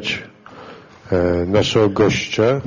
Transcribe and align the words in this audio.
przywitać 0.00 0.22
e, 1.12 1.46
naszego 1.46 1.88
gościa, 1.88 2.60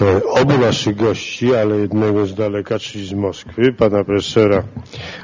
e, 0.00 0.24
obu 0.24 0.58
naszych 0.58 0.96
gości, 0.96 1.54
ale 1.54 1.76
jednego 1.78 2.26
z 2.26 2.34
daleka, 2.34 2.78
czyli 2.78 3.06
z 3.06 3.12
Moskwy, 3.12 3.72
pana 3.72 4.04
profesora 4.04 4.62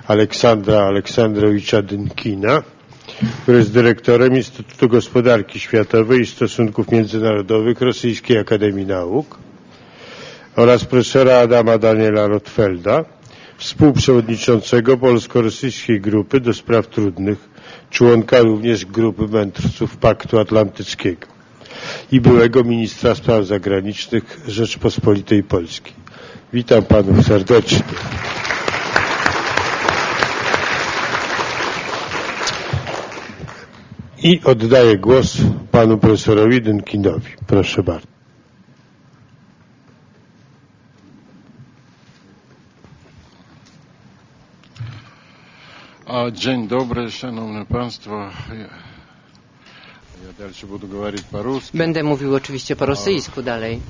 Aleksandra 0.07 0.79
Aleksandrowicza 0.81 1.83
Dynkina, 1.83 2.63
który 3.43 3.59
jest 3.59 3.73
dyrektorem 3.73 4.37
Instytutu 4.37 4.89
Gospodarki 4.89 5.61
Światowej 5.61 6.21
i 6.21 6.27
Stosunków 6.27 6.91
Międzynarodowych 6.91 7.81
Rosyjskiej 7.81 8.39
Akademii 8.39 8.87
Nauk 8.87 9.39
oraz 10.57 10.85
profesora 10.85 11.39
Adama 11.39 11.79
Daniela 11.79 12.27
Rotfelda, 12.27 13.05
współprzewodniczącego 13.59 14.97
polsko-rosyjskiej 14.97 16.01
grupy 16.01 16.41
do 16.41 16.53
spraw 16.55 16.87
trudnych, 16.87 17.49
członka 17.91 18.39
również 18.41 18.85
grupy 18.87 19.29
mędrców 19.29 19.97
Paktu 19.97 20.39
Atlantyckiego 20.39 21.27
i 22.13 22.21
byłego 22.21 22.65
ministra 22.65 23.15
spraw 23.15 23.45
zagranicznych 23.47 24.41
Rzeczpospolitej 24.49 25.43
Polskiej. 25.43 25.93
Witam 26.53 26.83
panów 26.83 27.27
serdecznie. 27.27 27.83
I 34.23 34.41
oddaję 34.45 34.99
głos 34.99 35.37
panu 35.71 35.99
profesorowi 35.99 36.63
Dynkinowi. 36.63 37.33
Proszę 37.47 37.83
bardzo. 37.83 38.18
A, 46.09 46.31
dzień 46.31 46.69
dobry, 46.69 47.11
szanowni 47.11 47.67
państwo. 47.67 48.11
Ja, 48.49 48.57
ja 50.27 50.33
dalej 50.39 50.55
Będę 51.75 52.03
mówił 52.03 52.35
oczywiście 52.35 52.77
po 52.77 52.87
rosyjsku 52.87 53.43
dalej. 53.43 53.81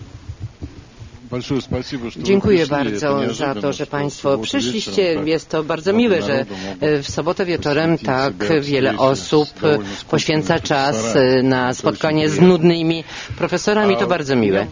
Dziękuję 2.16 2.66
bardzo 2.66 3.34
za 3.34 3.54
to, 3.54 3.72
że 3.72 3.86
Państwo 3.86 4.38
przyszliście. 4.38 5.02
Jest 5.24 5.48
to 5.48 5.64
bardzo 5.64 5.92
miłe, 5.92 6.22
że 6.22 6.46
e, 6.80 7.02
w 7.02 7.10
sobotę 7.10 7.44
wieczorem 7.44 7.98
tak 7.98 8.34
wiele 8.60 8.98
osób 8.98 9.48
e, 9.64 9.78
poświęca 10.10 10.60
czas 10.60 11.16
e, 11.16 11.42
na 11.42 11.74
spotkanie 11.74 12.28
z 12.28 12.40
nudnymi 12.40 13.04
profesorami. 13.38 13.96
To 13.96 14.06
bardzo 14.06 14.36
miłe. 14.36 14.66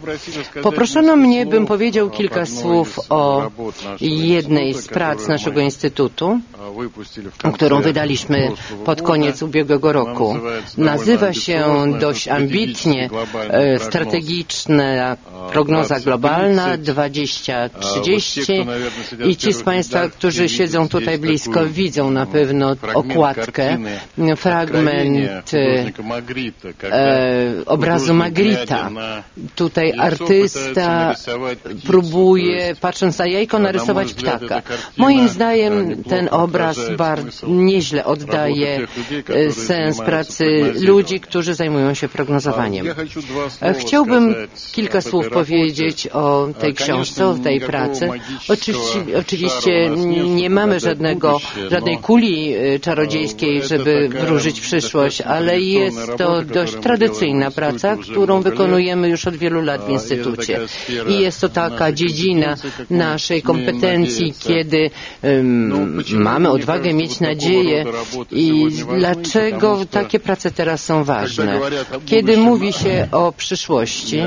Poproszono 0.62 1.16
mnie, 1.16 1.46
bym 1.46 1.66
powiedział 1.66 2.10
kilka 2.10 2.46
słów 2.46 3.00
o 3.08 3.50
jednej 4.00 4.74
z 4.74 4.86
prac 4.88 5.28
naszego 5.28 5.60
Instytutu, 5.60 6.38
którą 7.54 7.80
wydaliśmy 7.82 8.50
pod 8.84 9.02
koniec 9.02 9.42
ubiegłego 9.42 9.92
roku. 9.92 10.36
Nazywa 10.78 11.32
się 11.32 11.64
dość 12.00 12.28
ambitnie 12.28 13.10
strategiczna 13.78 15.16
prognoza 15.52 16.00
globalna 16.00 16.45
globalna 16.47 16.77
2030 16.77 18.66
i 19.27 19.36
ci 19.36 19.52
z 19.52 19.62
Państwa, 19.62 20.08
którzy 20.08 20.48
siedzą 20.48 20.89
tutaj 20.89 21.19
blisko 21.19 21.66
widzą 21.66 22.11
na 22.11 22.27
pewno 22.27 22.77
okładkę, 22.94 23.78
fragment 24.36 25.50
e, 25.55 25.92
obrazu 27.67 28.14
Magrita. 28.14 28.91
Tutaj 29.55 29.92
artysta 29.98 31.14
próbuje, 31.86 32.74
patrząc 32.80 33.19
na 33.19 33.27
jajko, 33.27 33.58
narysować 33.58 34.14
ptaka. 34.14 34.62
Moim 34.97 35.28
zdaniem 35.28 36.05
ten 36.05 36.28
obraz 36.30 36.78
bardzo 36.97 37.46
nieźle 37.48 38.05
oddaje 38.05 38.86
e, 39.28 39.52
sens 39.52 40.01
pracy 40.01 40.45
ludzi, 40.80 41.20
którzy 41.20 41.55
zajmują 41.55 41.95
się 41.95 42.08
prognozowaniem. 42.08 42.86
E, 43.63 43.74
Chciałbym 43.74 44.34
kilka 44.73 45.01
słów 45.01 45.28
powiedzieć 45.28 46.08
o 46.13 46.36
tej 46.58 46.74
książce, 46.74 47.27
o 47.27 47.35
tej 47.35 47.61
pracy. 47.61 48.08
Oczywiście, 48.48 49.05
oczywiście 49.19 49.91
nie 50.27 50.51
mamy 50.51 50.80
żadnego, 50.80 51.41
żadnej 51.70 51.98
kuli 51.98 52.55
e, 52.55 52.79
czarodziejskiej, 52.80 53.63
żeby 53.63 54.08
wróżyć 54.08 54.61
przyszłość, 54.61 55.20
ale 55.20 55.61
jest 55.61 56.11
to 56.19 56.42
dość 56.42 56.75
tradycyjna 56.75 57.51
praca, 57.51 57.96
którą 57.96 58.41
wykonujemy 58.42 59.08
już 59.08 59.27
od 59.27 59.36
wielu 59.36 59.63
lat 59.63 59.86
w 59.86 59.91
Instytucie. 59.91 60.61
I 61.08 61.20
jest 61.20 61.41
to 61.41 61.48
taka 61.48 61.92
dziedzina 61.92 62.57
naszej 62.91 63.42
kompetencji, 63.42 64.35
kiedy 64.39 64.91
um, 65.23 66.02
mamy 66.11 66.51
odwagę 66.51 66.95
mieć 66.95 67.20
nadzieję 67.20 67.85
i 68.30 68.67
dlaczego 68.98 69.79
takie 69.91 70.20
prace 70.20 70.51
teraz 70.51 70.85
są 70.85 71.05
ważne. 71.05 71.61
Kiedy 72.07 72.36
mówi 72.36 72.73
się 72.73 73.08
o 73.13 73.33
przyszłości, 73.33 74.20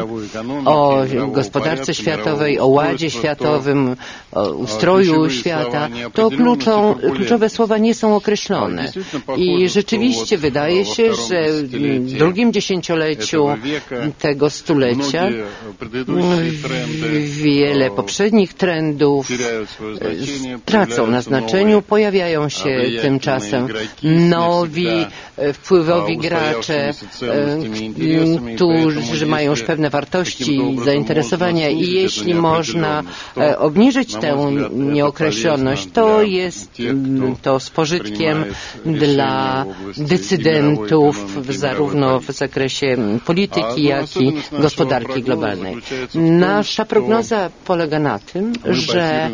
o 0.65 1.03
gospodarce 1.31 1.93
światowej, 2.01 2.59
o 2.59 2.67
ładzie 2.67 3.09
światowym, 3.09 3.95
o 4.31 4.49
ustroju 4.49 5.29
świata, 5.29 5.89
to 6.13 6.29
kluczą, 6.29 6.95
kluczowe 7.15 7.49
słowa 7.49 7.77
nie 7.77 7.93
są 7.93 8.15
określone. 8.15 8.91
I 9.37 9.69
rzeczywiście 9.69 10.37
wydaje 10.37 10.85
się, 10.85 11.13
że 11.13 11.51
w 11.63 12.13
drugim 12.17 12.53
dziesięcioleciu 12.53 13.47
tego 14.19 14.49
stulecia 14.49 15.29
wiele 17.23 17.91
poprzednich 17.91 18.53
trendów 18.53 19.27
tracą 20.65 21.07
na 21.07 21.21
znaczeniu, 21.21 21.81
pojawiają 21.81 22.49
się 22.49 22.81
tymczasem 23.01 23.67
nowi, 24.03 24.87
wpływowi 25.53 26.17
gracze, 26.17 26.93
którzy 28.55 29.25
mają 29.25 29.51
już 29.51 29.63
pewne 29.63 29.89
wartości 29.89 30.55
i 30.55 30.79
zainteresowania 30.85 31.69
i 31.69 31.88
jeśli 31.93 32.33
można 32.35 33.03
obniżyć 33.57 34.15
tę 34.15 34.37
nieokreśloność, 34.71 35.87
to 35.93 36.21
jest 36.21 36.71
to 37.41 37.59
z 37.59 37.69
pożytkiem 37.69 38.45
dla 38.85 39.65
decydentów 39.97 41.27
zarówno 41.49 42.19
w 42.19 42.25
zakresie 42.31 42.97
polityki, 43.25 43.83
jak 43.83 44.17
i 44.17 44.33
gospodarki 44.51 45.23
globalnej. 45.23 45.75
Nasza 46.15 46.85
prognoza 46.85 47.49
polega 47.65 47.99
na 47.99 48.19
tym, 48.19 48.53
że 48.65 49.29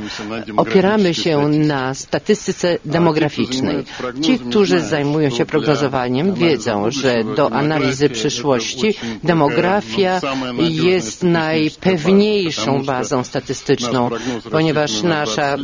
opieramy 0.57 1.13
się 1.13 1.47
na 1.47 1.93
statystyce 1.93 2.77
demograficznej. 2.85 3.83
Ci, 4.22 4.39
którzy 4.39 4.79
zajmują 4.79 5.29
się 5.29 5.45
prognozowaniem, 5.45 6.33
wiedzą, 6.33 6.91
że 6.91 7.23
do 7.35 7.51
analizy 7.51 8.09
przyszłości 8.09 8.93
demografia 9.23 10.22
jest 10.59 11.23
najpewniejszą 12.45 12.83
bazą 12.85 13.23
statystyczną, 13.23 14.09
ponieważ 14.51 15.03
nasza 15.03 15.57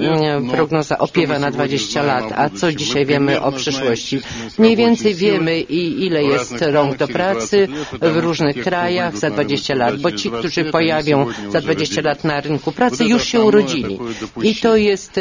prognoza 0.51 0.97
opiewa 0.97 1.39
na 1.39 1.51
20 1.51 2.03
lat, 2.03 2.25
a 2.35 2.49
co 2.49 2.71
dzisiaj 2.71 3.05
wiemy 3.05 3.41
o 3.41 3.51
przyszłości? 3.51 4.19
Mniej 4.57 4.75
więcej 4.75 5.15
wiemy, 5.15 5.59
i 5.61 6.05
ile 6.05 6.23
jest 6.23 6.61
rąk 6.61 6.97
do 6.97 7.07
pracy 7.07 7.67
w 8.01 8.17
różnych 8.17 8.63
krajach 8.63 9.17
za 9.17 9.29
20 9.29 9.75
lat, 9.75 10.01
bo 10.01 10.11
ci, 10.11 10.31
którzy 10.31 10.65
pojawią 10.65 11.25
za 11.49 11.61
20 11.61 12.01
lat 12.01 12.23
na 12.23 12.41
rynku 12.41 12.71
pracy, 12.71 13.05
już 13.05 13.23
się 13.23 13.41
urodzili. 13.41 13.99
I 14.43 14.55
to 14.55 14.75
jest 14.77 15.19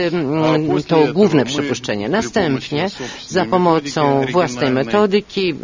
to 0.86 1.12
główne 1.12 1.44
przypuszczenie. 1.44 2.08
Następnie 2.08 2.88
za 3.28 3.44
pomocą 3.44 4.24
własnej 4.32 4.70
metodyki 4.70 5.54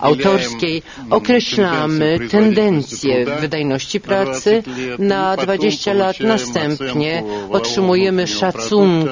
autorskiej 0.00 0.82
określamy 1.10 2.18
tendencje 2.30 3.26
wydajności 3.40 4.00
pracy 4.00 4.62
na 4.98 5.36
20 5.36 5.92
lat. 5.92 6.20
Następnie 6.20 7.22
otrzymujemy 7.50 8.26
szacun, 8.26 9.08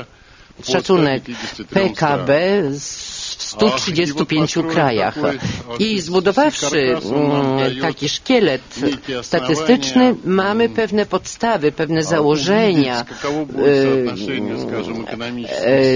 szacunek 0.64 1.22
PKB 1.70 2.62
w 2.70 3.42
135 3.46 4.54
krajach. 4.70 5.14
I 5.78 6.00
zbudowawszy 6.00 6.96
taki 7.80 8.08
szkielet 8.08 8.62
statystyczny, 9.22 10.14
mamy 10.24 10.68
pewne 10.68 11.06
podstawy, 11.06 11.72
pewne 11.72 12.02
założenia 12.02 13.04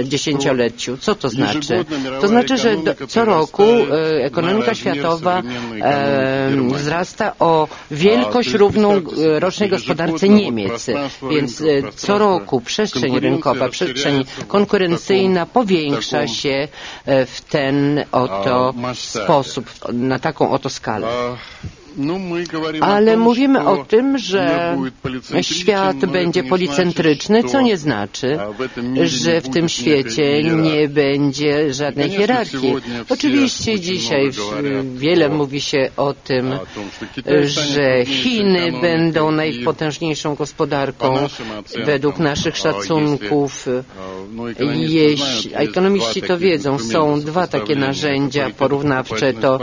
dziesięcioleciu. 0.04 0.89
Co 1.00 1.14
to 1.14 1.28
znaczy? 1.28 1.84
To 2.20 2.28
znaczy, 2.28 2.58
że 2.58 2.76
do, 2.76 3.06
co 3.06 3.24
roku 3.24 3.62
e, 3.62 4.24
ekonomika 4.24 4.74
światowa 4.74 5.42
e, 5.82 6.50
wzrasta 6.74 7.32
o 7.38 7.68
wielkość 7.90 8.52
równą 8.54 9.00
rocznej 9.38 9.68
gospodarce 9.68 10.28
Niemiec. 10.28 10.86
Więc 11.30 11.60
e, 11.60 11.64
co 11.96 12.18
roku 12.18 12.60
przestrzeń 12.60 13.20
rynkowa, 13.20 13.68
przestrzeń 13.68 14.24
konkurencyjna 14.48 15.46
powiększa 15.46 16.26
się 16.28 16.68
w 17.06 17.40
ten 17.48 18.04
oto 18.12 18.74
sposób, 18.94 19.70
na 19.92 20.18
taką 20.18 20.50
oto 20.50 20.68
skalę. 20.70 21.06
No, 21.96 22.14
Ale 22.80 23.16
mówimy 23.16 23.64
o 23.68 23.84
tym, 23.84 24.18
że 24.18 24.76
świat 25.42 25.96
będzie 25.96 26.44
policentryczny, 26.44 27.44
co 27.44 27.60
nie 27.60 27.76
znaczy, 27.76 28.38
że 29.04 29.40
w 29.40 29.48
tym 29.48 29.68
świecie 29.68 30.42
nie 30.42 30.88
będzie 30.88 31.74
żadnej 31.74 32.10
hierarchii. 32.10 32.74
Oczywiście 33.08 33.80
dzisiaj 33.80 34.30
wiele 34.94 35.28
mówi 35.28 35.60
się 35.60 35.90
o 35.96 36.12
tym, 36.12 36.52
że 37.44 38.04
Chiny 38.06 38.72
będą 38.80 39.30
najpotężniejszą 39.30 40.34
gospodarką 40.34 41.14
według 41.84 42.18
naszych 42.18 42.56
szacunków. 42.56 43.66
no 44.32 44.44
Jeśli, 44.74 45.50
ekonomiści 45.54 46.22
to 46.22 46.38
wiedzą, 46.38 46.78
są 46.78 47.20
dwa 47.20 47.46
takie 47.46 47.76
narzędzia 47.76 48.50
porównawcze, 48.58 49.32
to 49.32 49.58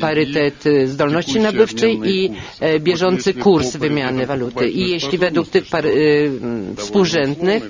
parytet 0.00 0.64
zdolności 0.84 1.40
nabywczej 1.52 2.00
i 2.04 2.30
e, 2.60 2.80
bieżący 2.80 3.34
kurs 3.34 3.76
wymiany 3.76 4.26
waluty. 4.26 4.68
I 4.70 4.90
jeśli 4.90 5.18
według 5.18 5.48
tych 5.48 5.66
par, 5.66 5.86
y, 5.86 6.30
współrzędnych 6.76 7.62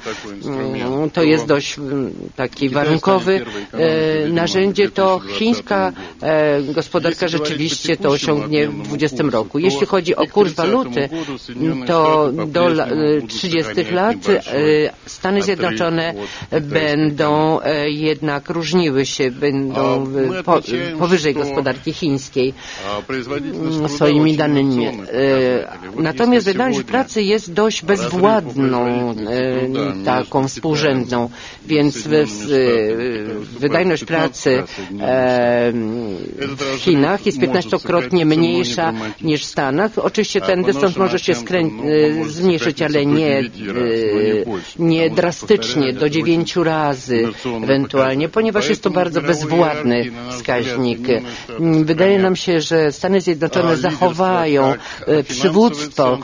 to 1.13 1.23
jest 1.23 1.47
dość 1.47 1.77
taki 2.37 2.69
warunkowy 2.69 3.45
e, 3.73 4.29
narzędzie, 4.29 4.91
to 4.91 5.21
chińska 5.39 5.93
e, 6.23 6.63
gospodarka 6.63 7.29
rzeczywiście 7.29 7.97
to 7.97 8.09
osiągnie 8.09 8.69
w 8.69 8.83
20 8.89 9.23
roku. 9.31 9.59
Jeśli 9.59 9.87
chodzi 9.87 10.17
o 10.17 10.27
kurs 10.27 10.53
waluty, 10.53 11.09
to 11.87 12.31
do 12.47 12.69
30 13.29 13.73
lat 13.93 14.17
Stany 15.07 15.43
Zjednoczone 15.43 16.15
będą 16.63 17.59
jednak 17.87 18.51
różniły 18.51 19.07
się, 19.07 19.31
będą 19.31 20.07
po, 20.45 20.61
powyżej 20.99 21.35
gospodarki 21.35 21.93
chińskiej 21.93 22.55
swoimi 23.89 24.37
danymi. 24.37 24.87
Natomiast 25.97 26.47
wydajność 26.47 26.83
pracy 26.83 27.23
jest 27.23 27.53
dość 27.53 27.85
bezwładną 27.85 29.15
taką 30.05 30.49
współrzędną, 30.49 31.31
więc 31.67 32.09
wydajność 33.59 34.05
pracy 34.05 34.63
w 36.41 36.77
Chinach 36.79 37.27
jest 37.27 37.39
15-krotnie 37.39 38.27
mniejsza 38.27 38.93
niż 39.23 39.43
w 39.43 39.45
Stanach. 39.45 39.91
Oczywiście 39.97 40.41
ten 40.41 40.63
dystans 40.63 40.97
może 40.97 41.19
się 41.19 41.33
zmniejszyć, 42.27 42.83
ale 42.83 43.07
nie, 43.07 43.43
nie 44.79 45.11
drastycznie, 45.11 45.93
do 45.93 46.09
dziewięciu 46.11 46.65
razy 46.65 47.29
ewentualnie, 47.63 48.29
ponieważ 48.29 48.69
jest 48.69 48.83
to 48.83 48.91
bardzo 48.91 49.21
bezwładny 49.23 50.11
wskaźnik. 50.31 50.99
Wydaje 51.85 52.19
nam 52.19 52.37
się, 52.37 52.61
że 52.61 52.93
Stany 52.93 53.21
Zjednoczone 53.21 53.58
zachowają 53.77 54.75
przywództwo 55.29 56.19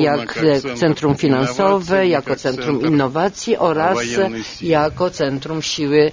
jak 0.00 0.44
centrum 0.74 1.14
finansowe, 1.14 2.08
jako 2.08 2.36
centrum 2.36 2.80
innowacji 2.86 3.56
oraz 3.56 3.98
jako 4.62 5.10
centrum 5.10 5.62
siły 5.62 6.12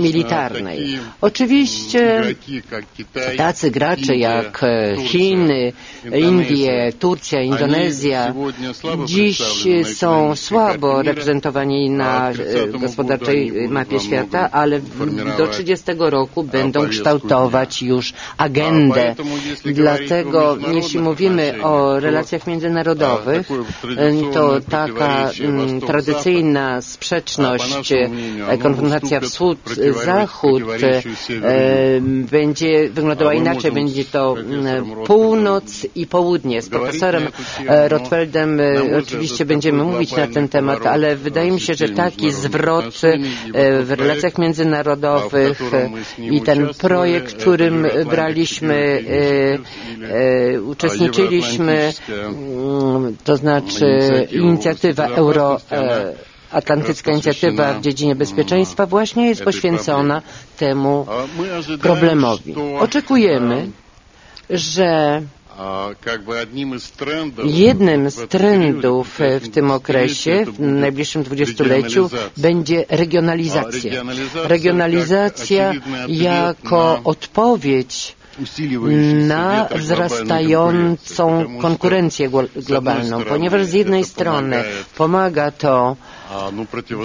militarnej. 0.00 0.98
Oczywiście 1.20 2.22
tacy 3.36 3.70
gracze 3.70 4.16
jak 4.16 4.60
Chiny, 5.04 5.72
Indie, 6.18 6.92
Turcja, 6.98 7.42
Indonezja 7.42 8.34
dziś 9.04 9.42
są 9.94 10.36
słabo 10.36 11.02
reprezentowani 11.02 11.90
na 11.90 12.32
gospodarczej 12.80 13.68
mapie 13.68 14.00
świata, 14.00 14.48
ale 14.52 14.80
do 15.38 15.46
30 15.48 15.84
roku 15.98 16.42
będą 16.44 16.88
kształtować 16.88 17.82
już 17.82 18.12
agendę. 18.36 19.01
Dlatego 19.64 20.56
jeśli 20.72 21.00
mówimy 21.00 21.54
o 21.62 22.00
relacjach 22.00 22.46
międzynarodowych, 22.46 23.48
to 24.32 24.60
taka 24.70 25.30
tradycyjna 25.86 26.80
sprzeczność, 26.80 27.92
konfrontacja 28.62 29.20
wschód-zachód 29.20 30.62
będzie 32.30 32.88
wyglądała 32.90 33.34
inaczej. 33.34 33.72
Będzie 33.72 34.04
to 34.04 34.34
północ 35.06 35.86
i 35.94 36.06
południe. 36.06 36.62
Z 36.62 36.68
profesorem 36.68 37.28
Rotfeldem 37.88 38.60
oczywiście 38.98 39.44
będziemy 39.44 39.84
mówić 39.84 40.16
na 40.16 40.26
ten 40.26 40.48
temat, 40.48 40.86
ale 40.86 41.16
wydaje 41.16 41.50
mi 41.50 41.60
się, 41.60 41.74
że 41.74 41.88
taki 41.88 42.32
zwrot 42.32 42.84
w 43.82 43.90
relacjach 43.98 44.38
międzynarodowych 44.38 45.60
i 46.18 46.40
ten 46.40 46.68
projekt, 46.78 47.32
w 47.32 47.36
którym 47.36 47.86
braliśmy, 48.10 48.91
uczestniczyliśmy, 50.66 51.92
to 53.24 53.36
znaczy 53.36 53.86
inicjatywa 54.32 55.06
Euro 55.06 55.60
Atlantycka 56.50 57.12
Inicjatywa 57.12 57.74
w 57.74 57.80
dziedzinie 57.80 58.14
bezpieczeństwa 58.14 58.86
właśnie 58.86 59.26
jest 59.28 59.44
poświęcona 59.44 60.22
temu 60.58 61.06
problemowi. 61.82 62.54
Oczekujemy, 62.80 63.68
że 64.50 65.22
Jednym 67.44 68.10
z 68.10 68.28
trendów 68.28 69.18
w 69.40 69.48
tym 69.48 69.70
okresie, 69.70 70.44
w 70.46 70.60
najbliższym 70.60 71.22
dwudziestoleciu, 71.22 72.10
będzie 72.36 72.84
regionalizacja. 72.88 74.02
Regionalizacja 74.34 75.72
jako 76.08 77.00
odpowiedź 77.04 78.16
na 79.26 79.68
wzrastającą 79.76 81.44
konkurencję 81.60 82.30
globalną, 82.56 83.24
ponieważ 83.24 83.64
z 83.66 83.72
jednej 83.72 84.04
strony 84.04 84.64
pomaga 84.96 85.50
to 85.50 85.96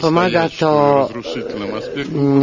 pomaga 0.01 0.49
to 0.59 1.09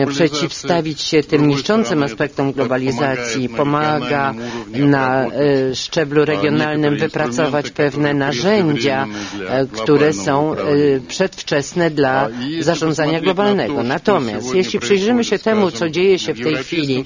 przeciwstawić 0.09 1.00
się 1.00 1.23
tym 1.23 1.47
niszczącym 1.49 2.03
aspektom 2.03 2.53
globalizacji, 2.53 3.49
pomaga 3.49 4.35
na 4.75 5.26
szczeblu 5.75 6.25
regionalnym 6.25 6.97
wypracować 6.97 7.71
pewne 7.71 8.14
narzędzia, 8.14 9.07
które 9.73 10.12
są 10.12 10.55
przedwczesne 11.09 11.91
dla 11.91 12.29
zarządzania 12.61 13.21
globalnego. 13.21 13.83
Natomiast 13.83 14.55
jeśli 14.55 14.79
przyjrzymy 14.81 15.25
się 15.25 15.38
temu, 15.38 15.71
co 15.71 15.88
dzieje 15.91 16.19
się 16.19 16.35
w 16.35 16.43
tej 16.43 16.57
chwili 16.57 17.05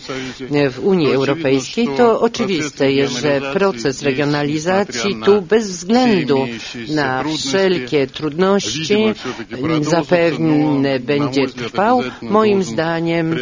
w 0.70 0.78
Unii 0.82 1.12
Europejskiej, 1.12 1.88
to 1.96 2.20
oczywiste 2.20 2.92
jest, 2.92 3.18
że 3.20 3.40
proces 3.52 4.02
regionalizacji 4.02 5.16
tu 5.24 5.42
bez 5.42 5.70
względu 5.70 6.48
na 6.88 7.24
wszelkie 7.38 8.06
trudności 8.06 9.14
zapewne 9.80 11.00
będzie 11.00 11.46
trwał. 11.46 12.02
Moim 12.22 12.62
zdaniem 12.62 13.36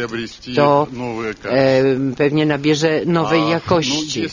to 0.55 0.87
e, 1.45 1.83
pewnie 2.17 2.45
nabierze 2.45 3.01
nowej 3.05 3.41
no, 3.41 3.49
jakości. 3.49 4.25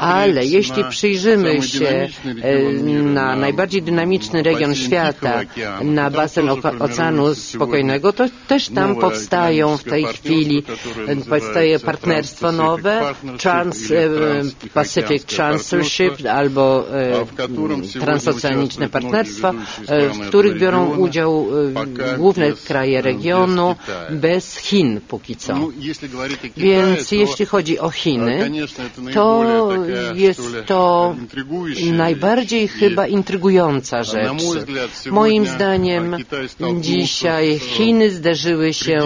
Ale 0.00 0.44
jeśli 0.46 0.84
przyjrzymy 0.84 1.62
się 1.62 2.08
e, 2.42 2.72
na 3.02 3.36
najbardziej 3.36 3.82
dynamiczny 3.82 4.42
region 4.42 4.74
świata, 4.74 5.40
na 5.82 6.10
basen 6.10 6.48
Oceanu 6.78 7.34
Spokojnego, 7.34 8.12
to 8.12 8.24
też 8.48 8.68
tam 8.68 8.96
powstają 8.96 9.76
w 9.76 9.84
tej 9.84 10.04
chwili, 10.04 10.62
powstaje 11.28 11.78
partnerstwo 11.78 12.52
nowe, 12.52 13.14
Trans-Pacific 13.38 15.24
Transfership 15.24 16.26
albo 16.30 16.86
transoceaniczne 18.00 18.88
partnerstwa, 18.88 19.52
w 20.12 20.28
których 20.28 20.58
biorą 20.58 20.96
udział 20.96 21.19
główne 22.18 22.52
kraje 22.52 23.02
regionu 23.02 23.76
bez 24.10 24.56
Chin 24.56 25.00
póki 25.08 25.36
co. 25.36 25.54
Więc 26.56 27.12
jeśli 27.12 27.46
chodzi 27.46 27.78
o 27.78 27.90
Chiny, 27.90 28.50
to 29.14 29.44
jest 30.14 30.42
to 30.66 31.14
najbardziej 31.92 32.68
chyba 32.68 33.06
intrygująca 33.06 34.02
rzecz. 34.02 34.42
Moim 35.10 35.46
zdaniem 35.46 36.16
dzisiaj 36.80 37.58
Chiny 37.58 38.10
zderzyły 38.10 38.74
się 38.74 38.98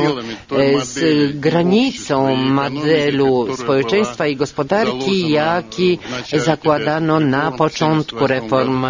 z 0.83 0.99
granicą 1.41 2.37
modelu 2.37 3.57
społeczeństwa 3.57 4.27
i 4.27 4.37
gospodarki, 4.37 5.31
jaki 5.31 5.99
zakładano 6.33 7.21
na 7.21 7.53
początku 7.53 8.27
reform 8.27 8.87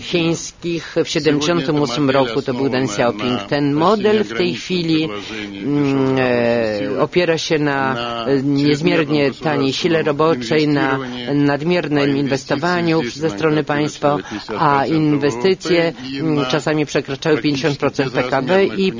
chińskich 0.00 0.94
w 0.96 1.04
1978 1.04 2.09
roku. 2.12 2.42
To 2.42 2.54
był 2.54 2.68
Deng 2.68 2.90
Xiaoping. 2.90 3.40
Ten 3.48 3.72
model 3.72 4.24
w 4.24 4.36
tej 4.36 4.54
chwili 4.54 5.04
mm, 5.04 6.16
e, 6.18 7.00
opiera 7.00 7.38
się 7.38 7.58
na 7.58 7.96
niezmiernie 8.42 9.30
taniej 9.42 9.72
sile 9.72 10.02
roboczej, 10.02 10.68
na 10.68 10.98
nadmiernym 11.34 12.16
inwestowaniu 12.16 13.00
ze 13.14 13.30
strony 13.30 13.64
państwa, 13.64 14.16
a 14.58 14.86
inwestycje 14.86 15.92
mm, 16.20 16.46
czasami 16.46 16.86
przekraczały 16.86 17.36
50% 17.36 18.10
PKB 18.10 18.64
i 18.64 18.92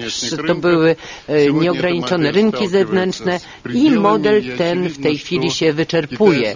to 0.47 0.55
były 0.55 0.97
e, 1.29 1.53
nieograniczone 1.53 2.33
rynki 2.33 2.69
zewnętrzne 2.69 3.41
i 3.75 3.91
model 3.91 4.43
ten 4.59 4.89
w 4.89 4.99
tej 5.03 5.19
chwili 5.19 5.51
się 5.51 5.73
wyczerpuje. 5.73 6.55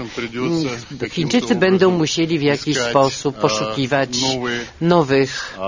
Chińczycy 1.10 1.54
będą 1.54 1.90
musieli 1.90 2.38
w 2.38 2.42
jakiś 2.42 2.76
sposób 2.78 3.36
poszukiwać 3.36 4.10
nowych, 4.80 5.58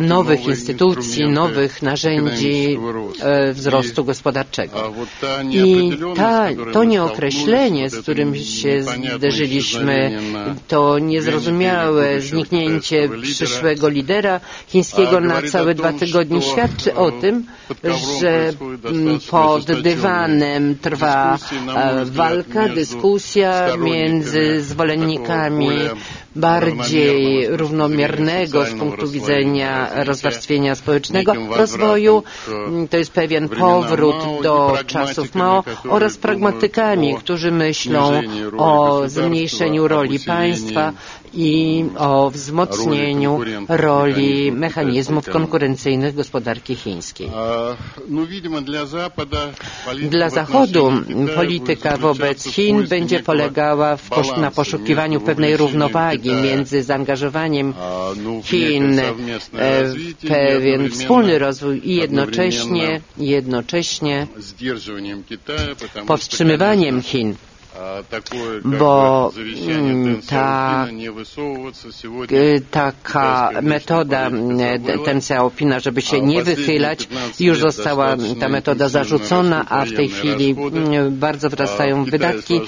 nowych 0.00 0.46
instytucji, 0.46 1.28
nowych 1.28 1.82
narzędzi 1.82 2.78
e, 3.20 3.52
wzrostu 3.52 4.04
gospodarczego. 4.04 4.92
I 5.50 5.90
ta, 6.16 6.48
to 6.72 6.84
nieokreślenie, 6.84 7.90
z 7.90 7.98
którym 8.02 8.36
się 8.36 8.82
zderzyliśmy, 9.16 10.20
to 10.68 10.98
niezrozumiałe 10.98 12.20
zniknięcie 12.20 13.08
przyszłego 13.22 13.88
lidera 13.88 14.40
chińskiego 14.68 15.20
na 15.20 15.42
całe 15.42 15.74
dwa 15.74 15.92
tygodnie 15.92 16.42
świadczy 16.42 16.94
o 16.94 17.10
tym, 17.10 17.46
że 18.20 18.52
pod 19.30 19.64
dywanem 19.82 20.78
trwa 20.78 21.38
e, 21.76 22.04
walka, 22.04 22.68
dyskusja 22.68 23.76
między 23.76 24.62
zwolennikami 24.62 25.68
bardziej 26.38 27.46
równomiernego 27.48 28.64
z 28.64 28.74
punktu 28.74 29.08
widzenia 29.08 29.90
rozwarstwienia 30.04 30.74
społecznego 30.74 31.32
rozwoju. 31.56 32.22
To 32.90 32.96
jest 32.96 33.12
pewien 33.12 33.48
powrót 33.48 34.16
do 34.42 34.78
czasów 34.86 35.34
Mao 35.34 35.64
oraz 35.88 36.16
pragmatykami, 36.16 37.14
którzy 37.14 37.50
myślą 37.50 38.20
o 38.58 39.02
zmniejszeniu 39.06 39.88
roli 39.88 40.20
państwa 40.20 40.92
i 41.34 41.84
o 41.98 42.30
wzmocnieniu 42.30 43.40
roli 43.68 44.52
mechanizmów 44.52 45.28
konkurencyjnych 45.28 46.14
gospodarki 46.14 46.74
chińskiej. 46.74 47.30
No, 48.08 48.22
dla 50.10 50.30
Zachodu 50.30 50.92
polityka 51.36 51.96
wobec 51.96 52.44
Chin 52.44 52.86
będzie 52.88 53.20
polegała 53.22 53.96
na 54.40 54.50
poszukiwaniu 54.50 55.20
pewnej 55.20 55.56
równowagi 55.56 56.30
między 56.32 56.82
zaangażowaniem 56.82 57.74
Chin 58.44 59.00
w 60.20 60.28
pewien 60.28 60.90
wspólny 60.90 61.38
rozwój 61.38 61.80
i 61.84 61.94
jednocześnie, 61.96 63.00
jednocześnie 63.18 64.26
powstrzymywaniem 66.06 67.02
Chin 67.02 67.34
bo 68.64 69.32
ta, 70.28 70.86
taka 72.70 73.50
metoda 73.62 74.30
ten 75.04 75.20
opina, 75.40 75.80
żeby 75.80 76.02
się 76.02 76.20
nie 76.20 76.42
wychylać, 76.42 77.08
już 77.40 77.58
została 77.58 78.16
ta 78.40 78.48
metoda 78.48 78.88
zarzucona, 78.88 79.64
a 79.68 79.84
w 79.84 79.92
tej 79.92 80.08
chwili 80.08 80.56
bardzo 81.10 81.48
wzrastają 81.48 82.04
wydatki 82.04 82.60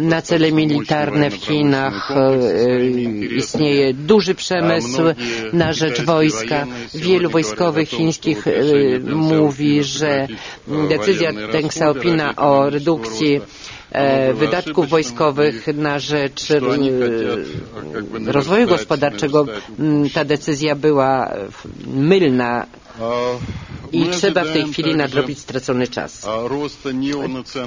na 0.00 0.22
cele 0.22 0.52
militarne 0.52 1.30
w 1.30 1.34
Chinach. 1.34 2.10
E, 2.10 2.90
istnieje 3.36 3.94
duży 3.94 4.34
przemysł 4.34 5.02
na 5.52 5.72
rzecz 5.72 6.02
wojska. 6.02 6.66
Wielu 6.94 7.30
wojskowych 7.30 7.88
chińskich 7.88 8.46
e, 8.46 8.52
mówi, 9.14 9.84
że 9.84 10.26
decyzja 10.88 11.32
Deng 11.32 11.66
Xiaopina 11.66 12.36
o 12.36 12.70
redukcji 12.70 13.40
wydatków 14.34 14.88
wojskowych 14.88 15.66
na 15.74 15.98
rzecz 15.98 16.50
e, 16.50 16.60
rozwoju 18.32 18.66
gospodarczego. 18.68 19.46
Mm, 19.78 20.10
ta 20.10 20.24
decyzja 20.24 20.74
była 20.74 21.30
mylna 21.86 22.66
i 23.92 24.04
trzeba 24.10 24.44
w 24.44 24.52
tej 24.52 24.64
chwili 24.64 24.94
nadrobić 24.96 25.38
stracony 25.38 25.86
czas. 25.86 26.26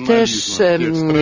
Też 0.08 0.32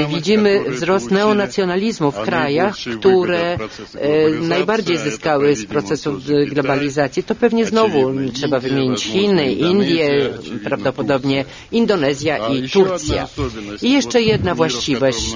widzimy 0.10 0.64
wzrost 0.70 1.12
neonacjonalizmu 1.12 2.12
w 2.12 2.20
krajach, 2.22 2.76
które 3.00 3.54
e, 3.54 4.30
najbardziej 4.42 4.98
zyskały 4.98 5.56
z 5.56 5.66
procesów 5.66 6.24
globalizacji. 6.50 7.24
To 7.24 7.36
pewnie 7.36 7.66
znowu 7.66 8.14
trzeba 8.34 8.60
wymienić 8.60 9.04
Chiny, 9.04 9.52
Indie, 9.54 10.30
prawdopodobnie 10.64 11.46
Indonezja 11.72 12.48
i 12.48 12.70
Turcja. 12.70 13.28
I 13.82 13.92
jeszcze 13.92 14.22
jedna 14.22 14.56
właściwość. 14.56 15.36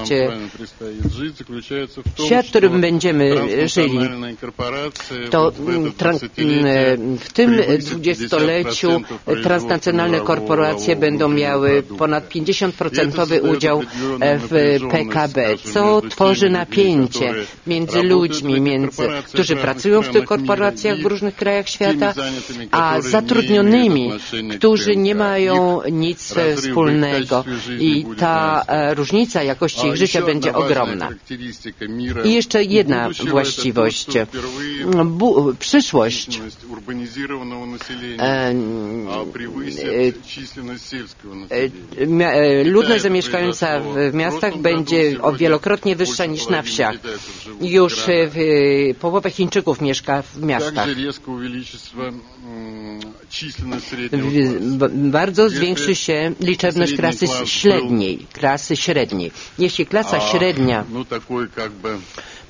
Świat, 2.26 2.46
w 2.46 2.50
którym 2.50 2.80
będziemy 2.80 3.34
żyli, 3.68 3.98
to 5.30 5.52
w 7.20 7.32
tym 7.32 7.60
dwudziestoleciu 7.78 8.63
transnacjonalne 9.42 10.20
korporacje 10.20 10.96
będą 10.96 11.28
miały 11.28 11.82
ponad 11.82 12.28
50% 12.28 13.50
udział 13.50 13.82
w 14.20 14.78
PKB, 14.90 15.58
co 15.72 16.00
tworzy 16.10 16.50
napięcie 16.50 17.34
między 17.66 18.02
ludźmi, 18.02 18.60
między, 18.60 19.02
którzy 19.32 19.56
pracują 19.56 20.02
w 20.02 20.08
tych 20.08 20.24
korporacjach 20.24 20.98
w 20.98 21.06
różnych 21.06 21.36
krajach 21.36 21.68
świata, 21.68 22.14
a 22.70 23.00
zatrudnionymi, 23.00 24.10
którzy 24.58 24.96
nie 24.96 25.14
mają 25.14 25.80
nic 25.92 26.34
wspólnego. 26.56 27.44
I 27.78 28.06
ta 28.18 28.64
e, 28.66 28.94
różnica 28.94 29.42
jakości 29.42 29.86
ich 29.86 29.96
życia 29.96 30.22
będzie 30.22 30.54
ogromna. 30.54 31.08
I 32.24 32.32
jeszcze 32.34 32.64
jedna 32.64 33.08
właściwość. 33.30 34.06
Bu 35.04 35.54
przyszłość 35.58 36.40
ludność 42.64 43.02
zamieszkająca 43.02 43.80
w 44.10 44.14
miastach 44.14 44.56
będzie 44.56 45.22
o 45.22 45.32
wielokrotnie 45.32 45.96
wyższa 45.96 46.26
niż 46.26 46.48
na 46.48 46.62
wsiach. 46.62 46.94
Już 47.60 47.94
w, 48.06 48.94
połowa 49.00 49.30
Chińczyków 49.30 49.80
mieszka 49.80 50.22
w 50.22 50.42
miastach. 50.42 50.88
Bardzo 54.90 55.50
zwiększy 55.50 55.94
się 55.94 56.32
liczebność 56.40 56.96
klasy 56.96 57.26
średniej, 57.46 58.26
klasy 58.32 58.76
średniej. 58.76 59.30
Jeśli 59.58 59.86
klasa 59.86 60.20
średnia 60.20 60.84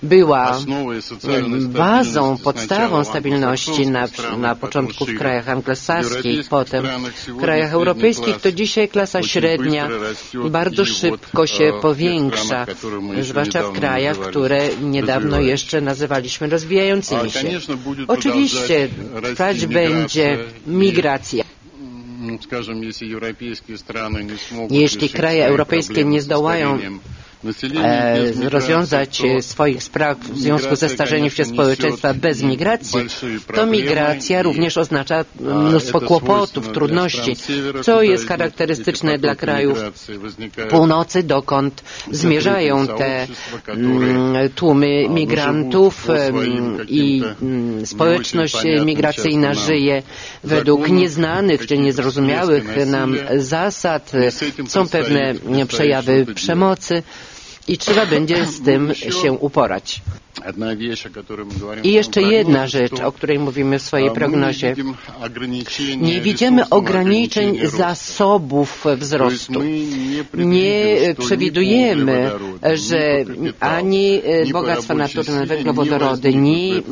była 0.05 0.59
bazą, 1.69 2.39
podstawą 2.39 3.05
stabilności 3.05 3.87
na, 3.87 4.09
na 4.39 4.55
początku 4.55 5.07
w 5.07 5.19
krajach 5.19 5.49
anglosaskich, 5.49 6.49
potem 6.49 6.85
w 7.29 7.37
krajach 7.41 7.73
europejskich, 7.73 8.37
to 8.41 8.53
dzisiaj 8.53 8.89
klasa 8.89 9.23
średnia 9.23 9.89
bardzo 10.51 10.85
szybko 10.85 11.47
się 11.47 11.73
powiększa, 11.83 12.67
zwłaszcza 13.21 13.63
w 13.63 13.73
krajach, 13.73 14.19
które 14.19 14.69
niedawno 14.83 15.41
jeszcze 15.41 15.81
nazywaliśmy 15.81 16.47
rozwijającymi 16.49 17.31
się. 17.31 17.49
Oczywiście 18.09 18.89
trwać 19.23 19.67
będzie 19.67 20.39
migracja. 20.67 21.45
Jeśli 24.71 25.09
kraje 25.11 25.47
europejskie 25.47 26.05
nie 26.05 26.21
zdołają 26.23 26.79
E, 27.85 28.49
rozwiązać 28.49 29.23
swoich 29.41 29.83
spraw 29.83 30.19
w 30.19 30.39
związku 30.39 30.77
ze 30.77 30.89
starzeniem 30.89 31.31
się 31.31 31.45
społeczeństwa 31.45 32.15
bez 32.15 32.43
migracji, 32.43 33.01
to 33.55 33.67
migracja 33.67 34.43
również 34.43 34.77
oznacza 34.79 35.25
mnóstwo 35.41 36.01
kłopotów, 36.01 36.73
trudności, 36.73 37.37
co 37.83 38.03
jest 38.03 38.29
charakterystyczne 38.29 39.19
dla 39.19 39.35
krajów 39.35 39.79
północy, 40.71 41.23
dokąd 41.23 41.83
zmierzają 42.11 42.87
te 42.87 43.27
mm, 43.67 44.49
tłumy 44.55 45.09
migrantów 45.09 46.07
i 46.89 47.23
mm, 47.43 47.87
społeczność 47.87 48.57
migracyjna 48.85 49.55
żyje 49.55 50.03
według 50.45 50.89
nieznanych 50.91 51.67
czy 51.67 51.79
niezrozumiałych 51.79 52.87
nam 52.87 53.17
zasad. 53.37 54.13
Są 54.69 54.89
pewne 54.89 55.35
przejawy 55.69 56.27
przemocy 56.35 57.03
i 57.69 57.79
trzeba 57.79 58.07
będzie 58.07 58.47
z 58.47 58.63
tym 58.63 58.95
się 58.95 59.33
uporać. 59.33 60.03
I 61.83 61.93
jeszcze 61.93 62.23
jedna 62.23 62.67
rzecz, 62.67 63.01
o 63.01 63.13
której 63.13 63.39
mówimy 63.39 63.79
w 63.79 63.83
swojej 63.83 64.11
prognozie. 64.11 64.75
Nie 65.97 66.21
widzimy 66.21 66.69
ograniczeń 66.69 67.59
zasobów 67.67 68.85
wzrostu. 68.97 69.61
Nie 70.35 70.97
przewidujemy, 71.19 72.31
że 72.75 73.25
ani 73.61 74.23
bogactwa 74.53 74.95
naturalne, 74.95 75.47
węglowodorody, 75.47 76.35
ni 76.35 76.83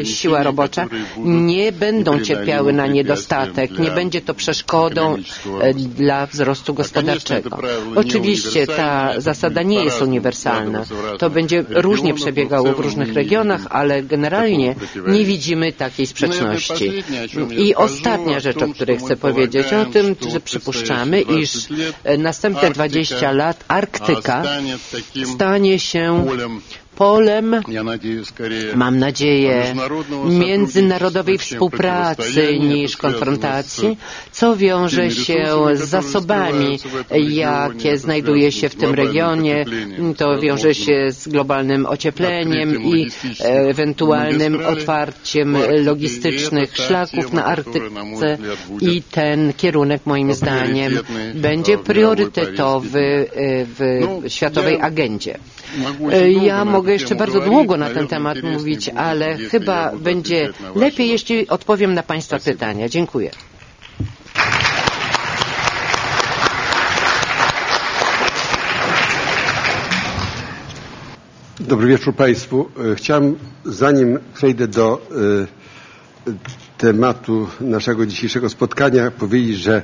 e, 0.00 0.04
siła 0.06 0.42
robocza 0.42 0.86
nie 1.24 1.72
będą 1.72 2.20
cierpiały 2.20 2.72
na 2.72 2.86
niedostatek. 2.86 3.78
Nie 3.78 3.90
będzie 3.90 4.20
to 4.20 4.34
przeszkodą 4.34 5.16
e, 5.60 5.74
dla 5.74 6.26
wzrostu 6.26 6.74
gospodarczego. 6.74 7.58
Oczywiście 7.96 8.66
ta 8.66 9.20
zasada 9.20 9.62
nie 9.62 9.84
jest 9.84 10.02
uniwersalna. 10.02 10.84
To 11.18 11.30
będzie 11.30 11.64
różnie 11.68 12.14
przebiegało 12.22 12.72
w 12.72 12.78
różnych 12.80 13.12
regionach, 13.14 13.60
ale 13.70 14.02
generalnie 14.02 14.74
nie 15.06 15.24
widzimy 15.24 15.72
takiej 15.72 16.06
sprzeczności. 16.06 16.90
I 17.56 17.74
ostatnia 17.74 18.40
rzecz, 18.40 18.62
o 18.62 18.68
której 18.68 18.98
chcę 18.98 19.16
powiedzieć, 19.16 19.72
o 19.72 19.84
tym, 19.84 20.16
że 20.32 20.40
przypuszczamy, 20.40 21.20
iż 21.20 21.68
następne 22.18 22.70
20 22.70 23.32
lat 23.32 23.64
Arktyka 23.68 24.42
stanie 25.34 25.78
się 25.78 26.24
polem, 26.96 27.56
mam 28.74 28.98
nadzieję, 28.98 29.74
międzynarodowej 30.24 31.38
współpracy 31.38 32.58
niż 32.58 32.96
konfrontacji, 32.96 33.98
co 34.32 34.56
wiąże 34.56 35.10
się 35.10 35.44
z 35.74 35.80
zasobami, 35.80 36.78
jakie 37.28 37.98
znajduje 37.98 38.52
się 38.52 38.68
w 38.68 38.74
tym 38.74 38.94
regionie. 38.94 39.64
To 40.16 40.38
wiąże 40.40 40.74
się 40.74 41.06
z 41.10 41.28
globalnym 41.28 41.86
ociepleniem 41.86 42.82
i 42.82 43.06
ewentualnym 43.40 44.60
otwarciem 44.66 45.56
logistycznych 45.84 46.76
szlaków 46.76 47.32
na 47.32 47.44
Arktyce 47.44 48.38
i 48.80 49.02
ten 49.02 49.52
kierunek 49.52 50.06
moim 50.06 50.34
zdaniem 50.34 50.92
będzie 51.34 51.78
priorytetowy 51.78 53.26
w 53.78 53.80
światowej 54.28 54.80
agendzie. 54.80 55.38
Ja 56.42 56.64
mogę 56.64 56.82
mogę 56.82 56.92
jeszcze 56.92 57.14
bardzo 57.14 57.40
długo 57.40 57.76
na 57.76 57.90
ten 57.90 58.08
temat 58.08 58.42
mówić, 58.42 58.88
ale 58.88 59.36
chyba 59.36 59.92
będzie 59.96 60.52
lepiej, 60.74 61.08
jeśli 61.08 61.48
odpowiem 61.48 61.94
na 61.94 62.02
Państwa 62.02 62.38
pytania. 62.38 62.88
Dziękuję. 62.88 63.30
Dobry 71.60 71.88
wieczór 71.88 72.14
Państwu. 72.14 72.68
E, 72.92 72.94
chciałem, 72.94 73.36
zanim 73.64 74.18
przejdę 74.34 74.68
do 74.68 75.00
y, 76.28 76.36
tematu 76.78 77.48
naszego 77.60 78.06
dzisiejszego 78.06 78.48
spotkania, 78.48 79.10
powiedzieć, 79.10 79.56
że 79.58 79.82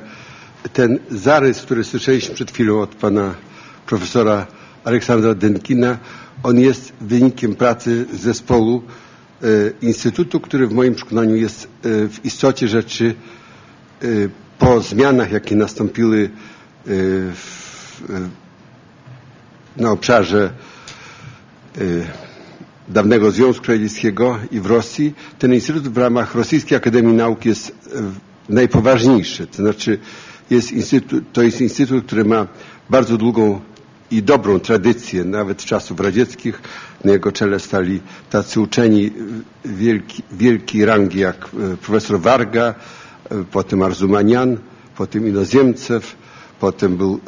ten 0.73 0.99
zarys, 1.11 1.63
który 1.63 1.85
słyszeliśmy 1.85 2.35
przed 2.35 2.51
chwilą 2.51 2.81
od 2.81 2.95
pana 2.95 3.35
profesora 3.87 4.47
Aleksandra 4.85 5.35
Denkina, 5.35 5.99
on 6.43 6.61
jest 6.61 6.93
wynikiem 7.01 7.55
pracy 7.55 8.07
zespołu 8.13 8.83
e, 9.43 9.47
Instytutu, 9.83 10.41
który 10.41 10.67
w 10.67 10.73
moim 10.73 10.95
przekonaniu 10.95 11.37
jest 11.37 11.65
e, 11.65 11.69
w 12.09 12.25
istocie 12.25 12.69
rzeczy 12.69 13.15
e, 14.03 14.07
po 14.59 14.81
zmianach, 14.81 15.33
jakie 15.33 15.57
nastąpiły 15.57 16.31
w, 17.35 18.03
na 19.77 19.91
obszarze 19.91 20.53
dawnego 22.89 23.31
Związku 23.31 23.67
Radzieckiego 23.69 24.39
i 24.51 24.61
w 24.61 24.67
Rosji, 24.67 25.15
ten 25.39 25.55
instytut 25.55 25.89
w 25.89 25.99
ramach 25.99 26.35
Rosyjskiej 26.35 26.77
Akademii 26.77 27.15
Nauk 27.15 27.45
jest 27.45 27.73
najpoważniejszy. 28.49 29.47
To 29.47 29.57
znaczy 29.57 29.99
jest 30.51 30.73
instytut, 30.73 31.25
to 31.33 31.43
jest 31.43 31.61
instytut, 31.61 32.07
który 32.07 32.25
ma 32.25 32.47
bardzo 32.91 33.17
długą 33.17 33.61
i 34.11 34.23
dobrą 34.23 34.61
tradycję, 34.61 35.25
nawet 35.25 35.65
czasów 35.65 36.01
radzieckich. 36.01 36.63
Na 37.05 37.13
jego 37.13 37.33
czele 37.33 37.61
stali 37.61 38.01
tacy 38.31 38.61
uczeni 38.61 39.13
wielki, 39.65 40.23
wielkiej 40.33 40.85
rangi 40.85 41.19
jak 41.19 41.45
e, 41.45 41.77
profesor 41.77 42.21
Warga, 42.21 42.75
e, 43.31 43.45
potem 43.53 43.83
Arzumanian, 43.83 44.57
potem 44.97 45.29
Inozemcew, 45.29 46.17
potem 46.61 46.97
był 46.97 47.21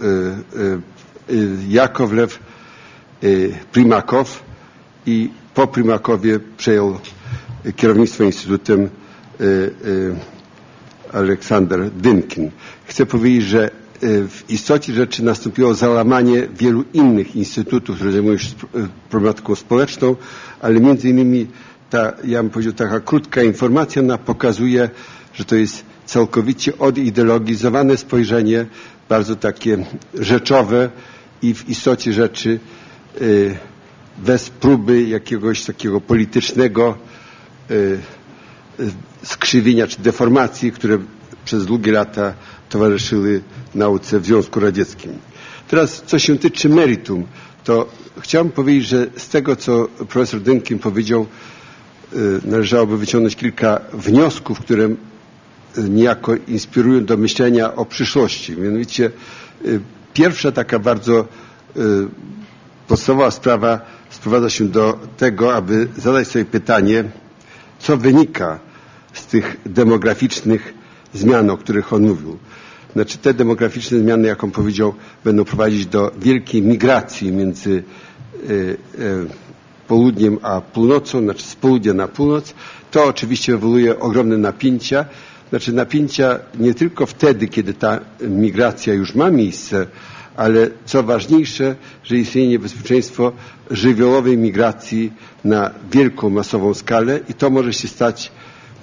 Jakowlew, 1.68 2.38
Primakow 3.72 4.42
i 5.06 5.30
po 5.54 5.66
Primakowie 5.66 6.40
przejął 6.56 6.98
kierownictwo 7.76 8.24
Instytutem 8.24 8.88
Aleksander 11.12 11.90
Dynkin. 11.90 12.50
Chcę 12.86 13.06
powiedzieć, 13.06 13.42
że 13.44 13.70
Y, 13.70 13.79
w 14.02 14.42
istocie 14.48 14.92
rzeczy 14.92 15.24
nastąpiło 15.24 15.74
załamanie 15.74 16.48
wielu 16.58 16.84
innych 16.92 17.36
instytutów, 17.36 17.96
które 17.96 18.12
zajmują 18.12 18.38
się 18.38 18.48
y, 18.48 18.88
problematyką 19.10 19.54
społeczną, 19.54 20.16
ale 20.60 20.80
między 20.80 21.08
innymi 21.08 21.46
ta, 21.90 22.12
ja 22.24 22.42
bym 22.42 22.50
powiedział, 22.50 22.72
taka 22.72 23.00
krótka 23.00 23.42
informacja, 23.42 24.02
ona 24.02 24.18
pokazuje, 24.18 24.90
że 25.34 25.44
to 25.44 25.56
jest 25.56 25.84
całkowicie 26.06 26.78
odideologizowane 26.78 27.96
spojrzenie, 27.96 28.66
bardzo 29.08 29.36
takie 29.36 29.84
rzeczowe 30.14 30.90
i 31.42 31.54
w 31.54 31.68
istocie 31.68 32.12
rzeczy 32.12 32.60
y, 33.20 33.56
bez 34.18 34.50
próby 34.50 35.02
jakiegoś 35.02 35.64
takiego 35.64 36.00
politycznego 36.00 36.98
skrzywienia 39.22 39.86
czy 39.86 40.02
deformacji, 40.02 40.72
które 40.72 40.98
przez 41.44 41.66
długie 41.66 41.92
lata 41.92 42.34
towarzyszyły 42.70 43.42
nauce 43.74 44.20
w 44.20 44.26
Związku 44.26 44.60
Radzieckim. 44.60 45.12
Teraz, 45.68 46.02
co 46.06 46.18
się 46.18 46.38
tyczy 46.38 46.68
meritum, 46.68 47.26
to 47.64 47.88
chciałbym 48.20 48.52
powiedzieć, 48.52 48.86
że 48.88 49.06
z 49.16 49.28
tego, 49.28 49.56
co 49.56 49.88
profesor 50.08 50.40
Dynkin 50.40 50.78
powiedział, 50.78 51.26
y, 52.12 52.40
należałoby 52.44 52.98
wyciągnąć 52.98 53.36
kilka 53.36 53.80
wniosków, 53.92 54.60
które 54.60 54.84
y, 54.84 54.96
niejako 55.88 56.34
inspirują 56.48 57.04
do 57.04 57.16
myślenia 57.16 57.74
o 57.74 57.84
przyszłości. 57.84 58.56
Mianowicie 58.56 59.10
y, 59.64 59.80
pierwsza 60.14 60.52
taka 60.52 60.78
bardzo 60.78 61.26
podstawowa 62.88 63.30
sprawa 63.30 63.80
sprowadza 64.10 64.50
się 64.50 64.68
do 64.68 64.98
tego, 65.16 65.54
aby 65.54 65.88
zadać 65.96 66.28
sobie 66.28 66.44
pytanie, 66.44 67.04
co 67.78 67.96
wynika 67.96 68.58
z 69.12 69.26
tych 69.26 69.56
demograficznych 69.66 70.74
zmiany, 71.14 71.52
o 71.52 71.56
których 71.56 71.92
on 71.92 72.02
mówił. 72.02 72.38
Znaczy 72.92 73.18
te 73.18 73.34
demograficzne 73.34 73.98
zmiany, 73.98 74.28
jak 74.28 74.44
on 74.44 74.50
powiedział, 74.50 74.94
będą 75.24 75.44
prowadzić 75.44 75.86
do 75.86 76.10
wielkiej 76.18 76.62
migracji 76.62 77.32
między 77.32 77.82
y, 78.50 78.76
y, 78.98 79.26
południem 79.88 80.38
a 80.42 80.60
północą, 80.60 81.20
znaczy 81.20 81.42
z 81.42 81.54
południa 81.54 81.94
na 81.94 82.08
północ. 82.08 82.54
To 82.90 83.04
oczywiście 83.04 83.52
wywołuje 83.52 83.98
ogromne 84.00 84.38
napięcia. 84.38 85.04
Znaczy 85.50 85.72
napięcia 85.72 86.38
nie 86.58 86.74
tylko 86.74 87.06
wtedy, 87.06 87.48
kiedy 87.48 87.74
ta 87.74 88.00
migracja 88.20 88.94
już 88.94 89.14
ma 89.14 89.30
miejsce, 89.30 89.86
ale 90.36 90.70
co 90.84 91.02
ważniejsze, 91.02 91.76
że 92.04 92.16
istnieje 92.16 92.48
niebezpieczeństwo 92.48 93.32
żywiołowej 93.70 94.38
migracji 94.38 95.12
na 95.44 95.70
wielką, 95.92 96.30
masową 96.30 96.74
skalę 96.74 97.20
i 97.28 97.34
to 97.34 97.50
może 97.50 97.72
się 97.72 97.88
stać 97.88 98.32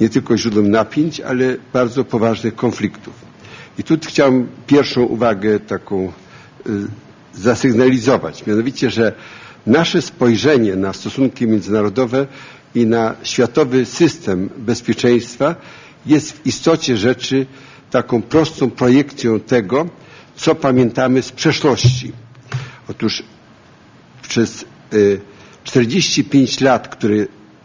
nie 0.02 0.10
tylko 0.10 0.38
źródłem 0.38 0.72
napięć, 0.72 1.22
ale 1.22 1.58
bardzo 1.74 2.04
poważnych 2.04 2.56
konfliktów. 2.56 3.27
I 3.78 3.84
tu 3.84 3.98
chciałem 4.08 4.48
pierwszą 4.68 5.02
uwagę 5.04 5.60
taką 5.60 6.06
y, 6.06 6.12
zasygnalizować, 7.34 8.46
mianowicie, 8.46 8.92
że 8.92 9.14
nasze 9.66 10.02
spojrzenie 10.02 10.76
na 10.76 10.94
stosunki 10.94 11.48
międzynarodowe 11.48 12.28
i 12.76 12.86
na 12.86 13.16
światowy 13.24 13.86
system 13.86 14.50
bezpieczeństwa 14.58 15.56
jest 16.06 16.32
w 16.32 16.46
istocie 16.48 16.98
rzeczy 16.98 17.46
taką 17.92 18.22
prostą 18.22 18.70
projekcją 18.72 19.40
tego, 19.40 19.88
co 20.36 20.56
pamiętamy 20.56 21.22
z 21.22 21.32
przeszłości. 21.32 22.12
Otóż 22.90 23.24
przez 24.22 24.66
45 25.64 26.62
lat, 26.62 26.88
które 26.88 27.16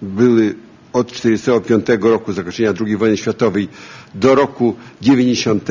były 0.02 0.54
od 0.92 1.12
1945 1.12 2.02
roku, 2.12 2.32
zakończenia 2.32 2.72
II 2.86 2.96
wojny 2.96 3.16
światowej, 3.16 3.68
do 4.14 4.34
roku 4.34 4.74
90, 5.02 5.68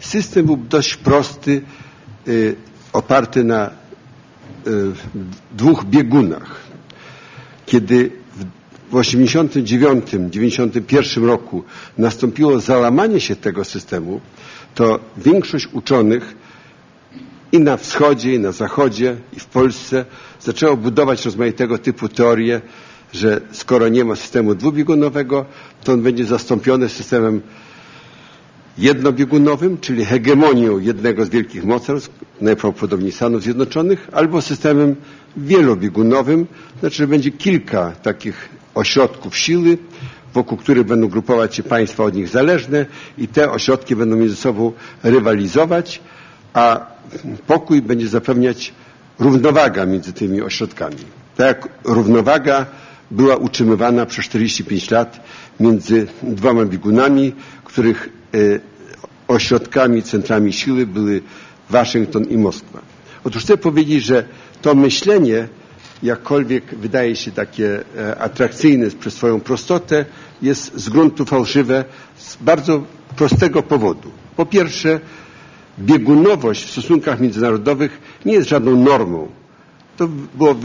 system 0.00 0.46
był 0.46 0.56
dość 0.56 0.96
prosty, 0.96 1.62
oparty 2.92 3.44
na 3.44 3.70
dwóch 5.56 5.84
biegunach. 5.84 6.56
Kiedy 7.66 8.10
w 8.90 8.94
1989-1991 8.94 11.26
roku 11.26 11.64
nastąpiło 11.98 12.60
załamanie 12.60 13.20
się 13.20 13.36
tego 13.36 13.64
systemu, 13.64 14.20
to 14.74 15.00
większość 15.16 15.68
uczonych 15.72 16.34
i 17.52 17.60
na 17.60 17.76
wschodzie, 17.76 18.34
i 18.34 18.38
na 18.38 18.52
zachodzie, 18.52 19.16
i 19.36 19.40
w 19.40 19.46
Polsce 19.46 20.04
zaczęło 20.40 20.76
budować 20.76 21.24
rozmaitego 21.24 21.78
typu 21.78 22.08
teorie, 22.08 22.60
że 23.12 23.40
skoro 23.52 23.88
nie 23.88 24.04
ma 24.04 24.16
systemu 24.16 24.54
dwubiegunowego, 24.54 25.44
to 25.84 25.92
on 25.92 26.02
będzie 26.02 26.24
zastąpiony 26.24 26.88
systemem 26.88 27.40
jednobiegunowym, 28.78 29.78
czyli 29.78 30.04
hegemonią 30.04 30.78
jednego 30.78 31.24
z 31.24 31.28
wielkich 31.28 31.64
mocarstw, 31.64 32.10
najprawdopodobniej 32.40 33.12
Stanów 33.12 33.42
Zjednoczonych, 33.42 34.08
albo 34.12 34.42
systemem 34.42 34.96
wielobiegunowym, 35.36 36.46
znaczy, 36.80 36.96
że 36.96 37.06
będzie 37.06 37.30
kilka 37.30 37.92
takich 38.02 38.48
ośrodków 38.74 39.36
siły, 39.36 39.78
wokół 40.34 40.58
których 40.58 40.84
będą 40.84 41.08
grupować 41.08 41.54
się 41.56 41.62
państwa 41.62 42.04
od 42.04 42.14
nich 42.14 42.28
zależne 42.28 42.86
i 43.18 43.28
te 43.28 43.50
ośrodki 43.50 43.96
będą 43.96 44.16
między 44.16 44.36
sobą 44.36 44.72
rywalizować, 45.02 46.00
a 46.54 46.86
pokój 47.46 47.82
będzie 47.82 48.08
zapewniać 48.08 48.72
równowaga 49.18 49.86
między 49.86 50.12
tymi 50.12 50.42
ośrodkami. 50.42 50.96
Tak 51.36 51.46
jak 51.46 51.68
równowaga 51.84 52.66
była 53.10 53.36
utrzymywana 53.36 54.06
przez 54.06 54.24
45 54.24 54.90
lat 54.90 55.20
między 55.60 56.06
dwoma 56.22 56.64
biegunami, 56.64 57.32
których 57.64 58.08
y, 58.34 58.60
ośrodkami, 59.28 60.02
centrami 60.02 60.52
siły 60.52 60.86
były 60.86 61.22
Waszyngton 61.70 62.24
i 62.24 62.36
Moskwa. 62.38 62.82
Otóż 63.24 63.42
chcę 63.42 63.56
powiedzieć, 63.56 64.04
że 64.04 64.24
to 64.62 64.74
myślenie 64.74 65.48
jakkolwiek 66.02 66.74
wydaje 66.74 67.16
się 67.16 67.30
takie 67.32 67.84
e, 67.96 68.18
atrakcyjne 68.18 68.90
przez 68.90 69.14
swoją 69.14 69.40
prostotę, 69.40 70.04
jest 70.42 70.74
z 70.74 70.88
gruntu 70.88 71.24
fałszywe 71.24 71.84
z 72.16 72.36
bardzo 72.36 72.82
prostego 73.16 73.62
powodu. 73.62 74.10
Po 74.36 74.46
pierwsze, 74.46 75.00
biegunowość 75.78 76.64
w 76.64 76.70
stosunkach 76.70 77.20
międzynarodowych 77.20 78.00
nie 78.24 78.32
jest 78.32 78.48
żadną 78.48 78.76
normą. 78.76 79.28
To 79.96 80.08
było 80.34 80.56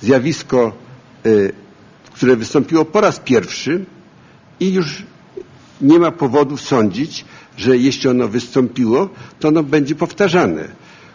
zjawisko, 0.00 0.72
e, 1.26 1.30
które 2.22 2.36
wystąpiło 2.36 2.84
po 2.84 3.00
raz 3.00 3.20
pierwszy 3.20 3.84
i 4.60 4.72
już 4.72 5.02
nie 5.80 5.98
ma 5.98 6.10
powodów 6.10 6.60
sądzić, 6.60 7.24
że 7.56 7.76
jeśli 7.76 8.10
ono 8.10 8.28
wystąpiło, 8.28 9.08
to 9.40 9.48
ono 9.48 9.62
będzie 9.62 9.94
powtarzane. 9.94 10.68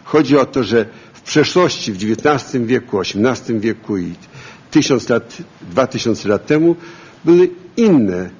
Chodzi 0.04 0.38
o 0.38 0.46
to, 0.46 0.64
że 0.64 0.86
przeszłości, 1.24 1.92
w 1.92 1.96
XIX 1.96 2.64
wieku, 2.64 3.00
XVIII 3.00 3.60
wieku 3.60 3.98
i 3.98 4.14
tysiąc 4.70 5.08
lat, 5.08 5.36
dwa 5.62 5.86
tysiące 5.86 6.28
lat 6.28 6.46
temu 6.46 6.76
były 7.24 7.50
inne 7.76 8.30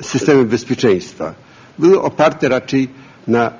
systemy 0.00 0.44
bezpieczeństwa. 0.44 1.34
Były 1.78 2.02
oparte 2.02 2.48
raczej 2.48 2.88
na 3.26 3.52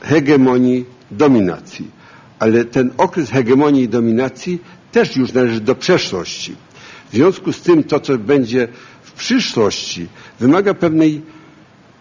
hegemonii 0.00 0.84
dominacji. 1.10 1.90
Ale 2.38 2.64
ten 2.64 2.90
okres 2.96 3.30
hegemonii 3.30 3.82
i 3.82 3.88
dominacji 3.88 4.58
też 4.92 5.16
już 5.16 5.32
należy 5.32 5.60
do 5.60 5.74
przeszłości. 5.74 6.67
W 7.10 7.14
związku 7.14 7.52
z 7.52 7.60
tym 7.60 7.84
to, 7.84 8.00
co 8.00 8.18
będzie 8.18 8.68
w 9.02 9.12
przyszłości, 9.12 10.06
wymaga 10.40 10.74
pewnej 10.74 11.22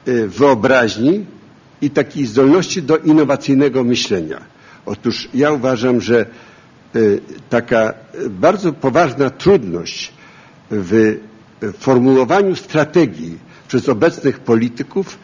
e, 0.05 0.27
wyobraźni 0.27 1.25
i 1.81 1.89
takiej 1.89 2.25
zdolności 2.25 2.83
do 2.83 2.97
innowacyjnego 2.97 3.83
myślenia. 3.83 4.41
Otóż 4.85 5.29
ja 5.33 5.51
uważam, 5.51 6.01
że 6.01 6.25
y, 6.95 7.21
taka 7.49 7.93
bardzo 8.29 8.73
poważna 8.73 9.29
trudność 9.29 10.13
w 10.71 11.17
formułowaniu 11.79 12.55
strategii 12.55 13.37
przez 13.67 13.89
obecnych 13.89 14.39
polityków 14.39 15.17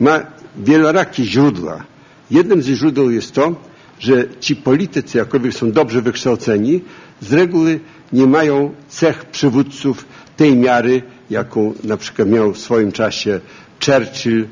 ma 0.00 0.20
wielorakie 0.56 1.24
źródła. 1.24 1.84
Jednym 2.30 2.62
ze 2.62 2.74
źródeł 2.74 3.10
jest 3.10 3.32
to, 3.32 3.54
że 4.00 4.24
ci 4.40 4.56
politycy, 4.56 5.18
jakowie 5.18 5.52
są 5.52 5.72
dobrze 5.72 6.02
wykształceni, 6.02 6.80
z 7.20 7.32
reguły 7.32 7.80
nie 8.12 8.26
mają 8.26 8.74
cech 8.88 9.24
przywódców 9.24 10.04
tej 10.36 10.56
miary, 10.56 11.02
jaką 11.30 11.74
na 11.84 11.96
przykład 11.96 12.28
miał 12.28 12.52
w 12.52 12.58
swoim 12.58 12.92
czasie 12.92 13.40
Churchill, 13.86 14.46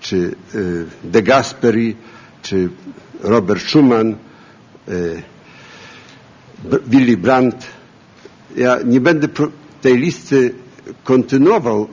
czy 0.00 0.34
y, 0.54 0.86
De 1.04 1.22
Gasperi, 1.22 1.96
czy 2.42 2.68
Robert 3.22 3.62
Schuman, 3.62 4.16
e, 4.88 4.92
Willy 6.86 7.16
Brandt. 7.16 7.66
Ja 8.56 8.78
nie 8.84 9.00
będę 9.00 9.28
tej 9.80 9.98
listy 9.98 10.54
kontynuował 11.04 11.88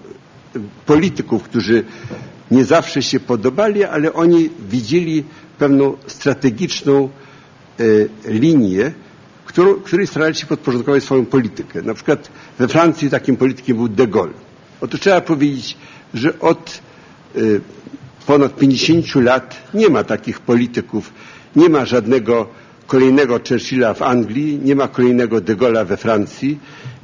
polityków, 0.86 1.43
którzy 1.43 1.84
nie 2.51 2.65
zawsze 2.65 3.01
się 3.01 3.19
podobali, 3.19 3.84
ale 3.84 4.13
oni 4.13 4.49
widzieli 4.69 5.23
pewną 5.60 5.97
strategiczną 6.08 7.10
e, 7.80 7.84
linię, 8.32 8.91
którą, 9.56 9.76
której 9.76 10.08
starali 10.08 10.36
się 10.36 10.46
podporządkować 10.46 11.04
swoją 11.04 11.26
politykę. 11.26 11.82
Na 11.82 11.94
przykład 11.94 12.30
we 12.60 12.68
Francji 12.68 13.10
takim 13.10 13.38
politykiem 13.38 13.78
był 13.78 13.88
de 13.88 14.08
Gaulle. 14.08 14.34
Oto 14.82 14.98
trzeba 14.98 15.22
powiedzieć, 15.22 15.78
że 16.13 16.39
od 16.39 16.82
e, 17.36 17.39
ponad 18.28 18.56
50 18.56 19.15
lat 19.15 19.56
nie 19.74 19.89
ma 19.89 20.04
takich 20.04 20.39
polityków, 20.39 21.13
nie 21.56 21.70
ma 21.70 21.86
żadnego 21.86 22.48
kolejnego 22.88 23.39
Churchilla 23.50 23.94
w 23.94 24.02
Anglii, 24.02 24.60
nie 24.63 24.76
ma 24.76 24.88
kolejnego 24.88 25.41
de 25.41 25.56
Gaulle'a 25.56 25.86
we 25.86 25.98
Francji, 25.98 26.60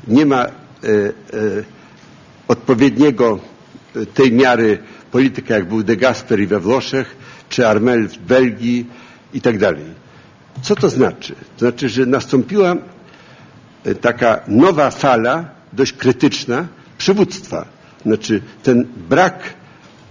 nie 0.07 0.25
ma 0.25 0.41
e, 0.45 0.47
e, 0.47 0.51
odpowiedniego 2.47 3.39
e, 3.95 4.05
tej 4.05 4.31
miary 4.31 4.77
polityka, 5.11 5.53
jak 5.55 5.67
był 5.67 5.83
de 5.83 5.97
Gasperi 5.97 6.47
we 6.47 6.59
Włoszech, 6.59 7.15
czy 7.49 7.67
Armel 7.67 8.07
w 8.07 8.17
Belgii 8.17 8.85
i 9.33 9.41
tak 9.41 9.57
dalej. 9.57 10.00
Co 10.61 10.75
to 10.75 10.89
znaczy? 10.89 11.35
To 11.57 11.59
znaczy, 11.59 11.89
że 11.89 12.05
nastąpiła 12.05 12.75
e, 13.83 13.95
taka 13.95 14.39
nowa 14.47 14.91
fala, 14.91 15.45
dość 15.73 15.93
krytyczna, 15.93 16.67
przywództwa. 16.97 17.65
Znaczy 18.05 18.41
ten 18.63 18.87
brak 19.09 19.61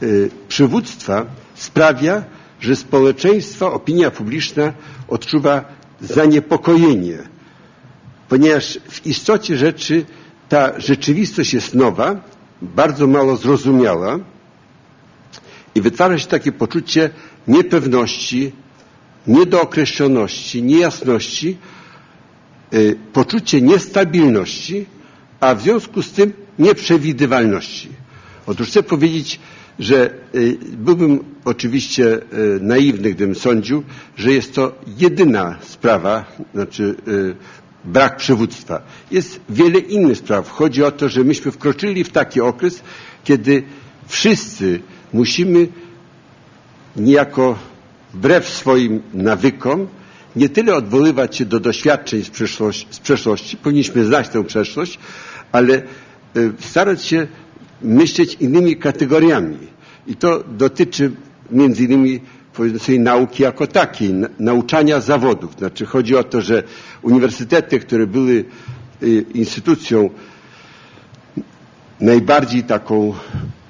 Y, 0.02 0.30
przywództwa 0.48 1.26
sprawia, 1.54 2.24
że 2.60 2.76
społeczeństwo, 2.76 3.72
opinia 3.72 4.10
publiczna 4.10 4.72
odczuwa 5.08 5.64
zaniepokojenie, 6.00 7.18
ponieważ 8.28 8.78
w 8.88 9.06
istocie 9.06 9.56
rzeczy 9.56 10.04
ta 10.48 10.80
rzeczywistość 10.80 11.54
jest 11.54 11.74
nowa, 11.74 12.16
bardzo 12.62 13.06
mało 13.06 13.36
zrozumiała 13.36 14.18
i 15.74 15.80
wytwarza 15.80 16.18
się 16.18 16.26
takie 16.26 16.52
poczucie 16.52 17.10
niepewności, 17.48 18.52
niedookreśloności, 19.26 20.62
niejasności, 20.62 21.56
y, 22.74 22.96
poczucie 23.12 23.60
niestabilności, 23.60 24.86
a 25.40 25.54
w 25.54 25.62
związku 25.62 26.02
z 26.02 26.12
tym 26.12 26.32
nieprzewidywalności. 26.58 27.88
Otóż 28.46 28.68
chcę 28.68 28.82
powiedzieć, 28.82 29.40
że 29.78 30.14
byłbym 30.72 31.24
oczywiście 31.44 32.18
naiwny, 32.60 33.10
gdybym 33.10 33.34
sądził, 33.34 33.82
że 34.16 34.32
jest 34.32 34.54
to 34.54 34.72
jedyna 34.98 35.58
sprawa, 35.62 36.24
znaczy 36.54 36.94
brak 37.84 38.16
przywództwa. 38.16 38.82
Jest 39.10 39.40
wiele 39.48 39.78
innych 39.78 40.18
spraw. 40.18 40.50
Chodzi 40.50 40.84
o 40.84 40.90
to, 40.90 41.08
że 41.08 41.24
myśmy 41.24 41.52
wkroczyli 41.52 42.04
w 42.04 42.10
taki 42.12 42.40
okres, 42.40 42.82
kiedy 43.24 43.62
wszyscy 44.06 44.80
musimy 45.12 45.68
niejako 46.96 47.58
wbrew 48.14 48.48
swoim 48.48 49.02
nawykom 49.14 49.86
nie 50.36 50.48
tyle 50.48 50.74
odwoływać 50.74 51.36
się 51.36 51.44
do 51.44 51.60
doświadczeń 51.60 52.24
z 52.24 52.30
przeszłości, 52.30 52.86
z 52.90 52.98
przeszłości 52.98 53.56
powinniśmy 53.56 54.04
znać 54.04 54.28
tę 54.28 54.44
przeszłość, 54.44 54.98
ale 55.52 55.74
e, 55.74 55.82
starać 56.58 57.04
się 57.04 57.26
myśleć 57.82 58.36
innymi 58.40 58.76
kategoriami. 58.76 59.58
I 60.06 60.16
to 60.16 60.44
dotyczy 60.48 61.10
między 61.50 61.84
innymi 61.84 62.20
powiedzmy 62.54 62.98
nauki 62.98 63.42
jako 63.42 63.66
takiej, 63.66 64.14
nauczania 64.38 65.00
zawodów. 65.00 65.54
Znaczy 65.58 65.86
chodzi 65.86 66.16
o 66.16 66.24
to, 66.24 66.40
że 66.40 66.62
uniwersytety, 67.02 67.80
które 67.80 68.06
były 68.06 68.44
e, 69.02 69.06
instytucją 69.34 70.10
najbardziej 72.00 72.62
taką 72.62 73.14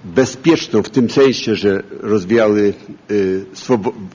bezpieczną 0.05 0.83
w 0.83 0.91
tym 0.91 1.11
sensie, 1.11 1.55
że 1.55 1.83
rozwijały 2.01 2.75
y, 3.11 3.45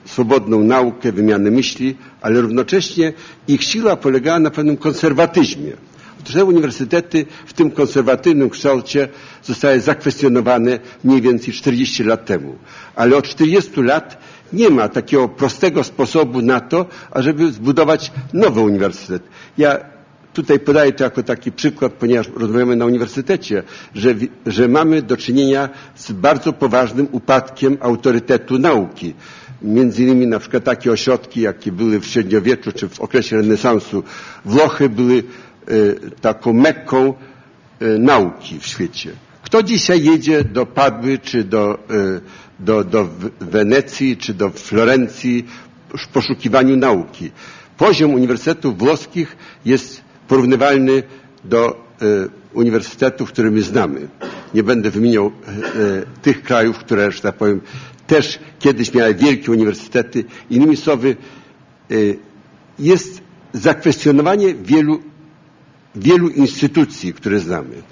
swobodną 0.04 0.62
naukę, 0.62 1.12
wymianę 1.12 1.50
myśli, 1.50 1.96
ale 2.20 2.40
równocześnie 2.40 3.12
ich 3.48 3.64
siła 3.64 3.96
polegała 3.96 4.38
na 4.38 4.50
pewnym 4.50 4.76
konserwatyzmie. 4.76 5.72
Te 6.32 6.44
uniwersytety 6.44 7.26
w 7.46 7.52
tym 7.52 7.70
konserwatywnym 7.70 8.50
kształcie 8.50 9.08
zostały 9.42 9.80
zakwestionowane 9.80 10.78
mniej 11.04 11.20
więcej 11.22 11.54
40 11.54 12.04
lat 12.04 12.26
temu. 12.26 12.56
Ale 12.94 13.16
od 13.16 13.24
40 13.24 13.82
lat 13.82 14.18
nie 14.52 14.70
ma 14.70 14.88
takiego 14.88 15.28
prostego 15.28 15.84
sposobu 15.84 16.42
na 16.42 16.60
to, 16.60 16.86
ażeby 17.10 17.52
zbudować 17.52 18.12
nowy 18.32 18.60
uniwersytet. 18.60 19.22
Ja 19.58 19.95
Tutaj 20.36 20.60
podaję 20.60 20.92
to 20.92 21.04
jako 21.04 21.22
taki 21.22 21.52
przykład, 21.52 21.92
ponieważ 21.92 22.28
rozmawiamy 22.36 22.76
na 22.76 22.86
uniwersytecie, 22.86 23.62
że, 23.94 24.14
że 24.46 24.68
mamy 24.68 25.02
do 25.02 25.16
czynienia 25.16 25.68
z 25.94 26.12
bardzo 26.12 26.52
poważnym 26.52 27.08
upadkiem 27.12 27.76
autorytetu 27.80 28.58
nauki. 28.58 29.14
Między 29.62 30.02
innymi 30.02 30.26
na 30.26 30.38
przykład 30.38 30.64
takie 30.64 30.92
ośrodki, 30.92 31.40
jakie 31.40 31.72
były 31.72 32.00
w 32.00 32.06
średniowieczu 32.06 32.72
czy 32.72 32.88
w 32.88 33.00
okresie 33.00 33.36
renesansu. 33.36 34.02
Włochy 34.44 34.88
były 34.88 35.22
y, 35.70 36.00
taką 36.20 36.52
mekką 36.52 37.14
y, 37.82 37.98
nauki 37.98 38.58
w 38.60 38.66
świecie. 38.66 39.10
Kto 39.42 39.62
dzisiaj 39.62 40.04
jedzie 40.04 40.44
do 40.44 40.66
Padły, 40.66 41.18
czy 41.18 41.44
do, 41.44 41.78
y, 41.90 42.20
do, 42.60 42.84
do 42.84 43.08
Wenecji, 43.40 44.16
czy 44.16 44.34
do 44.34 44.50
Florencji 44.50 45.46
w 45.98 46.08
poszukiwaniu 46.08 46.76
nauki? 46.76 47.30
Poziom 47.76 48.14
uniwersytetów 48.14 48.78
włoskich 48.78 49.36
jest 49.64 50.05
porównywalny 50.28 51.02
do 51.44 51.68
e, 51.70 52.04
uniwersytetów, 52.52 53.28
które 53.28 53.50
my 53.50 53.62
znamy. 53.62 54.08
Nie 54.54 54.62
będę 54.62 54.90
wymieniał 54.90 55.26
e, 55.26 55.50
e, 55.50 55.62
tych 56.22 56.42
krajów, 56.42 56.78
które, 56.78 57.12
że 57.12 57.20
tak 57.20 57.34
powiem, 57.34 57.60
też 58.06 58.38
kiedyś 58.58 58.94
miały 58.94 59.14
wielkie 59.14 59.52
uniwersytety. 59.52 60.24
Innymi 60.50 60.76
słowy, 60.76 61.16
jest 62.78 63.20
zakwestionowanie 63.52 64.54
wielu, 64.54 65.00
wielu 65.94 66.28
instytucji, 66.28 67.12
które 67.12 67.40
znamy. 67.40 67.82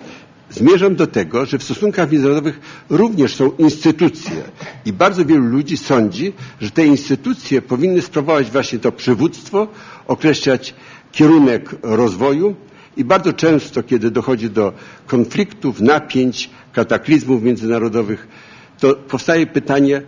Zmierzam 0.51 0.97
do 0.97 1.07
tego, 1.07 1.47
że 1.47 1.59
w 1.59 1.63
stosunkach 1.63 2.13
międzynarodowych 2.13 2.61
również 2.91 3.35
są 3.35 3.51
instytucje 3.59 4.43
i 4.85 4.93
bardzo 4.93 5.25
wielu 5.25 5.45
ludzi 5.45 5.77
sądzi, 5.77 6.33
że 6.61 6.71
te 6.71 6.87
instytucje 6.87 7.63
powinny 7.63 8.03
sprawować 8.03 8.51
właśnie 8.51 8.79
to 8.79 8.93
przywództwo, 8.93 9.69
określać 10.07 10.75
kierunek 11.15 11.71
rozwoju 11.83 12.55
i 12.97 13.05
bardzo 13.05 13.33
często, 13.33 13.83
kiedy 13.83 14.11
dochodzi 14.11 14.51
do 14.51 14.73
konfliktów, 15.07 15.81
napięć, 15.81 16.51
kataklizmów 16.73 17.43
międzynarodowych, 17.43 18.29
to 18.81 18.95
powstaje 18.95 19.47
pytanie 19.47 20.03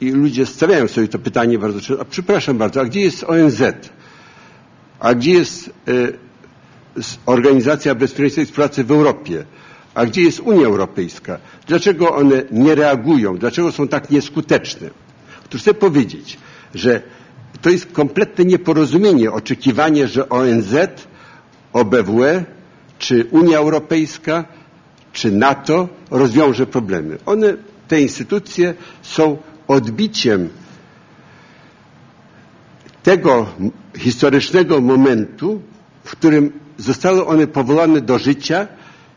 i 0.00 0.10
ludzie 0.10 0.46
stawiają 0.46 0.88
sobie 0.88 1.08
to 1.08 1.18
pytanie 1.18 1.58
bardzo 1.58 1.80
często, 1.80 2.02
a 2.02 2.04
przepraszam 2.04 2.58
bardzo, 2.58 2.80
a 2.80 2.84
gdzie 2.84 3.00
jest 3.00 3.24
ONZ? 3.24 3.62
A 5.00 5.14
gdzie 5.14 5.32
jest 5.32 5.70
y, 5.88 6.18
Organizacja 7.26 7.94
Bezpieczeństwa 7.94 8.42
i 8.42 8.44
Współpracy 8.44 8.84
w 8.84 8.90
Europie? 8.90 9.44
A 9.94 10.06
gdzie 10.06 10.22
jest 10.22 10.40
Unia 10.40 10.66
Europejska? 10.66 11.38
Dlaczego 11.66 12.14
one 12.14 12.42
nie 12.50 12.74
reagują? 12.74 13.38
Dlaczego 13.38 13.72
są 13.72 13.88
tak 13.88 14.10
nieskuteczne? 14.10 14.90
Otóż 15.44 15.60
chcę 15.60 15.74
powiedzieć, 15.74 16.38
że 16.74 17.02
to 17.62 17.70
jest 17.70 17.92
kompletne 17.92 18.44
nieporozumienie, 18.44 19.32
oczekiwanie, 19.32 20.08
że 20.08 20.28
ONZ, 20.28 20.74
OBWE, 21.72 22.44
czy 22.98 23.24
Unia 23.30 23.58
Europejska, 23.58 24.44
czy 25.12 25.32
NATO 25.32 25.88
rozwiąże 26.10 26.66
problemy. 26.66 27.18
One, 27.26 27.56
te 27.88 28.00
instytucje 28.00 28.74
są 29.02 29.36
odbiciem 29.68 30.48
tego 33.02 33.46
historycznego 33.98 34.80
momentu, 34.80 35.60
w 36.04 36.10
którym 36.10 36.52
zostały 36.78 37.26
one 37.26 37.46
powołane 37.46 38.00
do 38.00 38.18
życia 38.18 38.66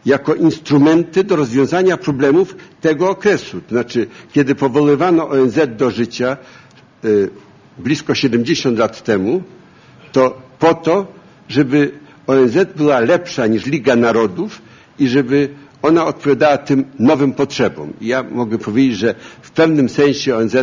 jako 0.05 0.35
instrumenty 0.35 1.23
do 1.23 1.35
rozwiązania 1.35 1.97
problemów 1.97 2.55
tego 2.81 3.09
okresu. 3.09 3.61
To 3.61 3.69
znaczy, 3.69 4.07
kiedy 4.33 4.55
powoływano 4.55 5.29
ONZ 5.29 5.59
do 5.77 5.91
życia, 5.91 6.37
y, 7.05 7.29
blisko 7.77 8.15
70 8.15 8.79
lat 8.79 9.03
temu, 9.03 9.43
to 10.11 10.41
po 10.59 10.73
to, 10.73 11.07
żeby 11.49 11.91
ONZ 12.27 12.57
była 12.75 12.99
lepsza 12.99 13.47
niż 13.47 13.65
Liga 13.65 13.95
Narodów 13.95 14.61
i 14.99 15.07
żeby 15.07 15.49
ona 15.81 16.05
odpowiadała 16.05 16.57
tym 16.57 16.85
nowym 16.99 17.33
potrzebom. 17.33 17.93
I 18.01 18.07
ja 18.07 18.23
mogę 18.23 18.57
powiedzieć, 18.57 18.97
że 18.97 19.15
w 19.41 19.51
pewnym 19.51 19.89
sensie 19.89 20.35
ONZ 20.35 20.55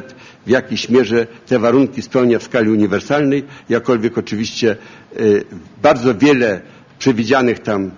w 0.46 0.50
jakiejś 0.50 0.88
mierze 0.88 1.26
te 1.46 1.58
warunki 1.58 2.02
spełnia 2.02 2.38
w 2.38 2.42
skali 2.42 2.70
uniwersalnej, 2.70 3.44
jakkolwiek 3.68 4.18
oczywiście 4.18 4.76
y, 5.20 5.44
bardzo 5.82 6.14
wiele 6.14 6.60
przewidzianych 6.98 7.58
tam 7.58 7.90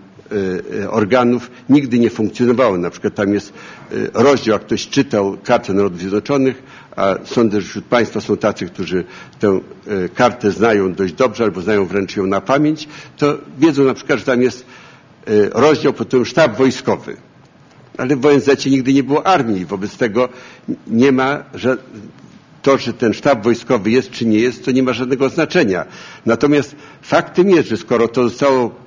organów 0.90 1.50
nigdy 1.68 1.98
nie 1.98 2.10
funkcjonowało. 2.10 2.78
Na 2.78 2.90
przykład 2.90 3.14
tam 3.14 3.34
jest 3.34 3.52
rozdział, 4.14 4.52
jak 4.52 4.62
ktoś 4.62 4.88
czytał 4.88 5.36
Kartę 5.44 5.74
Narodów 5.74 6.00
Zjednoczonych, 6.00 6.62
a 6.96 7.14
sądzę, 7.24 7.60
że 7.60 7.68
wśród 7.68 7.84
Państwa 7.84 8.20
są 8.20 8.36
tacy, 8.36 8.66
którzy 8.66 9.04
tę 9.40 9.60
kartę 10.14 10.50
znają 10.50 10.94
dość 10.94 11.12
dobrze 11.14 11.44
albo 11.44 11.60
znają 11.60 11.86
wręcz 11.86 12.16
ją 12.16 12.26
na 12.26 12.40
pamięć, 12.40 12.88
to 13.16 13.38
wiedzą 13.58 13.84
na 13.84 13.94
przykład, 13.94 14.18
że 14.18 14.24
tam 14.24 14.42
jest 14.42 14.66
rozdział 15.52 15.92
pod 15.92 16.08
tytułem 16.08 16.26
sztab 16.26 16.56
wojskowy. 16.56 17.16
Ale 17.98 18.16
w 18.16 18.26
ONZ 18.26 18.66
nigdy 18.66 18.92
nie 18.92 19.02
było 19.02 19.26
armii, 19.26 19.64
wobec 19.64 19.96
tego 19.96 20.28
nie 20.86 21.12
ma, 21.12 21.44
że 21.54 21.76
to, 22.62 22.78
czy 22.78 22.92
ten 22.92 23.12
sztab 23.12 23.44
wojskowy 23.44 23.90
jest 23.90 24.10
czy 24.10 24.26
nie 24.26 24.38
jest, 24.38 24.64
to 24.64 24.70
nie 24.70 24.82
ma 24.82 24.92
żadnego 24.92 25.28
znaczenia. 25.28 25.84
Natomiast 26.26 26.76
faktem 27.02 27.50
jest, 27.50 27.68
że 27.68 27.76
skoro 27.76 28.08
to 28.08 28.28
zostało 28.28 28.81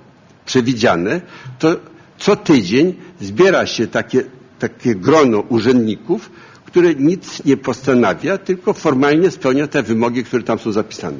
przewidziane, 0.45 1.21
to 1.59 1.75
co 2.17 2.35
tydzień 2.35 2.93
zbiera 3.21 3.65
się 3.65 3.87
takie, 3.87 4.23
takie 4.59 4.95
grono 4.95 5.39
urzędników, 5.39 6.29
które 6.65 6.95
nic 6.95 7.45
nie 7.45 7.57
postanawia, 7.57 8.37
tylko 8.37 8.73
formalnie 8.73 9.31
spełnia 9.31 9.67
te 9.67 9.83
wymogi, 9.83 10.23
które 10.23 10.43
tam 10.43 10.59
są 10.59 10.71
zapisane. 10.71 11.17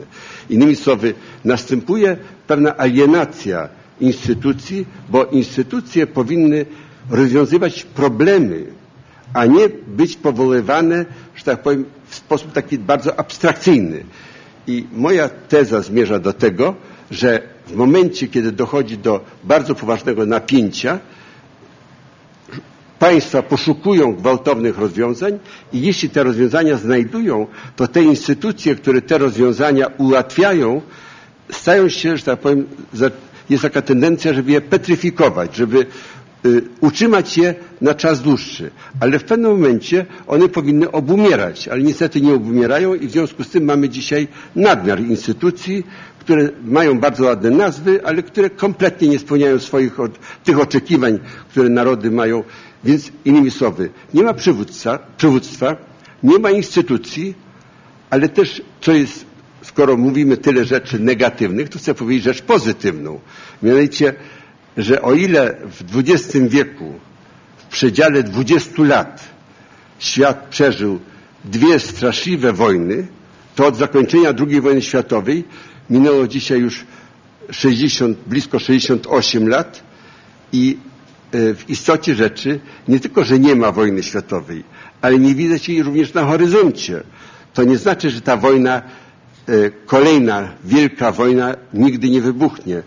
Innymi 0.50 0.76
słowy, 0.76 1.14
następuje 1.46 2.18
pewna 2.48 2.78
alienacja 2.78 3.70
instytucji, 4.00 4.86
bo 5.10 5.26
instytucje 5.26 6.08
powinny 6.08 6.66
rozwiązywać 7.10 7.84
problemy, 7.84 8.66
a 9.34 9.46
nie 9.46 9.70
być 9.88 10.16
powoływane, 10.16 11.06
że 11.36 11.44
tak 11.44 11.62
powiem, 11.62 11.86
w 12.08 12.16
sposób 12.16 12.52
taki 12.52 12.78
bardzo 12.78 13.20
abstrakcyjny. 13.20 14.04
I 14.68 14.86
moja 14.94 15.30
teza 15.30 15.82
zmierza 15.82 16.20
do 16.20 16.34
tego, 16.34 16.76
że 17.12 17.42
w 17.68 17.76
momencie, 17.76 18.28
kiedy 18.28 18.52
dochodzi 18.52 18.98
do 18.98 19.26
bardzo 19.44 19.76
poważnego 19.76 20.26
napięcia, 20.26 21.00
Państwa 23.00 23.42
poszukują 23.42 24.16
gwałtownych 24.16 24.78
rozwiązań 24.78 25.40
i 25.74 25.82
jeśli 25.82 26.10
te 26.10 26.24
rozwiązania 26.24 26.78
znajdują, 26.78 27.48
to 27.76 27.88
te 27.88 28.04
instytucje, 28.04 28.76
które 28.76 29.02
te 29.02 29.18
rozwiązania 29.18 29.88
ułatwiają, 29.98 30.82
stają 31.52 31.90
się, 31.90 32.18
że 32.18 32.24
tak 32.24 32.40
powiem, 32.40 32.66
jest 33.50 33.64
taka 33.64 33.82
tendencja, 33.82 34.34
żeby 34.34 34.52
je 34.52 34.62
petryfikować, 34.62 35.56
żeby 35.56 35.86
y, 36.46 36.62
utrzymać 36.82 37.38
je 37.38 37.56
na 37.82 37.94
czas 37.94 38.22
dłuższy. 38.22 38.72
Ale 39.00 39.20
w 39.20 39.24
pewnym 39.24 39.52
momencie 39.52 40.06
one 40.28 40.50
powinny 40.50 40.92
obumierać, 40.92 41.68
ale 41.68 41.84
niestety 41.84 42.22
nie 42.22 42.34
obumierają 42.34 42.94
i 42.96 43.08
w 43.08 43.12
związku 43.12 43.44
z 43.44 43.50
tym 43.50 43.64
mamy 43.66 43.90
dzisiaj 43.90 44.28
nadmiar 44.56 45.00
instytucji, 45.00 45.84
które 46.26 46.50
mają 46.64 47.00
bardzo 47.00 47.24
ładne 47.26 47.50
nazwy, 47.50 48.06
ale 48.06 48.24
które 48.24 48.50
kompletnie 48.50 49.08
nie 49.08 49.20
spełniają 49.20 49.60
swoich 49.60 49.98
tych 50.44 50.60
oczekiwań, 50.60 51.20
które 51.50 51.70
narody 51.70 52.12
mają 52.12 52.44
Więc 52.86 53.12
innymi 53.26 53.52
słowy, 53.52 53.90
nie 54.14 54.24
ma 54.24 54.34
przywódca, 54.34 55.00
przywództwa, 55.18 55.76
nie 56.24 56.40
ma 56.40 56.52
instytucji, 56.52 57.34
ale 58.10 58.30
też, 58.30 58.62
co 58.82 58.92
jest, 58.92 59.26
skoro 59.62 59.98
mówimy 59.98 60.38
tyle 60.38 60.66
rzeczy 60.66 61.00
negatywnych, 61.00 61.70
to 61.70 61.80
chcę 61.80 61.94
powiedzieć 61.94 62.24
rzecz 62.24 62.42
pozytywną. 62.42 63.20
Mianowicie, 63.64 64.14
że 64.78 65.02
o 65.02 65.14
ile 65.14 65.58
w 65.72 65.98
XX 65.98 66.38
wieku, 66.48 66.94
w 67.58 67.66
przedziale 67.66 68.24
20 68.24 68.84
lat, 68.84 69.30
świat 70.00 70.48
przeżył 70.50 71.00
dwie 71.46 71.80
straszliwe 71.80 72.54
wojny, 72.54 73.08
to 73.56 73.68
od 73.68 73.78
zakończenia 73.78 74.34
II 74.48 74.62
wojny 74.62 74.82
światowej 74.82 75.44
minęło 75.90 76.28
dzisiaj 76.28 76.60
już 76.60 76.86
60, 77.52 78.18
blisko 78.28 78.60
68 78.60 79.48
lat 79.48 79.84
i 80.52 80.78
e, 81.32 81.54
w 81.54 81.70
istocie 81.70 82.16
rzeczy 82.16 82.60
nie 82.88 83.00
tylko, 83.00 83.24
że 83.24 83.40
nie 83.40 83.56
ma 83.56 83.72
wojny 83.72 84.04
światowej, 84.04 84.64
ale 85.02 85.20
nie 85.20 85.36
widać 85.36 85.70
jej 85.70 85.84
również 85.84 86.14
na 86.14 86.26
horyzoncie. 86.26 87.04
To 87.54 87.64
nie 87.64 87.78
znaczy, 87.78 88.10
że 88.10 88.22
ta 88.22 88.38
wojna, 88.38 88.82
e, 89.48 89.72
kolejna 89.86 90.50
wielka 90.64 91.12
wojna 91.12 91.56
nigdy 91.74 92.10
nie 92.10 92.22
wybuchnie. 92.22 92.84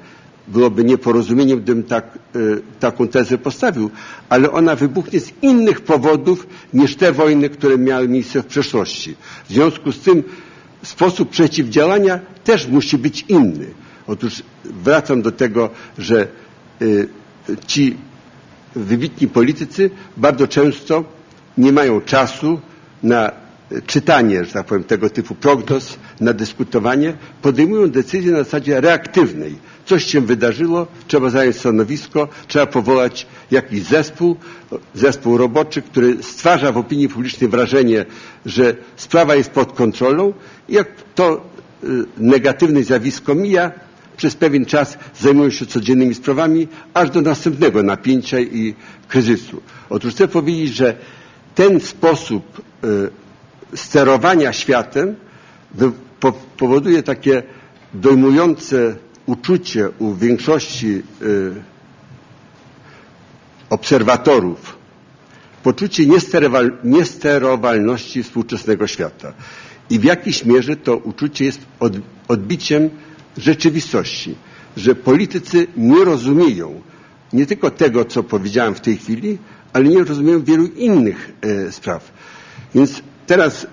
Byłoby 0.48 0.84
nieporozumieniem, 0.84 1.61
gdybym 1.61 1.82
tak, 1.82 2.18
e, 2.34 2.38
taką 2.80 3.08
tezę 3.08 3.38
postawił, 3.38 3.90
ale 4.28 4.50
ona 4.50 4.76
wybuchnie 4.76 5.20
z 5.20 5.32
innych 5.42 5.80
powodów 5.80 6.46
niż 6.74 6.96
te 6.96 7.12
wojny, 7.12 7.50
które 7.50 7.78
miały 7.78 8.08
miejsce 8.08 8.42
w 8.42 8.46
przeszłości. 8.46 9.14
W 9.48 9.52
związku 9.52 9.92
z 9.92 10.00
tym 10.00 10.22
sposób 10.82 11.30
przeciwdziałania 11.30 12.18
też 12.44 12.66
musi 12.66 12.98
być 12.98 13.24
inny. 13.28 13.66
Otóż 14.06 14.42
wracam 14.64 15.22
do 15.22 15.32
tego, 15.32 15.70
że 15.98 16.28
y, 16.82 17.08
ci 17.66 17.96
wybitni 18.76 19.28
politycy 19.28 19.90
bardzo 20.16 20.48
często 20.48 21.04
nie 21.58 21.72
mają 21.72 22.00
czasu 22.00 22.60
na 23.02 23.32
czytanie, 23.86 24.44
że 24.44 24.52
tak 24.52 24.66
powiem, 24.66 24.84
tego 24.84 25.10
typu 25.10 25.34
prognoz, 25.34 25.98
na 26.20 26.32
dyskutowanie, 26.32 27.14
podejmują 27.42 27.90
decyzje 27.90 28.32
na 28.32 28.38
zasadzie 28.38 28.80
reaktywnej. 28.80 29.56
Coś 29.88 30.05
się 30.05 30.20
wydarzyło, 30.20 30.87
trzeba 31.07 31.31
zająć 31.31 31.57
stanowisko, 31.57 32.29
trzeba 32.48 32.66
powołać 32.66 33.27
jakiś 33.51 33.83
zespół, 33.83 34.37
zespół 34.94 35.37
roboczy, 35.37 35.83
który 35.83 36.22
stwarza 36.22 36.72
w 36.72 36.77
opinii 36.77 37.09
publicznej 37.09 37.51
wrażenie, 37.51 38.05
że 38.46 38.74
sprawa 38.96 39.35
jest 39.35 39.51
pod 39.51 39.72
kontrolą 39.72 40.33
jak 40.68 40.88
to 41.14 41.44
y, 41.85 41.87
negatywne 42.16 42.83
zjawisko 42.83 43.35
mija, 43.35 43.72
przez 44.16 44.37
pewien 44.37 44.64
czas 44.66 44.98
zajmują 45.20 45.51
się 45.51 45.66
codziennymi 45.66 46.14
sprawami, 46.14 46.68
aż 46.94 47.11
do 47.11 47.20
następnego 47.20 47.83
napięcia 47.83 48.40
i 48.40 48.74
kryzysu. 49.09 49.61
Otóż 49.90 50.14
chcę 50.14 50.29
powiedzieć, 50.29 50.74
że 50.74 50.96
ten 51.55 51.81
sposób 51.81 52.62
y, 52.85 53.77
sterowania 53.77 54.53
światem 54.53 55.16
powoduje 56.57 57.03
takie 57.03 57.42
dojmujące 57.94 58.96
uczucie 59.28 59.88
u 59.98 60.14
większości 60.14 61.02
y, 61.22 61.54
obserwatorów, 63.70 64.76
poczucie 65.62 66.04
niesterowalności 66.84 68.22
współczesnego 68.22 68.86
świata. 68.86 69.32
I 69.90 69.98
w 69.98 70.04
jakiejś 70.04 70.44
mierze 70.44 70.76
to 70.76 70.96
uczucie 70.96 71.44
jest 71.44 71.60
odbiciem 72.28 72.90
rzeczywistości, 73.36 74.34
że 74.76 74.94
politycy 74.94 75.66
nie 75.76 76.04
rozumieją 76.04 76.80
nie 77.32 77.46
tylko 77.46 77.70
tego, 77.70 78.04
co 78.04 78.22
powiedziałem 78.22 78.74
w 78.74 78.80
tej 78.80 78.96
chwili, 78.96 79.38
ale 79.72 79.84
nie 79.84 80.04
rozumieją 80.04 80.42
wielu 80.44 80.66
innych 80.66 81.32
e, 81.42 81.72
spraw. 81.72 82.12
Więc 82.74 83.02
teraz 83.26 83.66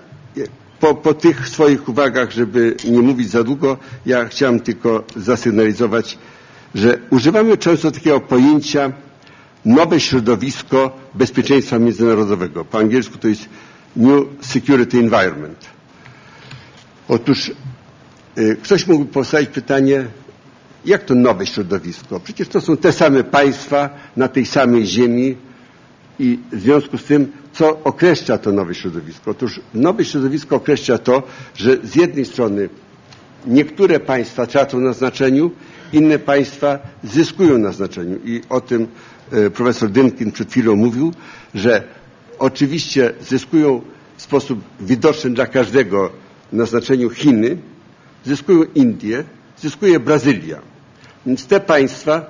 po, 0.80 0.94
po, 0.94 1.14
tych 1.14 1.48
swoich 1.48 1.88
uwagach, 1.88 2.30
żeby 2.30 2.76
nie 2.84 3.02
mówić 3.02 3.30
za 3.30 3.44
długo, 3.44 3.76
ja 4.06 4.24
chciałem 4.24 4.60
tylko 4.60 5.04
zasygnalizować, 5.16 6.18
że 6.74 6.98
używamy 7.10 7.56
często 7.56 7.90
takiego 7.90 8.20
pojęcia 8.20 8.92
nowe 9.64 10.00
środowisko 10.00 10.96
bezpieczeństwa 11.14 11.78
międzynarodowego. 11.78 12.64
Po 12.64 12.78
angielsku 12.78 13.18
to 13.18 13.28
jest 13.28 13.48
New 13.96 14.24
Security 14.40 14.98
Environment. 14.98 15.66
Otóż 17.08 17.52
y, 18.38 18.56
ktoś 18.62 18.86
mógłby 18.86 19.12
postawić 19.12 19.50
pytanie, 19.50 20.06
jak 20.84 21.04
to 21.04 21.14
nowe 21.14 21.46
środowisko? 21.46 22.20
Przecież 22.20 22.48
to 22.48 22.60
są 22.60 22.76
te 22.76 22.92
same 22.92 23.24
państwa 23.24 23.90
na 24.16 24.28
tej 24.28 24.46
samej 24.46 24.86
ziemi 24.86 25.36
i 26.18 26.38
w 26.52 26.60
związku 26.60 26.98
z 26.98 27.04
tym, 27.04 27.32
co 27.52 27.78
określa 27.84 28.38
to 28.38 28.52
nowe 28.52 28.74
środowisko? 28.74 29.30
Otóż 29.30 29.60
nowe 29.74 30.04
środowisko 30.04 30.56
określa 30.56 30.98
to, 30.98 31.22
że 31.54 31.76
z 31.84 31.96
jednej 31.96 32.24
strony 32.24 32.68
niektóre 33.46 34.00
państwa 34.00 34.46
tracą 34.46 34.80
na 34.80 34.92
znaczeniu, 34.92 35.50
inne 35.92 36.18
państwa 36.18 36.78
zyskują 37.04 37.58
na 37.58 37.72
znaczeniu 37.72 38.18
i 38.24 38.40
o 38.48 38.60
tym 38.60 38.86
y, 39.32 39.50
profesor 39.50 39.90
Dynkin 39.90 40.32
przed 40.32 40.50
chwilą 40.50 40.76
mówił, 40.76 41.12
że 41.54 41.82
oczywiście 42.38 43.12
zyskują 43.20 43.82
w 44.16 44.22
sposób 44.22 44.60
widoczny 44.80 45.30
dla 45.30 45.46
każdego 45.46 46.10
na 46.52 46.66
znaczeniu 46.66 47.10
Chiny, 47.10 47.56
zyskują 48.24 48.64
Indie, 48.74 49.24
zyskuje 49.58 50.00
Brazylia. 50.00 50.60
Więc 51.26 51.46
te 51.46 51.60
państwa 51.60 52.26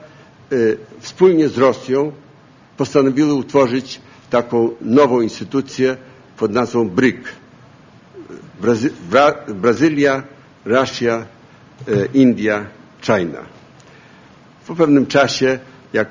y, 0.52 0.78
wspólnie 1.00 1.48
z 1.48 1.58
Rosją 1.58 2.12
postanowiły 2.76 3.34
utworzyć 3.34 4.00
taką 4.30 4.70
nową 4.80 5.20
instytucję 5.20 5.96
pod 6.36 6.52
nazwą 6.52 6.88
BRIC. 6.88 7.16
Brazy 8.60 8.90
Bra 9.10 9.34
Brazylia, 9.48 10.22
Rosja, 10.64 11.26
y, 11.88 12.08
India, 12.14 12.66
China. 13.02 13.38
Po 14.66 14.74
pewnym 14.74 15.06
czasie, 15.06 15.58
jak 15.92 16.08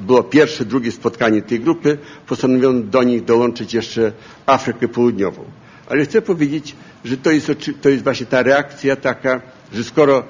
było 0.00 0.22
pierwsze, 0.22 0.64
drugie 0.64 0.92
spotkanie 0.92 1.42
tej 1.42 1.60
grupy, 1.60 1.98
postanowiono 2.26 2.80
do 2.80 3.02
nich 3.02 3.24
dołączyć 3.24 3.74
jeszcze 3.74 4.12
Afrykę 4.46 4.88
Południową. 4.88 5.44
Ale 5.88 6.04
chcę 6.04 6.22
powiedzieć, 6.22 6.76
że 7.04 7.16
to 7.16 7.30
jest, 7.30 7.50
to 7.80 7.88
jest 7.88 8.04
właśnie 8.04 8.26
ta 8.26 8.42
reakcja 8.42 8.96
taka, 8.96 9.40
że 9.72 9.84
skoro 9.84 10.24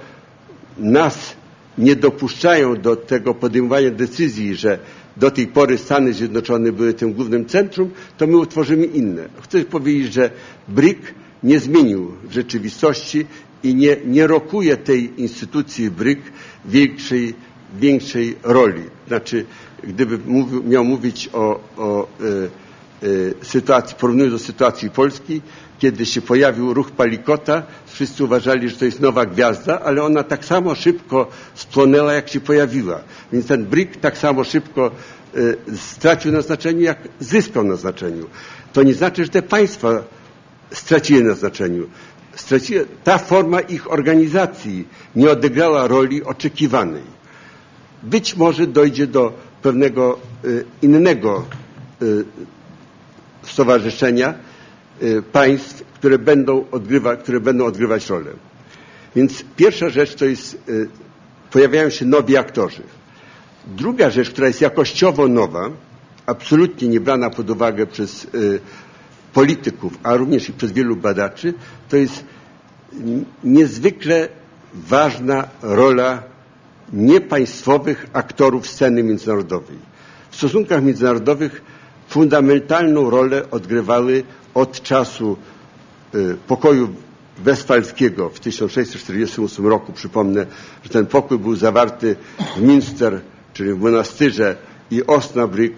nas 0.79 1.37
nie 1.79 1.97
dopuszczają 1.97 2.77
do 2.81 2.97
tego 2.97 3.35
podejmowania 3.35 3.91
decyzji, 3.91 4.55
że 4.57 4.79
do 5.19 5.31
tej 5.31 5.47
pory 5.47 5.79
Stany 5.79 6.13
Zjednoczone 6.13 6.73
były 6.73 6.95
tym 6.95 7.13
głównym 7.13 7.47
centrum, 7.47 7.91
to 8.19 8.27
my 8.27 8.37
utworzymy 8.37 8.87
inne. 8.87 9.29
Chcę 9.43 9.65
powiedzieć, 9.65 10.13
że 10.13 10.31
BRIC 10.69 10.99
nie 11.43 11.61
zmienił 11.61 12.13
rzeczywistości 12.31 13.27
i 13.63 13.75
nie, 13.75 13.97
nie 14.07 14.27
rokuje 14.27 14.77
tej 14.77 15.21
instytucji 15.21 15.91
BRIC 15.91 16.19
większej, 16.65 17.35
większej 17.81 18.37
roli. 18.43 18.83
Znaczy, 19.09 19.45
gdyby 19.85 20.19
mówił, 20.19 20.63
miał 20.65 20.85
mówić 20.85 21.31
o, 21.33 21.61
o 21.77 22.09
y, 23.03 23.07
y, 23.07 23.35
sytuacji, 23.43 23.97
porównując 24.01 24.33
do 24.33 24.39
sytuacji 24.39 24.91
Polski, 24.91 25.41
kiedy 25.79 26.07
się 26.07 26.21
pojawił 26.23 26.75
ruch 26.75 26.91
Palikota, 26.91 27.63
wszyscy 27.87 28.25
uważali, 28.25 28.69
że 28.69 28.77
to 28.77 28.85
jest 28.85 29.01
nowa 29.01 29.27
gwiazda, 29.27 29.81
ale 29.81 30.03
ona 30.03 30.23
tak 30.23 30.45
samo 30.45 30.75
szybko 30.75 31.29
spłonęła, 31.55 32.13
jak 32.13 32.29
się 32.29 32.41
pojawiła. 32.41 33.01
Więc 33.33 33.47
ten 33.47 33.65
BRIC 33.67 33.91
tak 34.01 34.19
samo 34.19 34.45
szybko 34.45 34.91
y, 35.37 35.57
stracił 35.77 36.33
na 36.33 36.41
znaczeniu, 36.41 36.81
jak 36.81 36.99
zyskał 37.21 37.65
na 37.65 37.77
znaczeniu. 37.77 38.27
To 38.73 38.83
nie 38.83 38.95
znaczy, 38.95 39.25
że 39.25 39.31
te 39.31 39.43
państwa 39.43 40.03
straciły 40.73 41.25
na 41.25 41.35
znaczeniu. 41.35 41.87
Straciły, 42.35 42.87
ta 43.05 43.19
forma 43.19 43.61
ich 43.61 43.93
organizacji 43.93 44.89
nie 45.17 45.31
odegrała 45.31 45.87
roli 45.87 46.25
oczekiwanej. 46.25 47.19
Być 48.03 48.37
może 48.37 48.67
dojdzie 48.67 49.07
do 49.07 49.33
pewnego 49.63 50.19
y, 50.45 50.65
innego 50.83 51.45
y, 52.03 52.25
stowarzyszenia, 53.43 54.35
państw, 55.33 55.85
które 55.95 56.19
będą, 56.19 56.65
odgrywać, 56.71 57.21
które 57.21 57.41
będą 57.41 57.65
odgrywać 57.67 58.11
rolę. 58.11 58.31
Więc 59.17 59.45
pierwsza 59.57 59.89
rzecz 59.89 60.15
to 60.15 60.25
jest, 60.25 60.59
y, 60.69 60.89
pojawiają 61.51 61.91
się 61.91 62.05
nowi 62.05 62.37
aktorzy. 62.37 62.83
Druga 63.67 64.11
rzecz, 64.11 64.31
która 64.31 64.47
jest 64.47 64.61
jakościowo 64.61 65.29
nowa, 65.29 65.71
absolutnie 66.27 66.89
nie 66.89 67.01
brana 67.01 67.31
pod 67.31 67.51
uwagę 67.51 67.87
przez 67.87 68.25
y, 68.25 68.61
polityków, 69.33 69.99
a 70.03 70.17
również 70.17 70.49
i 70.49 70.53
przez 70.53 70.73
wielu 70.73 70.97
badaczy, 70.97 71.55
to 71.89 71.97
jest 71.97 72.25
niezwykle 73.45 74.29
ważna 74.75 75.49
rola 75.63 76.23
niepaństwowych 76.93 78.07
aktorów 78.13 78.67
sceny 78.67 79.03
międzynarodowej. 79.03 79.77
W 80.31 80.37
stosunkach 80.37 80.83
międzynarodowych 80.83 81.63
fundamentalną 82.09 83.11
rolę 83.11 83.51
odgrywały 83.51 84.25
od 84.55 84.83
czasu 84.83 85.37
y, 86.15 86.37
pokoju 86.47 86.89
westfalskiego 87.39 88.29
w 88.29 88.41
1648 88.41 89.67
roku. 89.67 89.93
Przypomnę, 89.93 90.47
że 90.85 90.91
ten 90.91 91.07
pokój 91.07 91.39
był 91.39 91.57
zawarty 91.57 92.17
w 92.57 92.63
Minster, 92.63 93.21
czyli 93.53 93.75
w 93.75 93.81
monastyrze 93.81 94.57
i 94.91 95.03
Osnabrück 95.03 95.73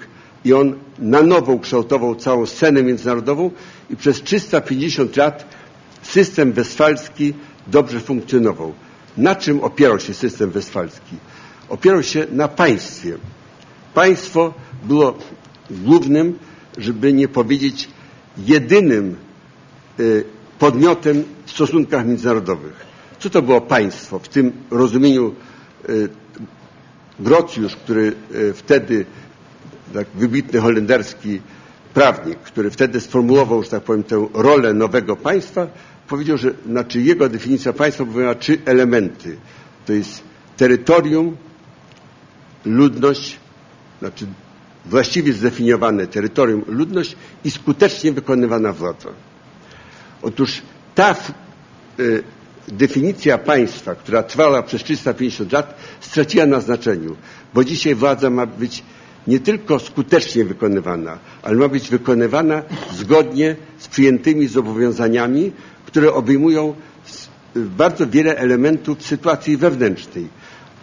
i 0.44 0.52
on 0.52 0.74
na 0.98 1.22
nowo 1.22 1.52
ukształtował 1.52 2.14
całą 2.14 2.46
scenę 2.46 2.83
międzynarodową 2.83 3.50
i 3.90 3.96
przez 3.96 4.22
350 4.22 5.16
lat 5.16 5.44
system 6.02 6.52
westfalski 6.52 7.35
dobrze 7.66 8.00
funkcjonował. 8.00 8.72
Na 9.16 9.35
czym 9.35 9.61
opierał 9.61 10.00
się 10.00 10.14
system 10.14 10.50
westfalski? 10.50 11.16
Opierał 11.68 12.02
się 12.02 12.26
na 12.33 12.48
państwie. 12.48 13.18
Państwo 13.95 14.55
było 14.82 15.18
głównym, 15.70 16.38
żeby 16.78 17.12
nie 17.12 17.28
powiedzieć 17.28 17.88
jedynym 18.39 19.16
y, 20.01 20.24
podmiotem 20.59 21.24
w 21.47 21.51
stosunkach 21.51 22.07
międzynarodowych. 22.07 22.87
Co 23.18 23.31
to 23.31 23.43
było 23.43 23.61
państwo 23.61 24.18
w 24.18 24.28
tym 24.28 24.53
rozumieniu 24.70 25.35
y, 25.89 26.09
Grocjusz, 27.20 27.76
który 27.76 28.12
y, 28.35 28.53
wtedy, 28.55 29.07
tak 29.95 30.07
wybitny 30.14 30.61
holenderski 30.61 31.41
prawnik, 31.95 32.39
który 32.39 32.70
wtedy 32.70 33.01
sformułował, 33.01 33.62
że 33.62 33.70
tak 33.70 33.83
powiem, 33.83 34.03
tę 34.03 34.28
rolę 34.35 34.74
nowego 34.74 35.16
państwa, 35.16 35.66
powiedział, 36.09 36.39
że 36.39 36.51
znaczy 36.66 37.01
jego 37.01 37.28
definicja 37.28 37.72
państwa 37.72 38.05
miała 38.05 38.35
trzy 38.35 38.59
elementy. 38.64 39.37
To 39.87 39.93
jest 39.93 40.22
terytorium, 40.57 41.37
ludność, 42.64 43.39
znaczy 43.99 44.26
właściwie 44.87 45.33
zdefiniowane 45.33 46.07
terytorium, 46.07 46.64
ludność 46.68 47.16
i 47.45 47.51
skutecznie 47.51 48.12
wykonywana 48.12 48.72
władza. 48.72 49.09
Otóż 50.22 50.62
ta 50.95 51.14
y, 52.01 52.22
definicja 52.68 53.39
państwa, 53.39 53.95
która 53.95 54.22
trwała 54.22 54.62
przez 54.62 54.83
350 54.83 55.53
lat, 55.53 55.74
straciła 56.01 56.47
na 56.47 56.61
znaczeniu, 56.61 57.16
bo 57.55 57.64
dzisiaj 57.64 57.95
władza 57.95 58.31
ma 58.31 58.47
być 58.47 58.83
nie 59.26 59.41
tylko 59.41 59.78
skutecznie 59.78 60.45
wykonywana, 60.45 61.18
ale 61.43 61.57
ma 61.57 61.68
być 61.68 61.89
wykonywana 61.91 62.62
zgodnie 62.93 63.57
z 63.78 63.89
przyjętymi 63.89 64.47
zobowiązaniami, 64.49 65.53
które 65.87 66.12
obejmują 66.12 66.74
bardzo 67.55 68.07
wiele 68.07 68.37
elementów 68.37 69.03
sytuacji 69.03 69.57
wewnętrznej. 69.57 70.28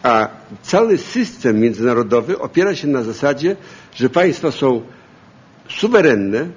A 0.04 0.28
cały 0.62 0.98
system 0.98 1.60
międzynarodowy 1.60 2.40
opiera 2.40 2.76
się 2.76 2.88
na 2.88 3.04
zasadzie, 3.04 3.56
że 4.00 4.10
państwa 4.10 4.52
są 4.52 4.82
suwerenne, 5.70 6.48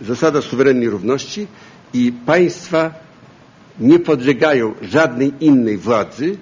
zasada 0.00 0.42
suwerennej 0.42 0.90
równości 0.90 1.46
i 1.92 2.12
państwa 2.26 2.94
nie 3.80 3.98
podlegają 3.98 4.74
żadnej 4.82 5.32
innej 5.40 5.78
władzy 5.78 6.36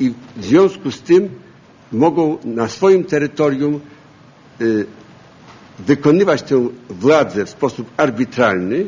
i 0.00 0.12
w 0.36 0.44
związku 0.44 0.90
z 0.90 1.00
tym 1.00 1.28
mogą 1.92 2.38
na 2.44 2.68
swoim 2.68 3.04
terytorium 3.04 3.80
y, 4.60 4.86
wykonywać 5.78 6.42
tę 6.42 6.68
władzę 6.90 7.44
w 7.46 7.50
sposób 7.50 7.90
arbitralny 7.96 8.86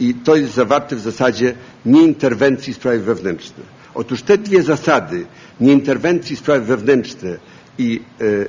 i 0.00 0.14
to 0.14 0.36
jest 0.36 0.54
zawarte 0.54 0.96
w 0.96 1.00
zasadzie 1.00 1.54
nieinterwencji 1.86 2.74
sprawy 2.74 2.98
wewnętrzne. 2.98 3.64
Otóż 3.94 4.22
te 4.22 4.38
dwie 4.38 4.62
zasady, 4.62 5.26
nieinterwencji 5.60 6.36
sprawy 6.36 6.64
wewnętrzne 6.66 7.36
i 7.78 8.00
e, 8.20 8.24
e, 8.24 8.46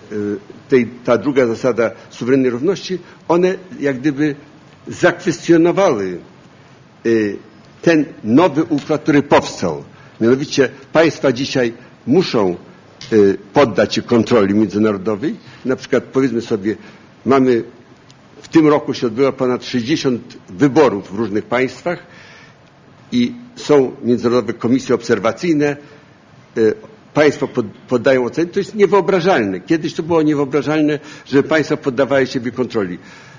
tej, 0.70 0.86
ta 1.04 1.18
druga 1.18 1.48
zasada 1.48 1.92
suwerennej 2.10 2.52
równości, 2.52 3.00
one 3.28 3.56
jak 3.80 4.00
gdyby 4.00 4.36
zakwestionowały 4.88 6.18
e, 7.06 7.10
ten 7.82 8.06
nowy 8.24 8.64
układ, 8.64 9.02
który 9.04 9.24
powstał. 9.24 9.84
Mianowicie 10.22 10.70
państwa 10.94 11.32
dzisiaj 11.32 11.74
muszą 12.08 12.56
poddać 13.54 13.96
się 13.96 14.02
kontroli 14.02 14.54
międzynarodowej. 14.54 15.36
Na 15.66 15.76
przykład 15.76 16.04
powiedzmy 16.04 16.42
sobie, 16.42 16.76
mamy 17.26 17.64
w 18.42 18.48
tym 18.48 18.68
roku 18.68 18.94
się 18.94 19.08
odbyło 19.08 19.32
ponad 19.34 19.66
60 19.66 20.38
wyborów 20.50 21.12
w 21.12 21.16
różnych 21.16 21.46
państwach 21.46 22.04
i 23.12 23.34
są 23.56 23.92
międzynarodowe 24.04 24.54
komisje 24.54 24.96
obserwacyjne, 24.96 25.78
państwo 27.14 27.48
poddają 27.88 28.26
oceny, 28.26 28.48
to 28.48 28.60
jest 28.60 28.76
niewyobrażalne. 28.76 29.60
Kiedyś 29.60 29.94
to 29.94 30.04
było 30.04 30.22
niewyobrażalne, 30.22 31.00
że 31.26 31.44
państwa 31.44 31.78
poddawały 31.78 32.28
siebie 32.28 32.52
kontroli. 32.52 32.98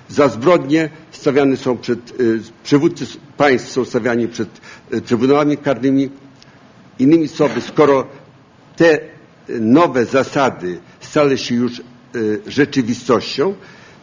Za 0.09 0.27
zbrodnie 0.27 0.89
stawiane 1.11 1.57
są 1.57 1.77
przed, 1.77 2.19
y, 2.19 2.39
przywódcy 2.63 3.05
państw 3.37 3.71
są 3.71 3.85
stawiani 3.85 4.27
przed 4.27 4.49
y, 4.93 5.01
trybunałami 5.01 5.57
karnymi. 5.57 6.09
Innymi 6.99 7.27
słowy, 7.27 7.61
skoro 7.61 8.07
te 8.75 8.99
nowe 9.49 10.05
zasady 10.05 10.79
stały 10.99 11.37
się 11.37 11.55
już 11.55 11.79
y, 11.79 12.41
rzeczywistością, 12.47 13.55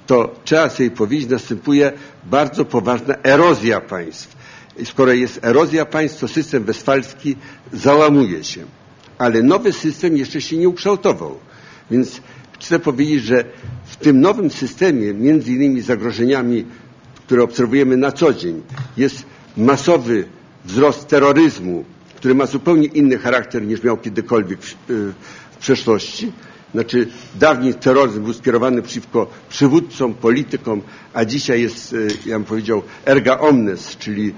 to 0.06 0.34
trzeba 0.44 0.68
sobie 0.68 0.90
powiedzieć, 0.90 1.30
następuje 1.30 1.92
bardzo 2.24 2.64
poważna 2.64 3.14
erozja 3.22 3.80
państw. 3.80 4.36
Skoro 4.84 5.12
jest 5.12 5.44
erozja 5.44 5.84
państw, 5.84 6.20
to 6.20 6.28
system 6.28 6.64
westfalski 6.64 7.36
załamuje 7.72 8.44
się 8.44 8.66
ale 9.18 9.42
nowy 9.42 9.72
system 9.72 10.16
jeszcze 10.16 10.40
się 10.40 10.56
nie 10.56 10.68
ukształtował. 10.68 11.38
Więc 11.90 12.20
chcę 12.60 12.78
powiedzieć, 12.78 13.24
że 13.24 13.44
w 13.84 13.96
tym 13.96 14.20
nowym 14.20 14.50
systemie, 14.50 15.14
między 15.14 15.52
innymi 15.52 15.80
zagrożeniami, 15.80 16.64
które 17.26 17.42
obserwujemy 17.42 17.96
na 17.96 18.12
co 18.12 18.34
dzień, 18.34 18.62
jest 18.96 19.24
masowy 19.56 20.24
wzrost 20.64 21.08
terroryzmu, 21.08 21.84
który 22.16 22.34
ma 22.34 22.46
zupełnie 22.46 22.86
inny 22.86 23.18
charakter 23.18 23.62
niż 23.66 23.82
miał 23.82 23.96
kiedykolwiek 23.96 24.60
w, 24.60 24.74
w 25.52 25.56
przeszłości. 25.58 26.32
Znaczy, 26.72 27.08
dawniej 27.34 27.74
terroryzm 27.74 28.22
był 28.22 28.32
skierowany 28.32 28.82
przeciwko 28.82 29.26
przywódcom, 29.48 30.14
politykom, 30.14 30.82
a 31.14 31.24
dzisiaj 31.24 31.62
jest, 31.62 31.92
e, 31.92 31.96
ja 32.26 32.36
bym 32.38 32.44
powiedział, 32.44 32.82
erga 33.06 33.38
omnes, 33.38 33.96
czyli 33.96 34.34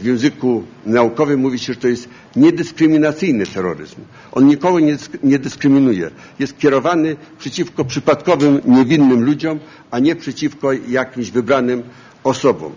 w 0.00 0.04
języku 0.04 0.64
naukowym 0.86 1.40
mówi 1.40 1.58
się, 1.58 1.72
że 1.72 1.80
to 1.80 1.88
jest 1.88 2.08
niedyskryminacyjny 2.36 3.46
terroryzm. 3.46 4.00
On 4.32 4.46
nikogo 4.46 4.80
nie, 4.80 4.96
nie 5.22 5.38
dyskryminuje. 5.38 6.10
Jest 6.38 6.58
kierowany 6.58 7.16
przeciwko 7.38 7.84
przypadkowym, 7.84 8.60
niewinnym 8.64 9.24
ludziom, 9.24 9.58
a 9.90 9.98
nie 9.98 10.16
przeciwko 10.16 10.72
jakimś 10.72 11.30
wybranym 11.30 11.82
osobom. 12.24 12.72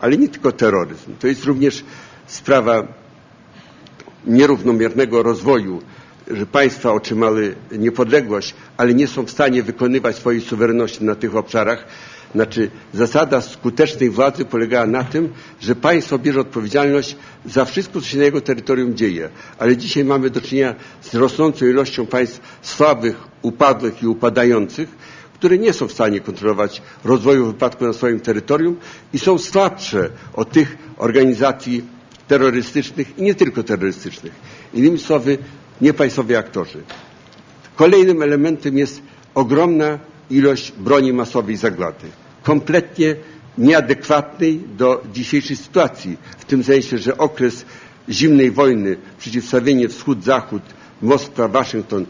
Ale 0.00 0.16
nie 0.16 0.28
tylko 0.28 0.52
terroryzm. 0.52 1.12
To 1.20 1.26
jest 1.26 1.44
również 1.44 1.84
sprawa 2.26 2.86
nierównomiernego 4.26 5.22
rozwoju, 5.22 5.82
że 6.30 6.46
państwa 6.46 6.92
otrzymały 6.92 7.54
niepodległość, 7.78 8.54
ale 8.76 8.94
nie 8.94 9.06
są 9.06 9.22
w 9.22 9.30
stanie 9.30 9.62
wykonywać 9.62 10.16
swojej 10.16 10.40
suwerenności 10.40 11.04
na 11.04 11.14
tych 11.14 11.36
obszarach, 11.36 11.84
znaczy 12.34 12.70
zasada 12.94 13.40
skutecznej 13.40 14.10
władzy 14.10 14.44
polegała 14.44 14.86
na 14.86 15.04
tym, 15.04 15.28
że 15.60 15.74
państwo 15.74 16.18
bierze 16.18 16.40
odpowiedzialność 16.40 17.16
za 17.46 17.64
wszystko, 17.64 18.00
co 18.00 18.06
się 18.06 18.18
na 18.18 18.24
jego 18.24 18.40
terytorium 18.40 18.96
dzieje. 18.96 19.28
Ale 19.58 19.76
dzisiaj 19.76 20.04
mamy 20.04 20.30
do 20.30 20.40
czynienia 20.40 20.74
z 21.00 21.14
rosnącą 21.14 21.66
ilością 21.66 22.06
państw 22.06 22.40
słabych, 22.62 23.16
upadłych 23.42 24.02
i 24.02 24.06
upadających, 24.06 24.88
które 25.34 25.58
nie 25.58 25.72
są 25.72 25.88
w 25.88 25.92
stanie 25.92 26.20
kontrolować 26.20 26.82
rozwoju 27.04 27.46
wypadku 27.46 27.86
na 27.86 27.92
swoim 27.92 28.20
terytorium 28.20 28.76
i 29.12 29.18
są 29.18 29.38
słabsze 29.38 30.10
od 30.34 30.50
tych 30.50 30.78
organizacji 30.96 31.84
terrorystycznych 32.28 33.18
i 33.18 33.22
nie 33.22 33.34
tylko 33.34 33.62
terrorystycznych. 33.62 34.32
Innymi 34.74 34.98
słowy, 34.98 35.38
niepaństwowi 35.80 36.36
aktorzy. 36.36 36.82
Kolejnym 37.76 38.22
elementem 38.22 38.78
jest 38.78 39.02
ogromna 39.34 39.98
ilość 40.30 40.72
broni 40.72 41.12
masowej 41.12 41.56
zagłady. 41.56 42.06
Kompletnie 42.42 43.16
nieadekwatnej 43.58 44.60
do 44.76 45.02
dzisiejszej 45.12 45.56
sytuacji, 45.56 46.16
w 46.38 46.44
tym 46.44 46.64
sensie, 46.64 46.98
że 46.98 47.18
okres 47.18 47.64
zimnej 48.08 48.50
wojny, 48.50 48.96
przeciwstawienie 49.18 49.88
wschód-zachód, 49.88 50.62
Moskwa, 51.02 51.48
Waszyngton 51.48 52.06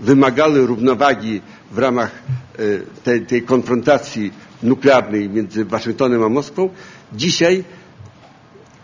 wymagały 0.00 0.66
równowagi 0.66 1.40
w 1.70 1.78
ramach 1.78 2.10
e, 2.10 2.62
tej, 3.04 3.26
tej 3.26 3.42
konfrontacji 3.42 4.32
nuklearnej 4.62 5.28
między 5.28 5.64
Waszyngtonem 5.64 6.22
a 6.22 6.28
Moskwą. 6.28 6.68
Dzisiaj 7.12 7.64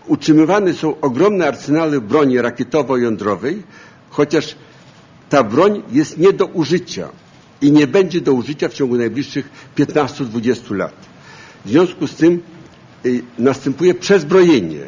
utrzymywane 0.07 0.75
są 0.75 1.01
ogromne 1.01 1.49
arsenały 1.49 2.01
broni 2.01 2.39
rakietowo-jądrowej, 2.39 3.63
chociaż 4.11 4.57
ta 5.29 5.43
broń 5.43 5.83
jest 5.93 6.19
nie 6.19 6.33
do 6.33 6.47
użycia 6.47 7.09
i 7.63 7.73
nie 7.73 7.87
będzie 7.87 8.21
do 8.21 8.33
użycia 8.33 8.69
w 8.69 8.75
ciągu 8.75 8.97
najbliższych 8.97 9.49
15-20 9.77 10.75
lat. 10.77 10.95
W 11.65 11.69
związku 11.69 12.07
z 12.07 12.15
tym 12.15 12.43
y, 13.07 13.23
następuje 13.39 13.95
przezbrojenie. 13.95 14.81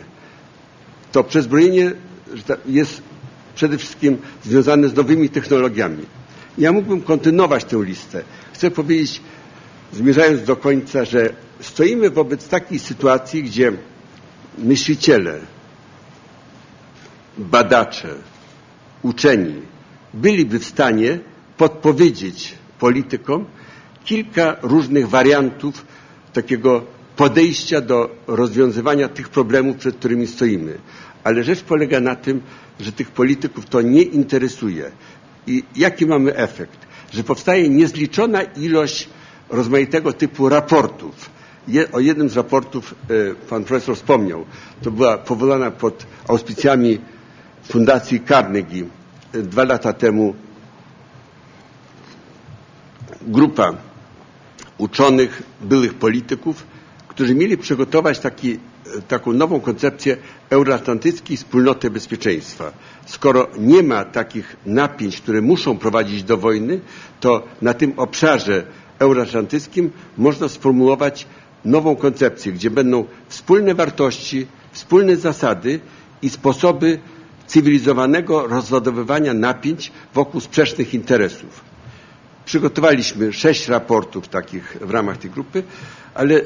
To 1.12 1.24
przezbrojenie 1.24 1.92
jest 2.66 3.02
przede 3.54 3.78
wszystkim 3.78 4.18
związane 4.44 4.88
z 4.88 4.94
nowymi 4.94 5.28
technologiami. 5.28 6.02
Ja 6.58 6.72
mógłbym 6.72 7.00
kontynuować 7.02 7.64
tę 7.64 7.82
listę. 7.84 8.22
Chcę 8.52 8.70
powiedzieć, 8.70 9.20
zmierzając 9.92 10.42
do 10.42 10.56
końca, 10.56 11.04
że 11.04 11.32
stoimy 11.60 12.10
wobec 12.10 12.48
takiej 12.48 12.78
sytuacji, 12.78 13.42
gdzie 13.42 13.72
myśliciele, 14.58 15.40
badacze, 17.38 18.14
uczeni 19.02 19.54
byliby 20.14 20.58
w 20.58 20.64
stanie 20.64 21.18
podpowiedzieć 21.56 22.54
politykom 22.84 23.44
kilka 24.04 24.56
różnych 24.62 25.08
wariantów 25.08 25.84
takiego 26.32 26.82
podejścia 27.16 27.80
do 27.80 28.10
rozwiązywania 28.26 29.08
tych 29.08 29.28
problemów, 29.28 29.76
przed 29.76 29.96
którymi 29.96 30.26
stoimy. 30.26 30.78
Ale 31.24 31.44
rzecz 31.44 31.62
polega 31.62 32.00
na 32.00 32.16
tym, 32.16 32.40
że 32.80 32.92
tych 32.92 33.10
polityków 33.10 33.66
to 33.66 33.82
nie 33.82 34.02
interesuje. 34.02 34.90
I 35.46 35.62
jaki 35.76 36.06
mamy 36.06 36.36
efekt? 36.36 36.78
Że 37.12 37.24
powstaje 37.24 37.68
niezliczona 37.68 38.42
ilość 38.42 39.08
rozmaitego 39.50 40.12
typu 40.12 40.48
raportów. 40.48 41.30
Je, 41.68 41.92
o 41.92 42.00
jednym 42.00 42.28
z 42.28 42.36
raportów 42.36 42.94
e, 42.94 43.34
pan 43.48 43.64
profesor 43.64 43.96
wspomniał. 43.96 44.44
To 44.82 44.90
była 44.90 45.18
powołana 45.18 45.70
pod 45.70 46.06
auspicjami 46.28 46.98
Fundacji 47.68 48.20
Carnegie 48.28 48.84
e, 49.32 49.42
dwa 49.42 49.64
lata 49.64 49.92
temu 49.92 50.34
grupa 53.26 53.72
uczonych, 54.78 55.42
byłych 55.60 55.94
polityków, 55.94 56.66
którzy 57.08 57.34
mieli 57.34 57.58
przygotować 57.58 58.18
taki, 58.18 58.58
taką 59.08 59.32
nową 59.32 59.60
koncepcję 59.60 60.16
euroatlantyckiej 60.50 61.36
wspólnoty 61.36 61.90
bezpieczeństwa. 61.90 62.72
Skoro 63.06 63.48
nie 63.58 63.82
ma 63.82 64.04
takich 64.04 64.56
napięć, 64.66 65.20
które 65.20 65.40
muszą 65.42 65.78
prowadzić 65.78 66.22
do 66.24 66.36
wojny, 66.38 66.80
to 67.20 67.42
na 67.62 67.74
tym 67.74 67.92
obszarze 67.96 68.64
euroatlantyckim 68.98 69.90
można 70.18 70.48
sformułować 70.48 71.26
nową 71.64 71.96
koncepcję, 71.96 72.52
gdzie 72.52 72.70
będą 72.70 73.04
wspólne 73.28 73.74
wartości, 73.74 74.46
wspólne 74.72 75.16
zasady 75.16 75.80
i 76.22 76.30
sposoby 76.30 76.98
cywilizowanego 77.46 78.46
rozładowywania 78.46 79.34
napięć 79.34 79.92
wokół 80.14 80.40
sprzecznych 80.40 80.94
interesów. 80.94 81.73
Przygotowaliśmy 82.46 83.32
sześć 83.32 83.68
raportów 83.68 84.28
takich 84.28 84.76
w 84.80 84.90
ramach 84.90 85.16
tej 85.16 85.30
grupy, 85.30 85.62
ale 86.14 86.40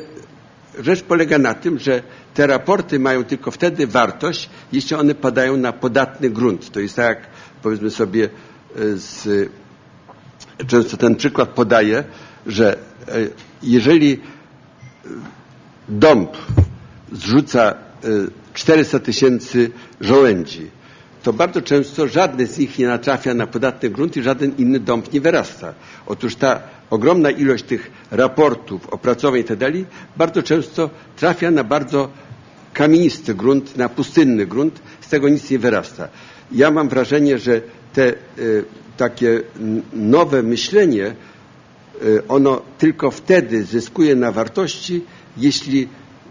rzecz 0.79 1.03
polega 1.03 1.39
na 1.39 1.55
tym, 1.55 1.79
że 1.79 2.03
te 2.35 2.47
raporty 2.47 2.99
mają 2.99 3.25
tylko 3.25 3.51
wtedy 3.51 3.87
wartość, 3.87 4.51
jeśli 4.73 4.97
one 4.97 5.15
padają 5.15 5.57
na 5.57 5.73
podatny 5.73 6.31
grunt. 6.31 6.71
To 6.71 6.81
jest 6.81 6.97
tak, 6.97 7.19
jak 7.19 7.27
powiedzmy 7.63 7.91
sobie, 7.91 8.25
e, 8.25 8.29
z, 8.97 9.51
często 10.67 10.97
ten 10.97 11.17
przykład 11.17 11.49
podaję, 11.49 12.05
że 12.47 12.73
e, 12.73 12.79
jeżeli 13.63 14.21
dąb 15.89 16.37
zrzuca 17.13 17.75
400 18.55 18.97
e, 18.97 19.01
tysięcy 19.01 19.71
żołędzi, 20.01 20.71
to 21.23 21.33
bardzo 21.33 21.63
często 21.63 22.09
żadne 22.09 22.47
z 22.47 22.59
nich 22.59 22.79
nie 22.79 22.87
natrafia 22.87 23.35
na 23.35 23.47
podatny 23.47 23.91
grunt 23.91 24.17
i 24.17 24.23
żaden 24.23 24.53
inny 24.59 24.81
dąb 24.81 25.13
nie 25.13 25.21
wyrasta. 25.21 25.75
Otóż 26.07 26.37
ta 26.37 26.61
ogromna 26.91 27.31
ilość 27.31 27.65
tych 27.65 27.91
raportów, 28.11 28.89
opracowań 28.89 29.41
itd. 29.41 29.73
Tak 29.73 29.83
bardzo 30.17 30.43
często 30.43 30.91
trafia 31.17 31.51
na 31.51 31.65
bardzo 31.65 32.09
kamienisty 32.73 33.35
grunt, 33.35 33.77
na 33.77 33.89
pustynny 33.89 34.47
grunt, 34.47 34.83
z 35.01 35.09
tego 35.09 35.29
nic 35.29 35.51
nie 35.51 35.59
wyrasta. 35.59 36.09
Ja 36.53 36.71
mam 36.71 36.89
wrażenie, 36.89 37.39
że 37.39 37.61
te 37.93 38.15
y, 38.39 38.65
takie 38.97 39.43
nowe 39.93 40.43
myślenie, 40.43 41.15
y, 42.03 42.23
ono 42.29 42.63
tylko 42.79 43.11
wtedy 43.11 43.65
zyskuje 43.65 44.17
na 44.17 44.33
wartości, 44.33 45.05
jeśli 45.37 45.89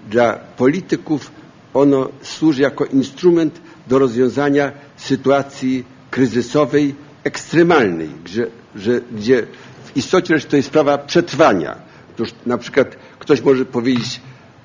dla 0.10 0.34
polityków 0.34 1.32
ono 1.74 2.10
służy 2.22 2.62
jako 2.62 2.86
instrument 2.86 3.62
do 3.90 4.00
rozwiązania 4.00 4.72
sytuacji 4.98 5.84
kryzysowej, 6.12 6.96
ekstremalnej, 7.24 8.10
gdzie, 8.26 8.48
że, 8.76 9.02
gdzie 9.12 9.48
w 9.86 9.98
istocie 9.98 10.36
rzeczy 10.36 10.48
to 10.48 10.56
jest 10.56 10.68
sprawa 10.68 10.98
przetrwania. 10.98 11.76
Otóż 12.14 12.30
na 12.46 12.58
przykład 12.58 12.96
ktoś 13.20 13.42
może 13.42 13.66
powiedzieć, 13.66 14.22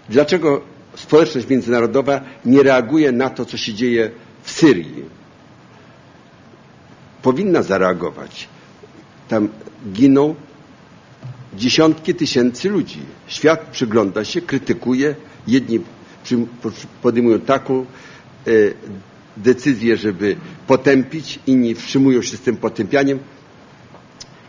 dlaczego 0.08 0.60
społeczność 0.96 1.48
międzynarodowa 1.48 2.20
nie 2.44 2.62
reaguje 2.62 3.12
na 3.12 3.30
to, 3.30 3.44
co 3.44 3.56
się 3.56 3.74
dzieje 3.74 4.10
w 4.42 4.50
Syrii. 4.50 5.04
Powinna 7.22 7.62
zareagować. 7.62 8.48
Tam 9.28 9.48
giną 9.92 10.34
dziesiątki 11.56 12.14
tysięcy 12.14 12.68
ludzi. 12.70 13.00
Świat 13.26 13.60
przygląda 13.72 14.24
się, 14.24 14.40
krytykuje. 14.40 15.14
Jedni 15.46 15.80
podejmują 17.02 17.40
taką 17.40 17.86
e, 18.46 18.50
decyzję, 19.36 19.96
żeby 19.96 20.36
potępić, 20.66 21.38
inni 21.46 21.74
wstrzymują 21.74 22.22
się 22.22 22.36
z 22.36 22.40
tym 22.40 22.56
potępianiem. 22.56 23.18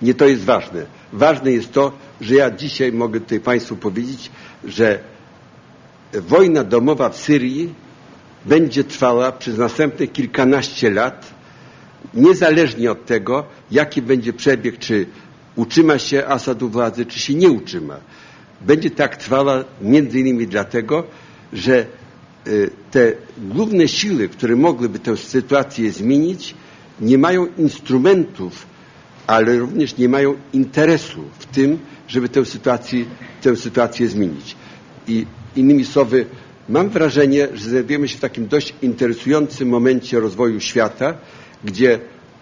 Nie 0.01 0.13
to 0.13 0.25
jest 0.25 0.43
ważne. 0.43 0.85
Ważne 1.13 1.51
jest 1.51 1.71
to, 1.71 1.91
że 2.21 2.35
ja 2.35 2.51
dzisiaj 2.51 2.91
mogę 2.91 3.19
tutaj 3.19 3.39
Państwu 3.39 3.75
powiedzieć, 3.75 4.31
że 4.63 4.99
wojna 6.13 6.63
domowa 6.63 7.09
w 7.09 7.17
Syrii 7.17 7.73
będzie 8.45 8.83
trwała 8.83 9.31
przez 9.31 9.57
następne 9.57 10.07
kilkanaście 10.07 10.91
lat, 10.91 11.33
niezależnie 12.13 12.91
od 12.91 13.05
tego, 13.05 13.45
jaki 13.71 14.01
będzie 14.01 14.33
przebieg, 14.33 14.79
czy 14.79 15.05
utrzyma 15.55 15.97
się 15.99 16.25
Asad 16.25 16.63
u 16.63 16.69
władzy, 16.69 17.05
czy 17.05 17.19
się 17.19 17.33
nie 17.33 17.49
utrzyma. 17.49 17.97
Będzie 18.61 18.91
tak 18.91 19.17
trwała 19.17 19.63
między 19.81 20.19
innymi 20.19 20.47
dlatego, 20.47 21.03
że 21.53 21.85
te 22.91 23.13
główne 23.37 23.87
siły, 23.87 24.29
które 24.29 24.55
mogłyby 24.55 24.99
tę 24.99 25.17
sytuację 25.17 25.91
zmienić, 25.91 26.55
nie 27.01 27.17
mają 27.17 27.47
instrumentów, 27.57 28.65
ale 29.27 29.57
również 29.57 29.97
nie 29.97 30.09
mają 30.09 30.35
interesu 30.53 31.23
w 31.39 31.45
tym, 31.45 31.79
żeby 32.07 32.29
tę 32.29 32.45
sytuację, 32.45 33.05
tę 33.41 33.55
sytuację 33.55 34.07
zmienić. 34.07 34.55
I 35.07 35.25
innymi 35.55 35.85
słowy, 35.85 36.25
mam 36.69 36.89
wrażenie, 36.89 37.47
że 37.53 37.69
znajdujemy 37.69 38.07
się 38.07 38.17
w 38.17 38.21
takim 38.21 38.47
dość 38.47 38.73
interesującym 38.81 39.69
momencie 39.69 40.19
rozwoju 40.19 40.59
świata, 40.59 41.17
gdzie 41.63 41.99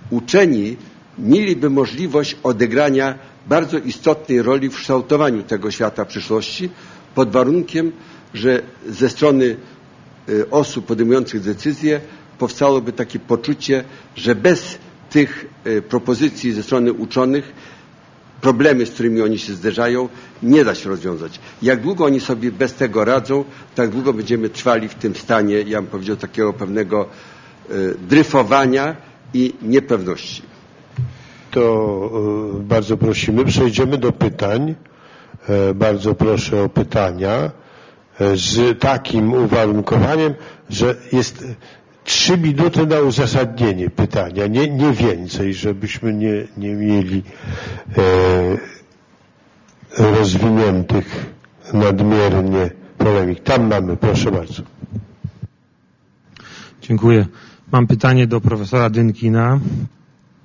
uczeni 0.10 0.78
mieliby 1.20 1.70
możliwość 1.70 2.38
odegrania 2.44 3.20
bardzo 3.48 3.78
istotnej 3.78 4.42
roli 4.42 4.70
w 4.70 4.76
kształtowaniu 4.76 5.44
tego 5.44 5.72
świata 5.72 6.06
przyszłości 6.06 6.70
pod 7.16 7.32
warunkiem, 7.32 7.92
że 8.34 8.62
ze 8.90 9.10
strony 9.10 9.46
y, 9.46 9.58
osób 10.52 10.86
podejmujących 10.86 11.42
decyzje 11.42 12.02
powstałoby 12.40 12.92
takie 12.94 13.20
poczucie, 13.20 13.84
że 14.16 14.36
bez 14.36 14.78
tych 15.10 15.46
y, 15.68 15.82
propozycji 15.82 16.54
ze 16.54 16.64
strony 16.64 16.94
uczonych 16.94 17.54
problemy, 18.42 18.86
z 18.86 18.92
którymi 18.92 19.22
oni 19.22 19.40
się 19.40 19.54
zderzają, 19.54 20.10
nie 20.44 20.64
da 20.66 20.76
się 20.76 20.90
rozwiązać. 20.90 21.40
Jak 21.62 21.82
długo 21.82 22.06
oni 22.06 22.20
sobie 22.20 22.52
bez 22.52 22.74
tego 22.74 23.06
radzą, 23.06 23.44
tak 23.76 23.90
długo 23.90 24.14
będziemy 24.14 24.50
trwali 24.50 24.88
w 24.88 24.96
tym 24.96 25.16
stanie, 25.16 25.62
ja 25.62 25.82
bym 25.82 25.92
powiedział, 25.92 26.16
takiego 26.16 26.54
pewnego 26.54 27.06
y, 27.72 27.96
dryfowania 28.10 28.96
i 29.34 29.54
niepewności. 29.62 30.42
To 31.52 32.12
bardzo 32.64 32.98
prosimy. 32.98 33.46
Przejdziemy 33.46 33.98
do 33.98 34.12
pytań. 34.12 34.76
E, 35.50 35.74
bardzo 35.74 36.16
proszę 36.16 36.64
o 36.64 36.70
pytania 36.70 37.52
z 38.36 38.80
takim 38.80 39.34
uwarunkowaniem, 39.34 40.34
że 40.70 40.96
jest 41.12 41.46
trzy 42.04 42.38
minuty 42.38 42.88
na 42.88 43.00
uzasadnienie 43.00 43.90
pytania, 43.90 44.48
nie, 44.48 44.70
nie 44.70 44.92
więcej, 44.92 45.54
żebyśmy 45.54 46.14
nie, 46.14 46.48
nie 46.58 46.74
mieli 46.76 47.24
e, 47.98 48.02
rozwiniętych 49.98 51.26
nadmiernie 51.74 52.70
polemik. 52.98 53.44
Tam 53.44 53.68
mamy, 53.70 53.98
proszę 53.98 54.32
bardzo. 54.32 54.64
Dziękuję. 56.82 57.26
Mam 57.72 57.88
pytanie 57.88 58.28
do 58.28 58.42
profesora 58.42 58.90
Dynkina. 58.90 59.60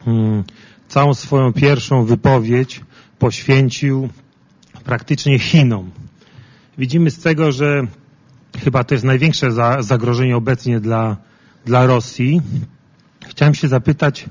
Hmm, 0.05 0.45
całą 0.89 1.15
swoją 1.15 1.53
pierwszą 1.53 2.05
wypowiedź 2.05 2.81
poświęcił 3.19 4.09
praktycznie 4.85 5.39
Chinom. 5.39 5.91
Widzimy 6.79 7.11
z 7.11 7.19
tego, 7.19 7.53
że 7.53 7.87
chyba 8.65 8.85
to 8.85 8.95
jest 8.95 9.05
największe 9.05 9.53
zagrożenie 9.81 10.37
obecnie 10.37 10.81
dla, 10.81 11.17
dla 11.65 11.87
Rosji. 11.87 12.41
Chciałem 13.27 13.55
się 13.55 13.69
zapytać, 13.69 14.27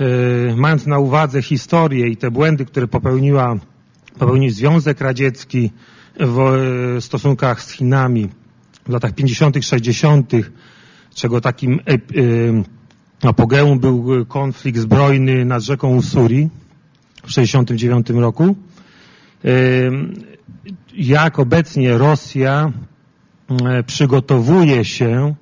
yy, 0.00 0.54
mając 0.56 0.86
na 0.86 0.98
uwadze 0.98 1.42
historię 1.42 2.08
i 2.08 2.16
te 2.16 2.30
błędy, 2.30 2.64
które 2.64 2.88
popełniła, 2.88 3.56
popełnił 4.18 4.50
Związek 4.50 5.00
Radziecki 5.00 5.70
w 6.20 6.38
e, 6.38 7.00
stosunkach 7.00 7.62
z 7.62 7.70
Chinami 7.70 8.28
w 8.86 8.88
latach 8.88 9.14
50., 9.14 9.64
60., 9.64 10.32
czego 11.14 11.40
takim 11.40 11.80
yy, 12.14 12.64
apogeum 13.22 13.78
był 13.78 14.26
konflikt 14.26 14.78
zbrojny 14.78 15.44
nad 15.44 15.62
rzeką 15.62 15.96
Usuri 15.96 16.48
w 17.26 17.30
69 17.30 18.10
roku 18.10 18.56
jak 20.96 21.38
obecnie 21.38 21.98
Rosja 21.98 22.72
e, 23.64 23.82
przygotowuje 23.82 24.84
się 24.84 25.34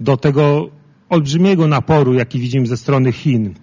do 0.00 0.16
tego 0.16 0.70
olbrzymiego 1.08 1.66
naporu, 1.66 2.14
jaki 2.14 2.38
widzimy 2.38 2.66
ze 2.66 2.76
strony 2.76 3.12
Chin. 3.12 3.54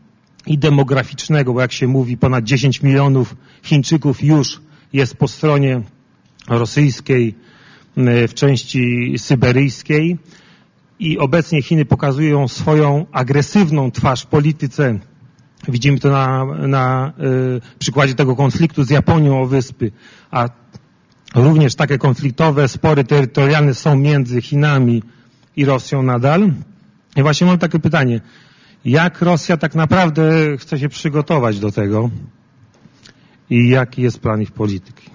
i 0.47 0.57
demograficznego, 0.57 1.53
bo 1.53 1.61
jak 1.61 1.71
się 1.71 1.87
mówi, 1.87 2.17
ponad 2.17 2.43
10 2.43 2.81
milionów 2.81 3.35
Chińczyków 3.63 4.23
już 4.23 4.61
jest 4.93 5.15
po 5.15 5.27
stronie 5.27 5.81
rosyjskiej 6.47 7.35
w 8.27 8.33
części 8.33 9.13
syberyjskiej 9.17 10.17
i 10.99 11.17
obecnie 11.17 11.61
Chiny 11.61 11.85
pokazują 11.85 12.47
swoją 12.47 13.05
agresywną 13.11 13.91
twarz 13.91 14.21
w 14.21 14.25
polityce. 14.25 14.99
Widzimy 15.67 15.99
to 15.99 16.09
na, 16.09 16.45
na 16.45 17.13
y, 17.57 17.77
przykładzie 17.79 18.15
tego 18.15 18.35
konfliktu 18.35 18.83
z 18.83 18.89
Japonią 18.89 19.41
o 19.41 19.45
wyspy, 19.45 19.91
a 20.31 20.49
również 21.35 21.75
takie 21.75 21.97
konfliktowe 21.97 22.67
spory 22.67 23.03
terytorialne 23.03 23.73
są 23.73 23.95
między 23.95 24.41
Chinami 24.41 25.03
i 25.55 25.65
Rosją 25.65 26.03
nadal. 26.03 26.51
I 27.15 27.21
właśnie 27.21 27.47
mam 27.47 27.57
takie 27.57 27.79
pytanie. 27.79 28.21
Jak 28.85 29.21
Rosja 29.21 29.57
tak 29.57 29.75
naprawdę 29.75 30.31
chce 30.57 30.79
się 30.79 30.89
przygotować 30.89 31.59
do 31.59 31.71
tego 31.71 32.09
i 33.49 33.69
jaki 33.69 34.01
jest 34.01 34.19
plan 34.19 34.41
ich 34.41 34.51
polityki? 34.51 35.09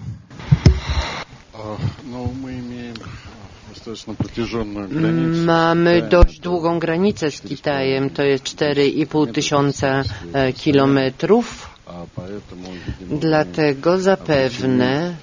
No, 2.11 2.29
Mamy 5.45 6.07
dość 6.09 6.39
długą 6.39 6.79
granicę 6.79 7.31
z 7.31 7.41
Kitajem, 7.41 8.09
to 8.09 8.23
jest 8.23 8.43
4,5 8.43 9.31
tysiąca 9.31 10.03
e, 10.33 10.53
kilometrów. 10.53 11.74
Dlatego 13.19 13.97
zapewne 13.97 15.17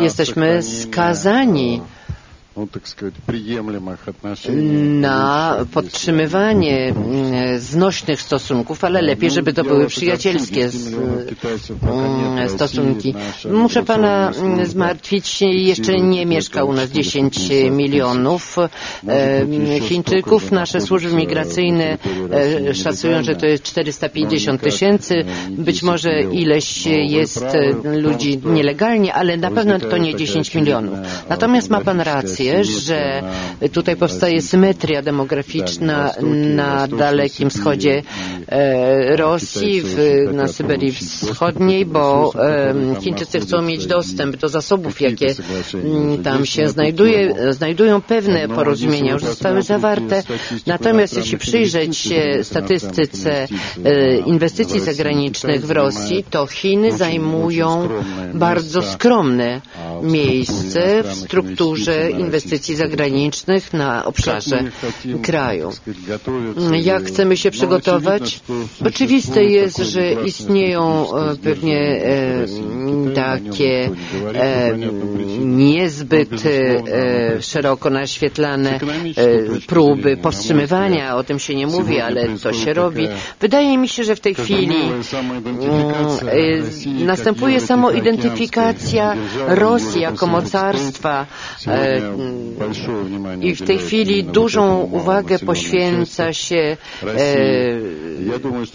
jesteśmy 0.00 0.62
skazani 0.62 1.80
ну, 2.57 2.67
так 2.67 2.87
сказать, 2.87 3.13
приемлемых 3.25 4.07
отношений. 4.07 4.99
Na 4.99 5.57
podtrzymywanie 5.73 6.87
mm, 6.89 7.59
znośnych 7.59 8.21
stosunków, 8.21 8.83
ale 8.83 9.01
lepiej, 9.01 9.31
żeby 9.31 9.53
to 9.53 9.63
były 9.63 9.87
przyjacielskie 9.87 10.69
mm, 11.83 12.49
stosunki. 12.49 13.13
Muszę 13.51 13.83
Pana 13.83 14.31
mm, 14.31 14.65
zmartwić, 14.65 15.41
jeszcze 15.41 15.93
nie 15.99 16.25
mieszka 16.25 16.63
u 16.63 16.73
nas 16.73 16.89
10 16.89 17.37
milionów 17.71 18.55
Chińczyków. 19.81 20.51
Nasze 20.51 20.81
służby 20.81 21.13
migracyjne 21.13 21.97
e, 22.67 22.73
szacują, 22.75 23.23
że 23.23 23.35
to 23.35 23.45
jest 23.45 23.63
450 23.63 24.61
tysięcy. 24.61 25.25
Być 25.49 25.83
może 25.83 26.21
ileś 26.21 26.85
jest 26.85 27.45
ludzi 27.83 28.39
nielegalnie, 28.45 29.13
ale 29.13 29.37
na 29.37 29.51
pewno 29.51 29.79
to 29.79 29.97
nie 29.97 30.15
10 30.15 30.55
milionów. 30.55 30.97
Natomiast 31.29 31.69
ma 31.69 31.81
Pan 31.81 32.01
rację 32.01 32.40
rację, 32.50 32.64
że 32.64 33.22
tutaj 33.72 33.96
powstaje 33.96 34.42
symetria 34.42 35.02
demograficzna 35.02 36.14
na 36.56 36.88
Dalekim 36.88 37.50
Wschodzie 37.50 38.02
e, 38.48 39.16
Rosji, 39.16 39.82
na 40.32 40.48
Syberii 40.48 40.92
Wschodniej, 40.92 41.86
bo 41.86 42.32
Chińczycy 43.00 43.40
chcą 43.40 43.62
mieć 43.62 43.86
dostęp 43.86 44.36
do 44.36 44.48
zasobów, 44.48 45.00
jakie 45.00 45.34
mm, 45.74 46.22
tam 46.22 46.46
się 46.46 46.68
znajduje, 46.68 47.34
znajdują. 47.50 48.00
Pewne 48.00 48.48
porozumienia 48.48 49.12
już 49.12 49.24
zostały 49.24 49.62
zawarte. 49.62 50.22
Natomiast 50.66 51.16
jeśli 51.16 51.38
przyjrzeć 51.38 51.96
się 51.96 52.38
statystyce 52.42 53.48
e, 53.84 54.16
inwestycji 54.16 54.80
zagranicznych 54.80 55.66
w 55.66 55.70
Rosji, 55.70 56.24
to 56.30 56.46
Chiny 56.46 56.92
zajmują 56.92 57.88
bardzo 58.34 58.82
skromne 58.82 59.60
miejsce 60.02 61.02
w 61.02 61.14
strukturze 61.14 62.10
inwestycji 62.10 62.31
inwestycji 62.32 62.76
zagranicznych 62.76 63.72
na 63.72 64.04
obszarze 64.04 64.64
kraju. 65.22 65.70
Jak 66.82 67.04
chcemy 67.04 67.36
się 67.36 67.50
przygotować? 67.50 68.40
Oczywiste 68.86 69.44
jest, 69.44 69.78
że 69.78 70.12
istnieją 70.12 71.06
e, 71.16 71.36
pewnie 71.36 71.78
e, 71.78 73.14
takie 73.14 73.90
e, 74.34 74.76
niezbyt 75.44 76.30
szeroko 77.40 77.90
naświetlane 77.90 78.80
próby 79.66 80.16
powstrzymywania, 80.16 81.16
o 81.16 81.24
tym 81.24 81.38
się 81.38 81.54
nie 81.54 81.66
mówi, 81.66 82.00
ale 82.00 82.28
to 82.42 82.52
się 82.52 82.72
robi. 82.72 83.08
Wydaje 83.40 83.78
mi 83.78 83.88
się, 83.88 84.04
że 84.04 84.16
w 84.16 84.20
tej 84.20 84.34
chwili 84.34 84.76
mm, 84.82 85.02
następuje 87.06 87.60
samoidentyfikacja 87.60 89.16
Rosji 89.48 90.00
jako 90.00 90.26
mocarstwa 90.26 91.26
i 93.42 93.54
w 93.54 93.62
tej 93.62 93.78
chwili 93.78 94.24
dużą 94.24 94.80
uwagę 94.80 95.38
poświęca 95.38 96.32
się 96.32 96.76
e, 97.02 97.16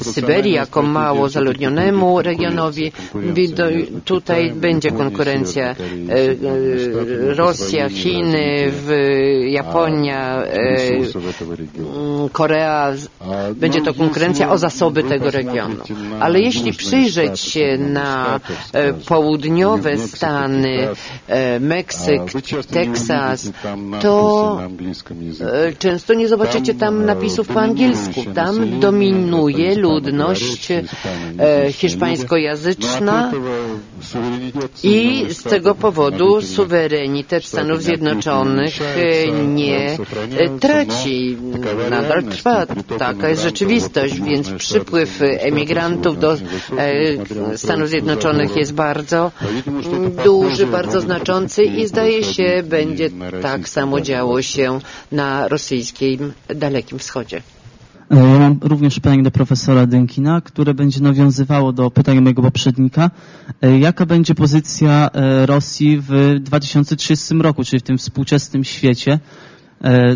Syberii 0.04 0.54
jako 0.54 0.82
mało 0.82 1.30
zaludnionemu 1.30 2.22
regionowi. 2.22 2.92
Tutaj 4.06 4.52
będzie 4.52 4.92
konkurencja 4.92 5.66
e, 5.66 5.74
e, 5.74 5.76
Rosja, 7.36 7.90
Chiny, 7.90 8.72
Japonia, 9.50 10.44
e, 10.44 10.78
Korea. 12.32 12.94
Będzie 13.56 13.82
to 13.82 13.94
konkurencja 13.94 14.50
o 14.52 14.58
zasoby 14.58 15.04
tego 15.04 15.32
regionu. 15.32 15.76
Ale 16.20 16.40
jeśli 16.42 16.74
przyjrzeć 16.74 17.40
się 17.40 17.78
na 17.78 18.40
południowe 19.08 19.98
Stany, 19.98 20.88
Meksyk, 21.60 22.22
Teksas, 22.72 23.37
to 24.02 24.60
e, 25.42 25.74
często 25.74 26.14
nie 26.14 26.28
zobaczycie 26.28 26.74
tam 26.74 27.06
napisów 27.06 27.48
po 27.48 27.62
angielsku. 27.62 28.24
Tam 28.36 28.80
dominuje 28.80 29.76
ludność 29.76 30.72
e, 30.72 30.84
hiszpańskojęzyczna 31.72 33.32
i 34.84 35.26
z 35.30 35.44
tego 35.44 35.76
powodu 35.76 36.42
suwerenitet 36.42 37.46
Stanów 37.46 37.84
Zjednoczonych 37.84 38.82
e, 38.82 39.32
nie 39.32 39.98
traci. 40.60 41.38
Nadal 41.90 42.24
trwa. 42.24 42.66
Taka 43.00 43.30
jest 43.30 43.44
rzeczywistość, 43.44 44.22
więc 44.22 44.50
przypływ 44.50 45.22
emigrantów 45.22 46.20
do 46.20 46.38
Stanów 47.56 47.90
Zjednoczonych 47.90 48.56
jest 48.56 48.74
bardzo 48.74 49.32
duży, 50.24 50.68
bardzo 50.68 51.02
znaczący 51.02 51.64
i 51.64 51.88
zdaje 51.88 52.24
się 52.24 52.64
będzie 52.66 53.10
tak 53.42 53.70
samo 53.70 54.02
działo 54.02 54.42
się 54.42 54.80
na 55.12 55.48
rosyjskim 55.48 56.34
Dalekim 56.56 57.00
Wschodzie. 57.00 57.42
E, 58.12 58.16
ja 58.16 58.40
mam 58.40 58.60
również 58.62 58.96
pytanie 58.96 59.24
do 59.24 59.32
profesora 59.32 59.86
Dynkina, 59.86 60.42
które 60.42 60.74
będzie 60.74 61.02
nawiązywało 61.02 61.74
do 61.74 61.92
pytania 61.92 62.22
mojego 62.22 62.42
poprzednika. 62.42 63.12
E, 63.62 63.80
jaka 63.80 64.06
będzie 64.06 64.36
pozycja 64.36 65.10
e, 65.14 65.46
Rosji 65.46 66.02
w 66.02 66.36
2030 66.40 67.36
roku, 67.36 67.64
czyli 67.64 67.80
w 67.80 67.84
tym 67.84 67.98
współczesnym 67.98 68.64
świecie? 68.64 69.20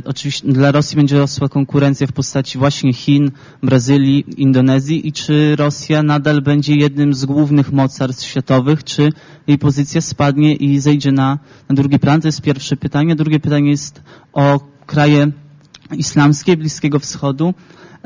Oczywiście 0.06 0.48
dla 0.48 0.72
Rosji 0.72 0.98
będzie 0.98 1.18
rosła 1.18 1.50
konkurencja 1.50 2.08
w 2.08 2.12
postaci 2.12 2.58
właśnie 2.58 2.94
Chin, 2.94 3.32
Brazylii, 3.64 4.26
Indonezji 4.38 5.08
i 5.08 5.12
czy 5.12 5.56
Rosja 5.56 6.04
nadal 6.04 6.42
będzie 6.42 6.76
jednym 6.76 7.14
z 7.14 7.26
głównych 7.26 7.72
mocarstw 7.72 8.26
światowych, 8.26 8.84
czy 8.84 9.10
jej 9.48 9.58
pozycja 9.58 10.02
spadnie 10.02 10.56
i 10.56 10.80
zejdzie 10.80 11.12
na, 11.12 11.40
na 11.70 11.76
drugi 11.76 12.00
plan? 12.00 12.22
To 12.22 12.28
jest 12.28 12.42
pierwsze 12.42 12.78
pytanie. 12.78 13.16
Drugie 13.16 13.40
pytanie 13.40 13.70
jest 13.70 14.02
o 14.34 14.60
kraje 14.86 15.32
islamskie 15.98 16.58
Bliskiego 16.58 17.00
Wschodu. 17.00 17.54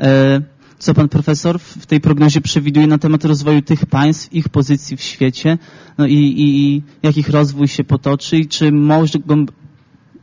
E, 0.00 0.40
co 0.78 0.94
pan 0.94 1.08
profesor 1.08 1.60
w 1.60 1.86
tej 1.86 2.00
prognozie 2.00 2.40
przewiduje 2.40 2.86
na 2.86 2.98
temat 2.98 3.24
rozwoju 3.24 3.62
tych 3.62 3.86
państw, 3.86 4.34
ich 4.34 4.48
pozycji 4.48 4.96
w 4.96 5.02
świecie, 5.02 5.58
no 5.98 6.06
i, 6.06 6.14
i, 6.14 6.66
i 6.66 6.82
jak 7.02 7.16
ich 7.16 7.28
rozwój 7.28 7.68
się 7.68 7.84
potoczy 7.84 8.36
i 8.36 8.48
czy 8.48 8.72
mogą 8.72 9.46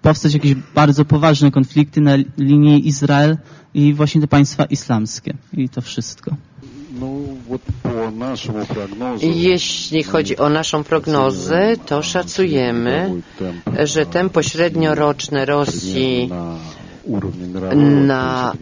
powstać 0.03 0.33
jakieś 0.33 0.55
bardzo 0.75 1.05
poważne 1.05 1.51
konflikty 1.51 2.01
na 2.01 2.11
linii 2.37 2.87
Izrael 2.87 3.37
i 3.73 3.93
właśnie 3.93 4.21
te 4.21 4.27
państwa 4.27 4.65
islamskie. 4.65 5.33
I 5.53 5.69
to 5.69 5.81
wszystko. 5.81 6.35
No, 6.99 7.09
Jeśli 9.21 10.03
chodzi 10.03 10.37
o 10.37 10.49
naszą 10.49 10.83
prognozę, 10.83 11.73
to 11.85 12.03
szacujemy, 12.03 13.21
że 13.83 14.05
tempo 14.05 14.43
średnioroczne 14.43 15.45
Rosji 15.45 16.29
na, 18.07 18.53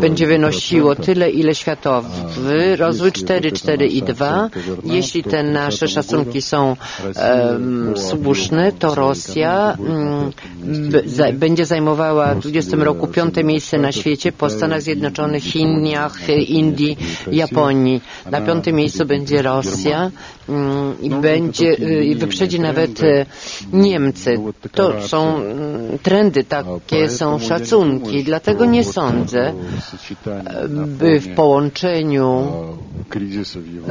będzie 0.00 0.26
wynosiło 0.26 0.94
tyle, 0.94 1.30
ile 1.30 1.54
światowy 1.54 2.76
rozwój 2.76 3.12
4, 3.12 3.52
4 3.52 3.86
i 3.86 4.02
2. 4.02 4.50
Jeśli 4.84 5.22
te 5.22 5.42
nasze 5.42 5.88
szacunki 5.88 6.42
są 6.42 6.76
um, 7.50 7.94
słuszne, 7.96 8.72
to 8.72 8.94
Rosja 8.94 9.76
um, 9.78 10.32
za, 11.04 11.32
będzie 11.32 11.66
zajmowała 11.66 12.34
w 12.34 12.40
20 12.40 12.76
roku 12.76 13.06
piąte 13.06 13.44
miejsce 13.44 13.78
na 13.78 13.92
świecie 13.92 14.32
po 14.32 14.50
Stanach 14.50 14.82
Zjednoczonych, 14.82 15.42
Chinach, 15.44 16.28
Indii, 16.48 16.96
Japonii. 17.32 18.00
Na 18.30 18.40
piątym 18.40 18.76
miejscu 18.76 19.06
będzie 19.06 19.42
Rosja 19.42 20.10
um, 20.48 20.94
i 21.02 21.10
będzie 21.10 21.72
i 22.04 22.14
wyprzedzi 22.14 22.60
nawet 22.60 23.00
Niemcy. 23.72 24.38
To 24.72 25.02
są 25.02 25.40
trendy 26.02 26.44
takie 26.44 27.08
są 27.16 27.38
szacunki. 27.38 28.24
Dlatego 28.24 28.64
nie 28.64 28.84
sądzę, 28.84 29.52
by 30.86 31.20
w 31.20 31.34
połączeniu 31.34 32.52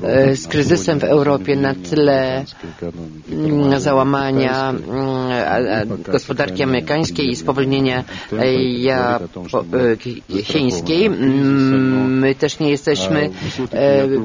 e, 0.04 0.36
z 0.36 0.48
kryzysem 0.48 1.00
w 1.00 1.04
Europie 1.04 1.56
na 1.56 1.74
tle 1.76 2.46
mm, 3.32 3.80
załamania 3.80 4.70
mm, 4.70 6.04
gospodarki 6.12 6.64
amerykańskiej 6.64 7.30
i 7.30 7.36
spowolnienia 7.36 8.04
chińskiej, 10.44 11.06
mm, 11.06 12.20
my 12.20 12.36
też 12.36 12.60
nie 12.60 12.70
jesteśmy 12.70 13.30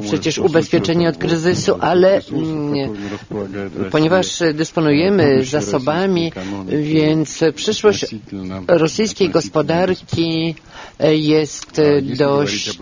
przecież 0.03 0.39
ubezpieczeni 0.39 1.07
od 1.07 1.17
kryzysu, 1.17 1.77
ale 1.81 2.21
ponieważ 3.91 4.43
dysponujemy 4.55 5.45
zasobami, 5.45 6.33
więc 6.69 7.45
przyszłość 7.55 8.07
rosyjskiej 8.91 9.29
gospodarki 9.31 10.55
jest 11.13 11.81
dość 12.19 12.79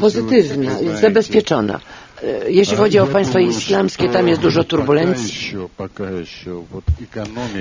pozytywna, 0.00 0.70
zabezpieczona. 1.00 1.80
Jeśli 2.48 2.76
chodzi 2.76 2.98
o 2.98 3.06
państwa 3.06 3.40
islamskie, 3.40 4.08
tam 4.08 4.28
jest 4.28 4.40
dużo 4.40 4.64
turbulencji. 4.64 5.56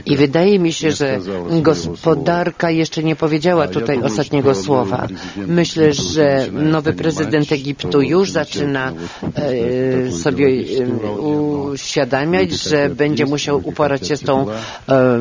I 0.05 0.18
wydaje 0.18 0.60
mi 0.60 0.74
się, 0.74 0.91
że 0.91 1.20
gospodarka 1.62 2.72
jeszcze 2.72 3.03
nie 3.03 3.16
powiedziała 3.16 3.68
tutaj 3.68 4.01
ostatniego 4.03 4.55
słowa. 4.55 5.07
Myślę, 5.47 5.93
że 5.93 6.45
nowy 6.51 6.93
prezydent 6.93 7.51
Egiptu 7.51 8.01
już 8.01 8.32
zaczyna 8.32 8.93
e, 9.36 10.12
sobie 10.12 10.47
e, 10.47 11.12
uświadamiać, 11.12 12.51
że 12.51 12.89
będzie 12.89 13.26
musiał 13.26 13.62
uporać 13.64 14.07
się 14.07 14.16
z 14.18 14.22
tą 14.22 14.45
e, 14.49 15.20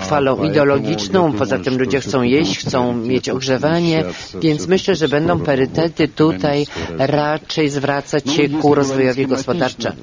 falą 0.00 0.44
ideologiczną. 0.44 1.32
Poza 1.32 1.58
tym 1.58 1.78
ludzie 1.78 2.00
chcą 2.00 2.22
jeść, 2.22 2.58
chcą 2.58 2.96
mieć 2.96 3.28
ogrzewanie, 3.28 4.04
więc 4.42 4.66
myślę, 4.66 4.94
że 4.94 5.08
będą 5.08 5.40
parytety 5.40 6.08
tutaj 6.08 6.66
raczej 6.98 7.68
zwracać 7.68 8.30
się 8.32 8.48
ku 8.48 8.75
rozwojowi 8.76 9.26
gospodarczemu. 9.26 9.96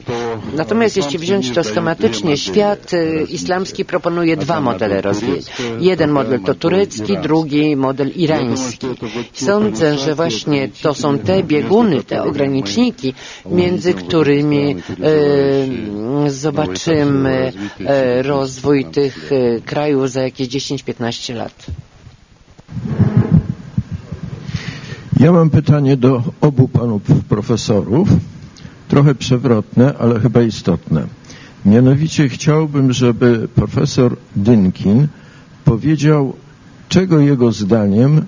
Natomiast 0.56 0.98
jeśli 0.98 1.18
wziąć 1.20 1.52
to 1.52 1.64
schematycznie, 1.64 2.38
świat 2.38 2.94
y, 2.94 3.26
islamski 3.30 3.86
proponuje 3.86 4.38
dwa 4.38 4.62
modele 4.62 5.02
rozwoju. 5.02 5.42
Jeden 5.80 6.12
model 6.12 6.40
to 6.40 6.54
turecki, 6.56 7.18
drugi 7.18 7.76
model 7.76 8.10
irański. 8.16 8.88
Sądzę, 9.34 9.98
że 9.98 10.16
właśnie 10.16 10.70
to 10.82 10.94
są 10.94 11.20
te 11.20 11.44
bieguny, 11.44 12.04
te 12.04 12.24
ograniczniki, 12.24 13.14
między 13.46 13.94
którymi 13.94 14.76
e, 14.76 16.32
zobaczymy 16.32 17.54
e, 17.86 18.22
rozwój 18.24 18.86
tych 18.86 19.32
krajów 19.66 20.12
za 20.12 20.22
jakieś 20.22 20.48
10-15 20.48 21.36
lat. 21.36 21.66
Ja 25.20 25.32
mam 25.32 25.50
pytanie 25.50 25.98
do 25.98 26.24
obu 26.42 26.68
panów 26.68 27.02
profesorów 27.30 28.10
trochę 28.94 29.16
przewrotne, 29.16 29.94
ale 30.00 30.20
chyba 30.20 30.42
istotne. 30.42 31.08
Mianowicie 31.66 32.30
chciałbym, 32.30 32.94
żeby 32.94 33.48
profesor 33.56 34.16
Dynkin 34.36 35.08
powiedział, 35.66 36.34
czego 36.90 37.20
jego 37.20 37.52
zdaniem 37.52 38.26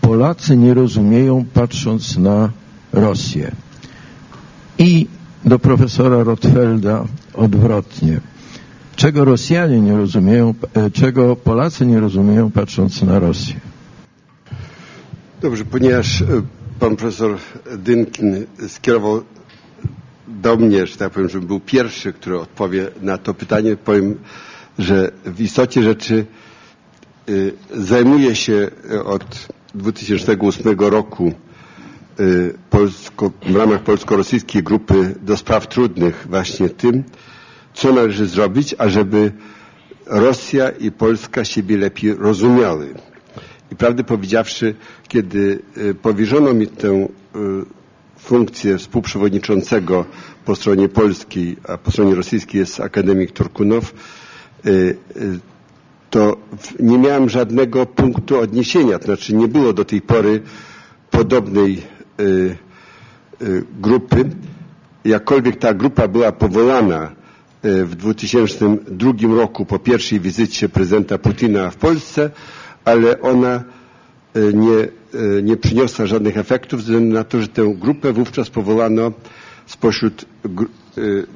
Polacy 0.00 0.56
nie 0.56 0.74
rozumieją 0.74 1.44
patrząc 1.54 2.18
na 2.18 2.50
Rosję. 2.92 3.52
I 4.78 5.06
do 5.44 5.58
profesora 5.58 6.24
Rotfelda 6.24 7.04
odwrotnie. 7.34 8.20
Czego 8.96 9.24
Rosjanie 9.24 9.80
nie 9.80 9.96
rozumieją, 9.96 10.54
e, 10.74 10.90
czego 10.90 11.36
Polacy 11.36 11.86
nie 11.86 12.00
rozumieją 12.00 12.50
patrząc 12.50 13.02
na 13.02 13.18
Rosję. 13.18 13.54
Dobrze, 15.42 15.64
ponieważ 15.64 16.22
e, 16.22 16.26
pan 16.80 16.96
profesor 16.96 17.38
Dynkin 17.78 18.46
skierował 18.68 19.22
do 20.28 20.56
mnie, 20.56 20.86
że 20.86 20.96
tak 20.96 21.12
powiem, 21.12 21.28
żebym 21.28 21.46
był 21.48 21.60
pierwszy, 21.60 22.12
który 22.12 22.38
odpowie 22.38 22.88
na 23.02 23.18
to 23.18 23.34
pytanie, 23.34 23.76
powiem, 23.76 24.18
że 24.78 25.12
w 25.24 25.40
istocie 25.40 25.82
rzeczy 25.82 26.26
y, 27.28 27.52
zajmuję 27.74 28.36
się 28.36 28.70
od 29.04 29.48
2008 29.74 30.78
roku 30.80 31.32
y, 32.20 32.54
Polsko, 32.70 33.32
w 33.46 33.56
ramach 33.56 33.82
polsko-rosyjskiej 33.82 34.62
grupy 34.62 35.14
do 35.22 35.36
spraw 35.36 35.66
trudnych 35.68 36.26
właśnie 36.30 36.68
tym, 36.68 37.04
co 37.74 37.92
należy 37.92 38.26
zrobić, 38.26 38.74
ażeby 38.78 39.32
Rosja 40.06 40.70
i 40.70 40.90
Polska 40.90 41.44
siebie 41.44 41.76
lepiej 41.76 42.14
rozumiały. 42.14 42.94
I 43.72 43.76
prawdę 43.76 44.04
powiedziawszy, 44.04 44.74
kiedy 45.08 45.58
y, 45.76 45.94
powierzono 45.94 46.54
mi 46.54 46.66
tę 46.66 47.08
funkcję 48.26 48.78
współprzewodniczącego 48.78 50.04
po 50.44 50.56
stronie 50.56 50.88
polskiej, 50.88 51.56
a 51.68 51.78
po 51.78 51.90
stronie 51.90 52.14
rosyjskiej 52.14 52.58
jest 52.58 52.80
akademik 52.80 53.32
Turkunow, 53.32 53.94
y, 54.66 54.70
y, 55.16 55.38
to 56.10 56.36
nie 56.80 56.98
miałem 56.98 57.28
żadnego 57.28 57.86
punktu 57.86 58.38
odniesienia, 58.40 58.98
to 58.98 59.04
znaczy 59.04 59.34
nie 59.34 59.48
było 59.48 59.72
do 59.72 59.84
tej 59.84 60.00
pory 60.00 60.40
podobnej 61.10 61.82
y, 62.20 62.56
grupy. 63.80 64.24
Jakkolwiek 65.04 65.56
ta 65.56 65.74
grupa 65.74 66.08
była 66.08 66.32
powołana 66.32 67.12
w 67.62 67.94
2002 67.96 69.12
roku 69.36 69.66
po 69.66 69.78
pierwszej 69.78 70.20
wizycie 70.20 70.68
prezydenta 70.68 71.18
Putina 71.18 71.70
w 71.70 71.76
Polsce, 71.76 72.30
ale 72.84 73.20
ona 73.20 73.64
nie 74.54 74.88
nie 75.42 75.56
przyniosła 75.56 76.06
żadnych 76.06 76.36
efektów, 76.38 76.80
ze 76.80 76.84
względu 76.84 77.14
na 77.14 77.24
to, 77.24 77.40
że 77.40 77.48
tę 77.48 77.74
grupę 77.78 78.12
wówczas 78.12 78.50
powołano 78.50 79.12
spośród 79.66 80.24
e, 80.44 80.58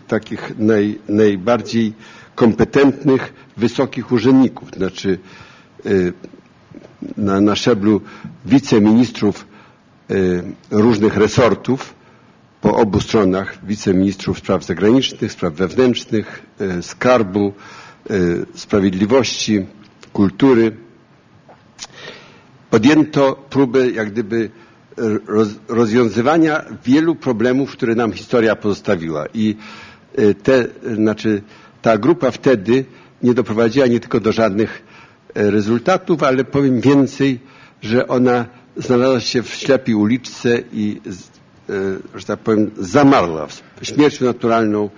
takich 0.09 0.53
naj, 0.59 0.99
najbardziej 1.09 1.93
kompetentnych, 2.35 3.33
wysokich 3.57 4.13
urzędników, 4.13 4.71
znaczy 4.77 5.19
e, 5.87 5.91
na, 7.17 7.41
na 7.41 7.57
szczeblu 7.57 8.01
wiceministrów 8.47 9.47
różnych 10.71 11.17
resortów 11.17 11.95
po 12.61 12.77
obu 12.77 13.01
stronach, 13.01 13.59
wiceministrów 13.67 14.39
spraw 14.39 14.65
zagranicznych, 14.65 15.33
spraw 15.33 15.55
wewnętrznych, 15.55 16.43
skarbu, 16.83 17.53
sprawiedliwości, 18.55 19.67
kultury, 20.13 20.73
podjęto 22.71 23.45
próbę 23.51 23.91
jak 23.91 24.11
gdyby 24.11 24.51
rozwiązywania 25.69 26.65
wielu 26.85 27.15
problemów, 27.15 27.73
które 27.73 27.95
nam 27.95 28.13
historia 28.13 28.57
pozostawiła. 28.57 29.27
I 29.35 29.57
e, 30.17 30.35
te, 30.35 30.67
znaczy, 30.95 31.43
ta 31.83 31.99
grupa 31.99 32.31
wtedy 32.31 32.85
nie 33.23 33.35
doprowadziła 33.35 33.87
nie 33.87 34.01
tylko 34.01 34.21
do 34.21 34.33
żadnych 34.33 34.83
e, 35.35 35.51
rezultatów, 35.51 36.23
ale 36.23 36.45
powiem 36.45 36.81
więcej, 36.81 37.41
że 37.83 38.09
ona 38.09 38.47
znalazła 38.77 39.21
się 39.21 39.43
w 39.43 39.55
ślepej 39.55 39.95
uliczce 39.95 40.59
i, 40.73 41.01
e, 41.69 41.73
że 42.19 42.27
tak 42.27 42.39
powiem, 42.39 42.71
zamarła. 42.79 43.47
Śmiercią 43.83 44.25
naturalną 44.25 44.91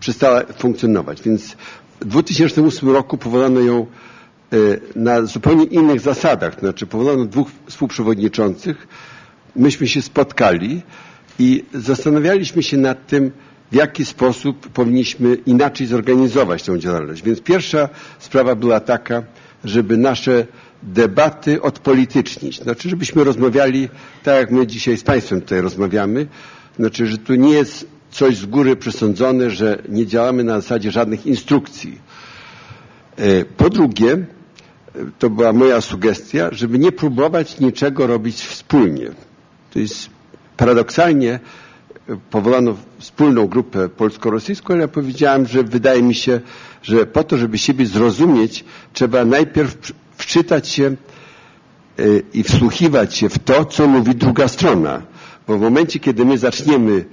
przestała 0.00 0.42
funkcjonować. 0.58 1.22
Więc 1.22 1.56
w 2.00 2.04
2008 2.04 2.90
roku 2.90 3.18
powołano 3.18 3.60
ją 3.60 3.86
E, 3.86 4.13
na 4.96 5.22
zupełnie 5.22 5.64
innych 5.64 6.00
zasadach. 6.00 6.60
Znaczy 6.60 6.86
powołano 6.86 7.24
dwóch 7.24 7.48
współprzewodniczących, 7.66 8.88
myśmy 9.56 9.88
się 9.88 10.02
spotkali 10.02 10.82
i 11.38 11.64
zastanawialiśmy 11.74 12.62
się 12.62 12.76
nad 12.76 13.06
tym, 13.06 13.30
w 13.72 13.74
jaki 13.74 14.04
sposób 14.04 14.68
powinniśmy 14.68 15.34
inaczej 15.34 15.86
zorganizować 15.86 16.62
tę 16.62 16.78
działalność. 16.78 17.22
Więc 17.22 17.40
pierwsza 17.40 17.88
sprawa 18.18 18.54
była 18.54 18.80
taka, 18.80 19.22
żeby 19.64 19.96
nasze 19.96 20.46
debaty 20.82 21.62
odpolitycznić. 21.62 22.62
Znaczy, 22.62 22.88
żebyśmy 22.88 23.24
rozmawiali 23.24 23.88
tak, 24.22 24.36
jak 24.36 24.50
my 24.50 24.66
dzisiaj 24.66 24.96
z 24.96 25.02
Państwem 25.02 25.40
tutaj 25.40 25.60
rozmawiamy. 25.60 26.26
Znaczy, 26.78 27.06
że 27.06 27.18
tu 27.18 27.34
nie 27.34 27.50
jest 27.52 27.86
coś 28.10 28.36
z 28.36 28.46
góry 28.46 28.76
przesądzone, 28.76 29.50
że 29.50 29.78
nie 29.88 30.06
działamy 30.06 30.44
na 30.44 30.60
zasadzie 30.60 30.90
żadnych 30.90 31.26
instrukcji. 31.26 31.98
E, 33.18 33.44
po 33.44 33.70
drugie, 33.70 34.26
to 35.18 35.30
była 35.30 35.52
moja 35.52 35.80
sugestia, 35.80 36.48
żeby 36.52 36.78
nie 36.78 36.92
próbować 36.92 37.60
niczego 37.60 38.06
robić 38.06 38.36
wspólnie. 38.36 39.10
To 39.70 39.78
jest 39.78 40.10
paradoksalnie 40.56 41.40
powołano 42.30 42.76
wspólną 42.98 43.46
grupę 43.46 43.88
polsko-rosyjską, 43.88 44.74
ale 44.74 44.82
ja 44.82 44.88
powiedziałem, 44.88 45.46
że 45.46 45.62
wydaje 45.62 46.02
mi 46.02 46.14
się, 46.14 46.40
że 46.82 47.06
po 47.06 47.24
to, 47.24 47.36
żeby 47.38 47.58
siebie 47.58 47.86
zrozumieć, 47.86 48.64
trzeba 48.92 49.24
najpierw 49.24 49.76
wczytać 50.16 50.68
się 50.68 50.84
e, 50.86 50.94
i 52.34 52.42
wsłuchiwać 52.42 53.16
się 53.16 53.28
w 53.28 53.38
to, 53.38 53.64
co 53.64 53.86
mówi 53.86 54.14
druga 54.14 54.48
strona. 54.48 55.02
Bo 55.46 55.58
w 55.58 55.60
momencie, 55.60 55.98
kiedy 55.98 56.24
my 56.24 56.38
zaczniemy 56.38 57.04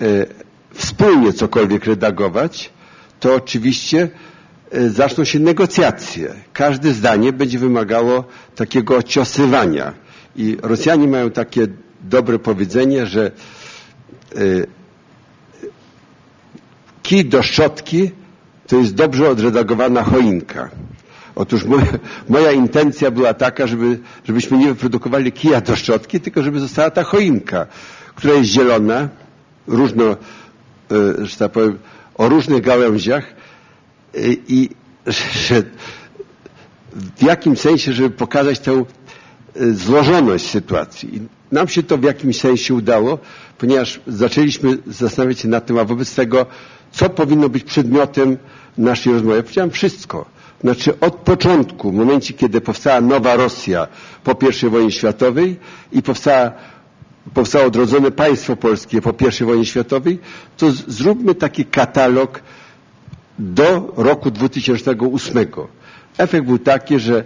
e, 0.00 0.04
wspólnie 0.74 1.32
cokolwiek 1.32 1.84
redagować, 1.84 2.70
to 3.20 3.34
oczywiście 3.34 4.02
e, 4.02 4.29
zaczną 4.72 5.24
się 5.24 5.38
negocjacje. 5.38 6.34
Każde 6.52 6.92
zdanie 6.92 7.32
będzie 7.32 7.58
wymagało 7.58 8.24
takiego 8.54 8.96
ociosywania. 8.96 9.92
I 10.36 10.56
Rosjanie 10.62 11.08
mają 11.08 11.30
takie 11.30 11.66
dobre 12.00 12.38
powiedzenie, 12.38 13.06
że 13.06 13.30
e, 14.36 14.40
kij 17.02 17.24
do 17.24 17.42
szczotki 17.42 18.10
to 18.66 18.76
jest 18.76 18.94
dobrze 18.94 19.28
odredagowana 19.30 20.02
choinka. 20.02 20.70
Otóż 21.34 21.64
moja, 21.64 21.86
moja, 22.28 22.52
intencja 22.52 23.10
była 23.10 23.34
taka, 23.34 23.66
żeby, 23.66 23.98
żebyśmy 24.24 24.58
nie 24.58 24.68
wyprodukowali 24.68 25.32
kija 25.32 25.60
do 25.60 25.76
szczotki, 25.76 26.20
tylko 26.20 26.42
żeby 26.42 26.60
została 26.60 26.90
ta 26.90 27.02
choinka, 27.02 27.66
która 28.14 28.34
jest 28.34 28.50
zielona, 28.50 29.08
różno, 29.66 30.04
e, 30.10 30.16
że 31.26 31.36
tak 31.36 31.52
powiem, 31.52 31.78
o 32.14 32.28
różnych 32.28 32.62
gałęziach 32.62 33.24
i 34.48 34.68
że 35.48 35.62
w 36.94 37.22
jakim 37.22 37.56
sensie, 37.56 37.92
żeby 37.92 38.10
pokazać 38.10 38.58
tę 38.58 38.72
e, 39.56 39.72
złożoność 39.74 40.46
sytuacji. 40.50 41.22
Nam 41.52 41.68
się 41.68 41.82
to 41.82 41.98
w 41.98 42.02
jakimś 42.02 42.40
sensie 42.40 42.74
udało, 42.74 43.18
ponieważ 43.58 44.00
zaczęliśmy 44.06 44.78
zastanawiać 44.86 45.40
się 45.40 45.48
nad 45.48 45.66
tym, 45.66 45.78
a 45.78 45.84
wobec 45.84 46.14
tego, 46.14 46.46
co 46.92 47.10
powinno 47.10 47.48
być 47.48 47.64
przedmiotem 47.64 48.36
naszej 48.78 49.12
rozmowy. 49.12 49.36
Ja 49.36 49.42
powiedziałem 49.42 49.70
wszystko. 49.70 50.26
Znaczy 50.60 51.00
od 51.00 51.14
początku, 51.14 51.90
w 51.92 51.94
momencie, 51.94 52.34
kiedy 52.34 52.60
powstała 52.60 53.00
nowa 53.00 53.36
Rosja 53.36 53.86
po 54.24 54.36
I 54.66 54.70
wojnie 54.70 54.90
światowej 54.90 55.56
i 55.92 56.02
powstała, 56.02 56.52
powstało 57.34 57.64
odrodzone 57.64 58.10
państwo 58.10 58.56
polskie 58.56 59.00
po 59.02 59.14
I 59.40 59.44
wojnie 59.44 59.66
światowej, 59.66 60.18
to 60.56 60.72
zróbmy 60.86 61.34
taki 61.34 61.64
katalog 61.64 62.40
do 63.40 63.92
roku 63.96 64.30
2008. 64.30 65.46
Efekt 66.18 66.46
był 66.46 66.58
taki, 66.58 66.98
że 66.98 67.24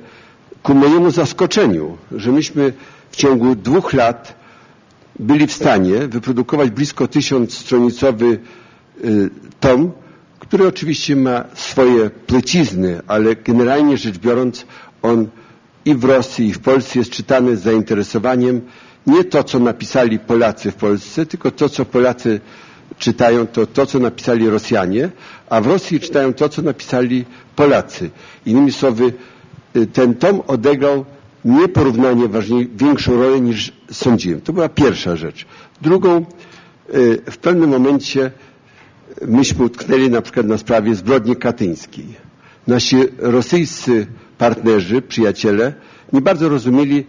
ku 0.62 0.74
mojemu 0.74 1.10
zaskoczeniu, 1.10 1.96
że 2.12 2.32
myśmy 2.32 2.72
w 3.10 3.16
ciągu 3.16 3.54
dwóch 3.54 3.92
lat 3.92 4.34
byli 5.18 5.46
w 5.46 5.52
stanie 5.52 6.08
wyprodukować 6.08 6.70
blisko 6.70 7.08
tysiąc 7.08 7.54
stronicowy 7.58 8.38
y, 9.04 9.30
tom, 9.60 9.92
który 10.38 10.66
oczywiście 10.66 11.16
ma 11.16 11.44
swoje 11.54 12.10
plecizny, 12.10 13.00
ale 13.06 13.36
generalnie 13.36 13.96
rzecz 13.96 14.18
biorąc 14.18 14.66
on 15.02 15.26
i 15.84 15.94
w 15.94 16.04
Rosji, 16.04 16.46
i 16.48 16.52
w 16.52 16.58
Polsce 16.58 16.98
jest 16.98 17.10
czytany 17.10 17.56
z 17.56 17.62
zainteresowaniem 17.62 18.60
nie 19.06 19.24
to, 19.24 19.44
co 19.44 19.58
napisali 19.58 20.18
Polacy 20.18 20.70
w 20.70 20.74
Polsce, 20.74 21.26
tylko 21.26 21.50
to, 21.50 21.68
co 21.68 21.84
Polacy 21.84 22.40
czytają, 22.98 23.46
to 23.46 23.66
to, 23.66 23.86
co 23.86 23.98
napisali 23.98 24.48
Rosjanie, 24.48 25.10
a 25.50 25.60
w 25.60 25.66
Rosji 25.66 26.00
czytają 26.00 26.32
to, 26.34 26.48
co 26.48 26.62
napisali 26.62 27.24
Polacy. 27.56 28.10
Innymi 28.46 28.72
słowy, 28.72 29.12
y, 29.76 29.86
ten 29.86 30.14
tom 30.14 30.42
odegrał 30.46 31.04
nieporównanie 31.44 32.28
ważniej, 32.28 32.70
większą 32.76 33.16
rolę 33.16 33.40
niż 33.40 33.72
sądziłem. 33.90 34.40
To 34.40 34.52
była 34.52 34.68
pierwsza 34.68 35.16
rzecz. 35.16 35.46
Drugą, 35.82 36.24
y, 36.94 37.22
w 37.30 37.36
pewnym 37.36 37.70
momencie 37.70 38.30
myśmy 39.26 39.64
utknęli 39.64 40.10
na 40.10 40.22
przykład 40.22 40.46
na 40.46 40.58
sprawie 40.58 40.94
zbrodni 40.94 41.36
katyńskiej. 41.36 42.06
Nasi 42.66 42.96
rosyjscy 43.18 44.06
partnerzy, 44.38 45.02
przyjaciele 45.02 45.72
nie 46.12 46.20
bardzo 46.20 46.48
rozumieli, 46.48 47.06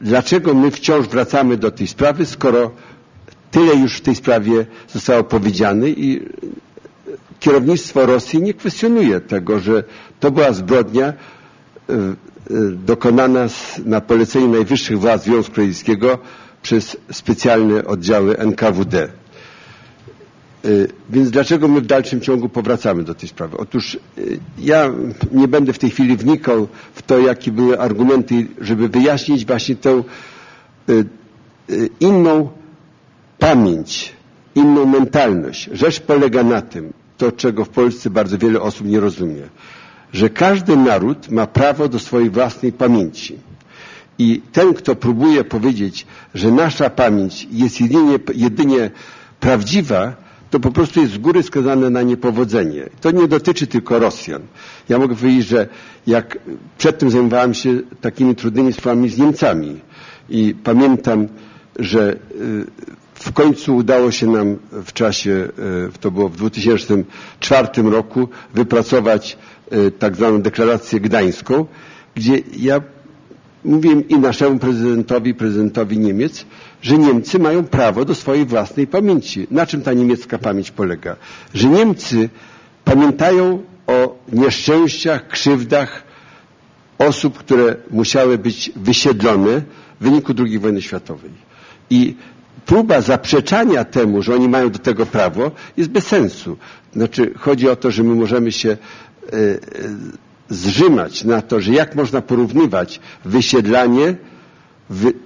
dlaczego 0.00 0.54
my 0.54 0.70
wciąż 0.70 1.08
wracamy 1.08 1.56
do 1.56 1.70
tej 1.70 1.86
sprawy, 1.86 2.26
skoro 2.26 2.70
tyle 3.56 3.74
już 3.74 3.96
w 3.96 4.00
tej 4.00 4.14
sprawie 4.14 4.66
zostało 4.88 5.24
powiedziane 5.24 5.88
i 5.88 6.22
kierownictwo 7.40 8.06
Rosji 8.06 8.42
nie 8.42 8.54
kwestionuje 8.54 9.20
tego, 9.20 9.60
że 9.60 9.84
to 10.20 10.30
była 10.30 10.52
zbrodnia 10.52 11.06
e, 11.06 11.12
e, 11.92 12.14
dokonana 12.86 13.46
na 13.84 14.00
polecenie 14.00 14.48
najwyższych 14.48 14.98
władz 15.00 15.24
Związku 15.24 15.60
Radzieckiego 15.60 16.18
przez 16.62 16.96
specjalne 17.12 17.84
oddziały 17.84 18.38
NKWD. 18.38 19.08
Y, 20.64 20.88
więc 21.10 21.30
dlaczego 21.30 21.68
my 21.68 21.80
w 21.80 21.86
dalszym 21.86 22.20
ciągu 22.20 22.48
powracamy 22.48 23.02
do 23.02 23.14
tej 23.14 23.28
sprawy? 23.28 23.56
Otóż 23.56 23.98
ja 24.58 24.90
nie 25.32 25.48
będę 25.48 25.72
w 25.72 25.78
tej 25.78 25.90
chwili 25.90 26.16
wnikał 26.16 26.68
w 26.94 27.02
to, 27.02 27.18
jakie 27.18 27.52
były 27.52 27.80
argumenty, 27.80 28.46
żeby 28.60 28.88
wyjaśnić 28.88 29.46
właśnie 29.46 29.76
tę 29.76 30.02
inną 32.00 32.48
pamięć, 33.38 34.12
inną 34.54 34.86
mentalność. 34.86 35.68
Rzecz 35.72 36.00
polega 36.00 36.42
na 36.42 36.62
tym, 36.62 36.92
to 37.18 37.32
czego 37.32 37.64
w 37.64 37.68
Polsce 37.68 38.10
bardzo 38.10 38.38
wiele 38.38 38.60
osób 38.60 38.86
nie 38.86 39.00
rozumie, 39.00 39.42
że 40.12 40.30
każdy 40.30 40.76
naród 40.76 41.30
ma 41.30 41.46
prawo 41.46 41.88
do 41.88 41.98
swojej 41.98 42.30
własnej 42.30 42.72
pamięci. 42.72 43.38
I 44.18 44.42
ten, 44.52 44.74
kto 44.74 44.96
próbuje 44.96 45.44
powiedzieć, 45.44 46.06
że 46.34 46.50
nasza 46.50 46.90
pamięć 46.90 47.48
jest 47.50 47.80
jedynie, 47.80 48.18
jedynie 48.34 48.90
prawdziwa, 49.40 50.16
to 50.50 50.60
po 50.60 50.70
prostu 50.70 51.00
jest 51.00 51.12
z 51.12 51.18
góry 51.18 51.42
skazane 51.42 51.90
na 51.90 52.02
niepowodzenie. 52.02 52.88
To 53.00 53.10
nie 53.10 53.28
dotyczy 53.28 53.66
tylko 53.66 53.98
Rosjan. 53.98 54.42
Ja 54.88 54.98
mogę 54.98 55.16
powiedzieć, 55.16 55.46
że 55.46 55.68
jak 56.06 56.38
przedtem 56.78 57.10
zajmowałem 57.10 57.54
się 57.54 57.80
takimi 58.00 58.34
trudnymi 58.34 58.72
sprawami 58.72 59.08
z 59.08 59.18
Niemcami 59.18 59.80
i 60.28 60.54
pamiętam, 60.64 61.28
że 61.78 62.12
y, 62.12 62.16
w 63.18 63.32
końcu 63.32 63.76
udało 63.76 64.10
się 64.10 64.26
nam 64.26 64.56
w 64.72 64.92
czasie, 64.92 65.30
y, 65.90 65.98
to 66.00 66.10
było 66.10 66.28
w 66.28 66.36
2004 66.36 67.90
roku, 67.90 68.28
wypracować 68.54 69.38
y, 69.72 69.90
tak 69.90 70.16
zwaną 70.16 70.42
deklarację 70.42 71.00
gdańską, 71.00 71.66
gdzie 72.14 72.38
ja 72.56 72.80
mówiłem 73.64 74.08
i 74.08 74.18
naszemu 74.18 74.58
prezydentowi, 74.58 75.34
prezydentowi 75.34 75.98
Niemiec, 75.98 76.44
że 76.82 76.98
Niemcy 76.98 77.38
mają 77.38 77.64
prawo 77.64 78.04
do 78.04 78.14
swojej 78.14 78.46
własnej 78.46 78.86
pamięci. 78.86 79.46
Na 79.50 79.66
czym 79.66 79.82
ta 79.82 79.92
niemiecka 79.92 80.38
pamięć 80.38 80.70
polega? 80.70 81.16
Że 81.54 81.68
Niemcy 81.68 82.28
pamiętają 82.84 83.62
o 83.86 84.18
nieszczęściach, 84.32 85.28
krzywdach 85.28 86.02
osób, 86.98 87.38
które 87.38 87.76
musiały 87.90 88.38
być 88.38 88.70
wysiedlone 88.76 89.62
w 90.00 90.04
wyniku 90.04 90.32
II 90.38 90.58
wojny 90.58 90.82
światowej. 90.82 91.30
I 91.90 92.14
próba 92.66 93.00
zaprzeczania 93.00 93.84
temu, 93.84 94.22
że 94.22 94.34
oni 94.34 94.48
mają 94.48 94.70
do 94.70 94.78
tego 94.78 95.06
prawo, 95.06 95.50
jest 95.76 95.90
bez 95.90 96.06
sensu. 96.06 96.56
Znaczy, 96.92 97.32
chodzi 97.38 97.68
o 97.68 97.76
to, 97.76 97.90
że 97.90 98.02
my 98.02 98.14
możemy 98.14 98.52
się 98.52 98.70
e, 98.70 98.76
e, 99.32 99.58
zrzymać 100.48 101.24
na 101.24 101.42
to, 101.42 101.60
że 101.60 101.72
jak 101.72 101.94
można 101.94 102.22
porównywać 102.22 103.00
wysiedlanie 103.24 104.14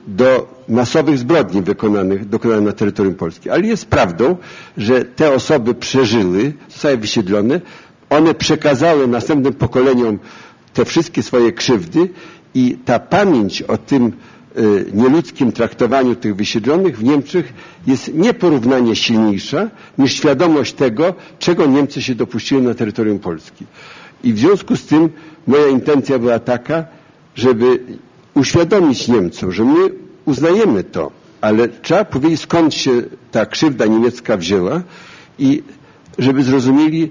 do 0.07 0.55
masowych 0.69 1.19
zbrodni 1.19 1.63
wykonanych, 1.63 2.29
dokonanych 2.29 2.65
na 2.65 2.73
terytorium 2.73 3.15
Polski. 3.15 3.51
Ale 3.51 3.67
jest 3.67 3.87
prawdą, 3.87 4.37
że 4.77 5.05
te 5.05 5.33
osoby 5.33 5.75
przeżyły, 5.75 6.53
zostały 6.69 6.97
wysiedlone, 6.97 7.61
one 8.11 8.35
przekazały 8.35 9.09
następnym 9.09 9.53
pokoleniom 9.53 10.19
te 10.75 10.85
wszystkie 10.85 11.23
swoje 11.23 11.53
krzywdy 11.53 12.09
i 12.55 12.79
ta 12.85 12.99
pamięć 12.99 13.63
o 13.63 13.79
tym 13.79 14.13
nieludzkim 14.95 15.53
traktowaniu 15.53 16.15
tych 16.15 16.37
wysiedlonych 16.37 16.99
w 16.99 17.05
Niemczech 17.05 17.53
jest 17.87 18.15
nieporównanie 18.15 18.97
silniejsza 18.97 19.71
niż 19.99 20.13
świadomość 20.13 20.73
tego, 20.73 21.15
czego 21.39 21.67
Niemcy 21.67 22.03
się 22.03 22.15
dopuściły 22.15 22.63
na 22.63 22.75
terytorium 22.75 23.19
Polski. 23.19 23.65
I 24.25 24.33
w 24.33 24.39
związku 24.39 24.77
z 24.77 24.87
tym 24.87 25.09
moja 25.47 25.69
intencja 25.69 26.19
była 26.19 26.39
taka, 26.39 26.85
żeby 27.35 27.79
uświadomić 28.35 29.09
Niemcom, 29.09 29.53
że 29.53 29.65
my 29.65 29.91
uznajemy 30.25 30.85
to, 30.85 31.11
ale 31.41 31.69
trzeba 31.69 32.05
powiedzieć 32.05 32.41
skąd 32.41 32.75
się 32.75 33.03
ta 33.31 33.47
krzywda 33.47 33.87
niemiecka 33.87 34.37
wzięła 34.37 34.83
i 35.39 35.63
żeby 36.19 36.43
zrozumieli 36.43 37.11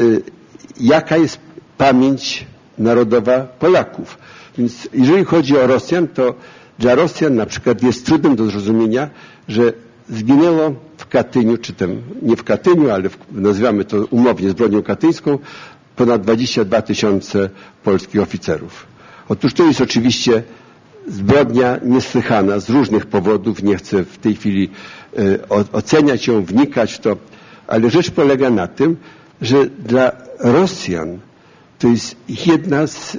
y, 0.00 0.22
jaka 0.80 1.16
jest 1.16 1.38
pamięć 1.78 2.46
narodowa 2.78 3.40
Polaków. 3.40 4.18
Więc 4.58 4.88
jeżeli 4.94 5.24
chodzi 5.24 5.58
o 5.58 5.66
Rosjan, 5.66 6.08
to 6.08 6.34
dla 6.78 6.94
Rosjan 6.94 7.34
na 7.34 7.46
przykład 7.46 7.82
jest 7.82 8.06
trudnym 8.06 8.36
do 8.36 8.46
zrozumienia, 8.50 9.10
że 9.48 9.72
zginęło 10.08 10.74
w 10.96 11.06
Katyniu, 11.06 11.58
czy 11.58 11.72
tam 11.72 12.02
nie 12.22 12.36
w 12.36 12.44
Katyniu, 12.44 12.90
ale 12.90 13.08
w, 13.08 13.18
nazywamy 13.32 13.84
to 13.84 14.04
umownie 14.10 14.50
zbrodnią 14.50 14.82
katyńską, 14.82 15.38
ponad 15.96 16.22
22 16.22 16.82
tysiące 16.82 17.50
polskich 17.84 18.22
oficerów. 18.22 18.86
Otóż 19.28 19.54
to 19.54 19.64
jest 19.64 19.80
oczywiście 19.80 20.42
zbrodnia 21.08 21.78
niesłychana 21.84 22.58
z 22.58 22.70
różnych 22.70 23.06
powodów. 23.06 23.62
Nie 23.62 23.76
chcę 23.76 24.04
w 24.04 24.18
tej 24.18 24.34
chwili 24.34 24.70
e, 25.18 25.48
oceniać 25.72 26.26
ją, 26.26 26.44
wnikać 26.44 26.92
w 26.92 26.98
to, 26.98 27.16
ale 27.66 27.90
rzecz 27.90 28.10
polega 28.10 28.50
na 28.50 28.66
tym, 28.66 28.96
że 29.40 29.66
dla 29.66 30.12
Rosjan 30.38 31.18
to 31.78 31.88
jest 31.88 32.16
jedna 32.46 32.86
z 32.86 33.18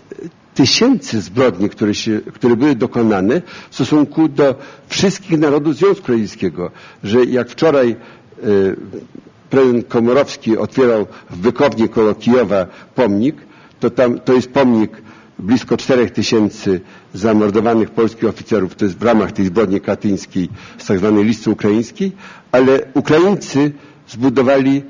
tysięcy 0.56 1.22
zbrodni, 1.22 1.70
które, 1.70 1.94
się, 1.96 2.20
które 2.34 2.56
były 2.56 2.76
dokonane 2.76 3.42
w 3.70 3.76
stosunku 3.76 4.28
do 4.28 4.56
wszystkich 4.88 5.40
narodów 5.40 5.76
Związku 5.76 6.12
Radzieckiego. 6.12 6.72
Że 7.04 7.26
jak 7.26 7.50
wczoraj 7.50 7.92
e, 7.92 7.96
prezydent 9.50 9.88
Komorowski 9.88 10.58
otwierał 10.58 11.06
w 11.30 11.38
Wykowni 11.38 11.90
koło 11.90 12.16
Kijowa 12.16 12.66
pomnik, 12.96 13.36
to 13.80 13.90
tam 13.90 14.20
to 14.20 14.34
jest 14.34 14.52
pomnik 14.52 14.92
blisko 15.40 15.78
4 15.78 16.10
tysięcy 16.10 16.82
zamordowanych 17.14 17.90
polskich 17.90 18.30
oficerów, 18.30 18.76
to 18.76 18.86
jest 18.86 18.98
w 18.98 19.04
ramach 19.04 19.32
tej 19.32 19.46
zbrodni 19.46 19.82
katyńskiej 19.82 20.50
z 20.78 20.86
tak 20.86 20.98
zwanej 21.00 21.24
listy 21.24 21.50
ukraińskiej, 21.52 22.12
ale 22.52 22.80
Ukraińcy 22.94 23.72
zbudowali 24.08 24.84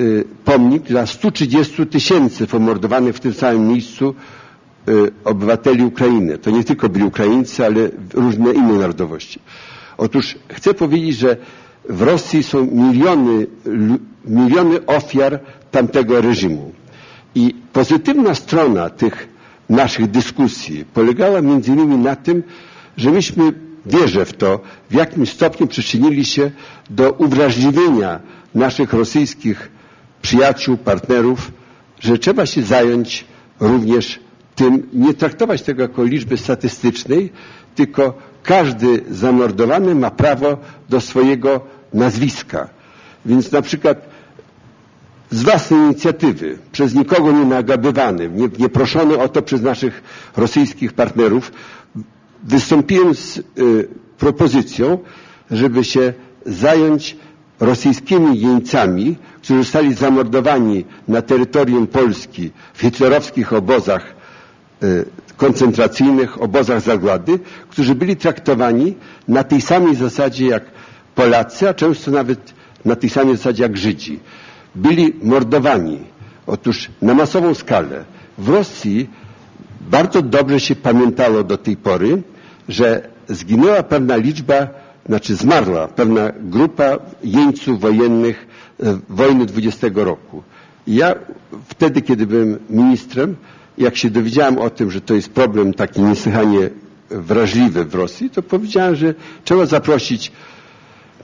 y, 0.00 0.24
pomnik 0.44 0.82
dla 0.82 1.06
130 1.06 1.86
tysięcy 1.86 2.46
pomordowanych 2.46 3.16
w 3.16 3.20
tym 3.20 3.34
samym 3.34 3.68
miejscu 3.68 4.08
y, 4.10 4.35
obywateli 5.24 5.84
Ukrainy. 5.84 6.38
To 6.38 6.50
nie 6.50 6.64
tylko 6.64 6.88
byli 6.88 7.04
Ukraińcy, 7.04 7.64
ale 7.66 7.90
różne 8.14 8.52
inne 8.52 8.72
narodowości. 8.72 9.40
Otóż 9.98 10.34
chcę 10.52 10.74
powiedzieć, 10.74 11.16
że 11.16 11.36
w 11.88 12.02
Rosji 12.02 12.42
są 12.42 12.66
miliony, 12.66 13.46
miliony 14.24 14.86
ofiar 14.86 15.40
tamtego 15.70 16.20
reżimu. 16.20 16.72
I 17.34 17.54
pozytywna 17.72 18.34
strona 18.34 18.90
tych 18.90 19.28
naszych 19.70 20.10
dyskusji 20.10 20.84
polegała 20.94 21.40
między 21.42 21.70
innymi 21.72 21.96
na 21.96 22.16
tym, 22.16 22.42
że 22.96 23.10
myśmy, 23.10 23.52
wierzę 23.86 24.24
w 24.24 24.32
to, 24.32 24.60
w 24.90 24.94
jakim 24.94 25.26
stopniu 25.26 25.66
przyczynili 25.66 26.24
się 26.24 26.50
do 26.90 27.12
uwrażliwienia 27.12 28.20
naszych 28.54 28.92
rosyjskich 28.92 29.70
przyjaciół, 30.22 30.76
partnerów, 30.76 31.52
że 32.00 32.18
trzeba 32.18 32.46
się 32.46 32.62
zająć 32.62 33.24
również 33.60 34.20
tym, 34.56 34.88
nie 34.92 35.14
traktować 35.14 35.62
tego 35.62 35.82
jako 35.82 36.04
liczby 36.04 36.36
statystycznej, 36.38 37.32
tylko 37.74 38.14
każdy 38.42 39.04
zamordowany 39.10 39.94
ma 39.94 40.10
prawo 40.10 40.56
do 40.88 41.00
swojego 41.00 41.60
nazwiska. 41.94 42.68
Więc 43.26 43.52
na 43.52 43.62
przykład 43.62 44.08
z 45.30 45.42
własnej 45.42 45.80
inicjatywy, 45.80 46.58
przez 46.72 46.94
nikogo 46.94 47.32
nie 47.32 47.44
nagabywany, 47.44 48.28
nie, 48.28 48.48
nie 48.58 48.68
proszony 48.68 49.18
o 49.18 49.28
to 49.28 49.42
przez 49.42 49.62
naszych 49.62 50.02
rosyjskich 50.36 50.92
partnerów, 50.92 51.52
wystąpiłem 52.44 53.14
z 53.14 53.36
y, 53.38 53.42
propozycją, 54.18 54.98
żeby 55.50 55.84
się 55.84 56.12
zająć 56.46 57.16
rosyjskimi 57.60 58.40
jeńcami, 58.40 59.16
którzy 59.42 59.62
zostali 59.62 59.94
zamordowani 59.94 60.84
na 61.08 61.22
terytorium 61.22 61.86
Polski 61.86 62.50
w 62.74 62.80
hitlerowskich 62.80 63.52
obozach 63.52 64.15
koncentracyjnych, 65.36 66.42
obozach 66.42 66.80
zagłady, 66.80 67.38
którzy 67.68 67.94
byli 67.94 68.16
traktowani 68.16 68.94
na 69.28 69.44
tej 69.44 69.60
samej 69.60 69.94
zasadzie 69.94 70.46
jak 70.46 70.62
Polacy, 71.14 71.68
a 71.68 71.74
często 71.74 72.10
nawet 72.10 72.54
na 72.84 72.96
tej 72.96 73.10
samej 73.10 73.36
zasadzie 73.36 73.62
jak 73.62 73.76
Żydzi 73.76 74.20
byli 74.74 75.12
mordowani. 75.22 75.98
Otóż 76.46 76.88
na 77.02 77.14
masową 77.14 77.54
skalę. 77.54 78.04
W 78.38 78.48
Rosji 78.48 79.08
bardzo 79.80 80.22
dobrze 80.22 80.60
się 80.60 80.74
pamiętało 80.76 81.44
do 81.44 81.58
tej 81.58 81.76
pory, 81.76 82.22
że 82.68 83.08
zginęła 83.28 83.82
pewna 83.82 84.16
liczba, 84.16 84.68
znaczy 85.06 85.34
zmarła 85.36 85.88
pewna 85.88 86.32
grupa 86.40 86.98
jeńców 87.24 87.80
wojennych 87.80 88.46
e, 88.82 88.98
wojny 89.08 89.46
20 89.46 89.86
roku. 89.94 90.42
Ja 90.86 91.14
wtedy, 91.68 92.02
kiedy 92.02 92.26
byłem 92.26 92.58
ministrem, 92.70 93.36
jak 93.78 93.96
się 93.96 94.10
dowiedziałem 94.10 94.58
o 94.58 94.70
tym, 94.70 94.90
że 94.90 95.00
to 95.00 95.14
jest 95.14 95.28
problem 95.28 95.74
taki 95.74 96.00
niesłychanie 96.02 96.70
wrażliwy 97.10 97.84
w 97.84 97.94
Rosji, 97.94 98.30
to 98.30 98.42
powiedziałem, 98.42 98.96
że 98.96 99.14
trzeba 99.44 99.66
zaprosić 99.66 100.32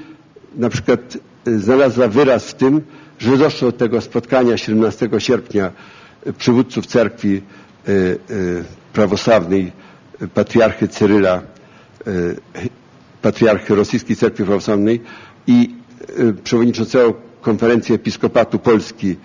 na 0.55 0.69
przykład 0.69 1.17
e, 1.47 1.59
znalazła 1.59 2.07
wyraz 2.07 2.45
w 2.45 2.53
tym, 2.53 2.81
że 3.19 3.37
doszło 3.37 3.71
do 3.71 3.77
tego 3.77 4.01
spotkania 4.01 4.57
17 4.57 5.09
sierpnia 5.17 5.71
przywódców 6.37 6.85
cerkwi 6.85 7.35
e, 7.37 7.91
e, 7.91 8.15
prawosławnej 8.93 9.71
patriarchy 10.33 10.87
Cyryla, 10.87 11.41
patriarchy 13.21 13.75
rosyjskiej 13.75 14.15
cerkwi 14.15 14.43
prawosławnej 14.43 15.01
i 15.47 15.69
przewodniczącego 16.43 17.13
konferencji 17.41 17.95
episkopatu 17.95 18.59
Polski 18.59 19.15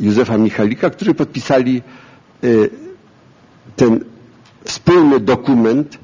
Józefa 0.00 0.38
Michalika, 0.38 0.90
którzy 0.90 1.14
podpisali 1.14 1.82
ten 3.76 4.04
wspólny 4.64 5.20
dokument 5.20 5.98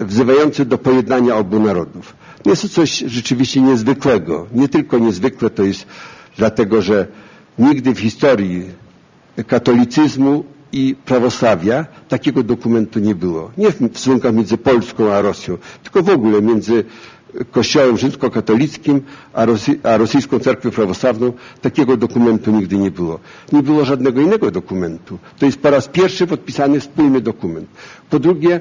wzywający 0.00 0.64
do 0.64 0.78
pojednania 0.78 1.36
obu 1.36 1.60
narodów. 1.60 2.16
Jest 2.44 2.62
to 2.62 2.68
coś 2.68 2.98
rzeczywiście 2.98 3.60
niezwykłego. 3.62 4.46
Nie 4.54 4.68
tylko 4.68 4.98
niezwykłe 4.98 5.50
to 5.50 5.62
jest 5.62 5.86
dlatego, 6.36 6.82
że 6.82 7.06
nigdy 7.58 7.94
w 7.94 8.00
historii 8.00 8.64
katolicyzmu 9.46 10.44
i 10.72 10.96
prawosławia 11.04 11.86
takiego 12.08 12.42
dokumentu 12.42 12.98
nie 13.00 13.14
było. 13.14 13.50
Nie 13.58 13.70
w 13.72 13.76
stosunkach 13.76 14.34
między 14.34 14.58
Polską 14.58 15.12
a 15.12 15.20
Rosją, 15.20 15.58
tylko 15.82 16.02
w 16.02 16.08
ogóle 16.10 16.42
między 16.42 16.84
Kościołem 17.50 17.98
rzymskokatolickim, 17.98 19.00
a, 19.32 19.44
Rosy, 19.44 19.78
a 19.82 19.96
rosyjską 19.96 20.38
cerkwią 20.38 20.70
prawosławną 20.70 21.32
takiego 21.60 21.96
dokumentu 21.96 22.50
nigdy 22.50 22.78
nie 22.78 22.90
było. 22.90 23.18
Nie 23.52 23.62
było 23.62 23.84
żadnego 23.84 24.20
innego 24.20 24.50
dokumentu. 24.50 25.18
To 25.38 25.46
jest 25.46 25.58
po 25.58 25.70
raz 25.70 25.88
pierwszy 25.88 26.26
podpisany 26.26 26.80
wspólny 26.80 27.20
dokument. 27.20 27.68
Po 28.10 28.18
drugie, 28.18 28.60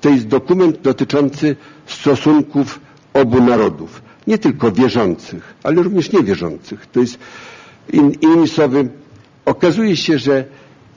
to 0.00 0.08
jest 0.08 0.26
dokument 0.26 0.80
dotyczący 0.82 1.56
stosunków 1.86 2.80
obu 3.14 3.42
narodów. 3.42 4.02
Nie 4.26 4.38
tylko 4.38 4.72
wierzących, 4.72 5.54
ale 5.62 5.82
również 5.82 6.12
niewierzących. 6.12 6.86
To 6.86 7.00
jest, 7.00 7.18
in, 7.92 8.12
innymi 8.20 8.48
słowy, 8.48 8.88
okazuje 9.44 9.96
się, 9.96 10.18
że 10.18 10.44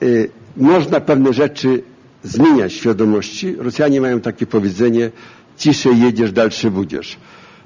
y, 0.02 0.30
można 0.56 1.00
pewne 1.00 1.32
rzeczy 1.32 1.82
zmieniać 2.22 2.72
w 2.72 2.76
świadomości. 2.76 3.56
Rosjanie 3.58 4.00
mają 4.00 4.20
takie 4.20 4.46
powiedzenie, 4.46 5.10
ciszej 5.56 6.00
jedziesz, 6.00 6.32
dalszy 6.32 6.70
budziesz. 6.70 7.16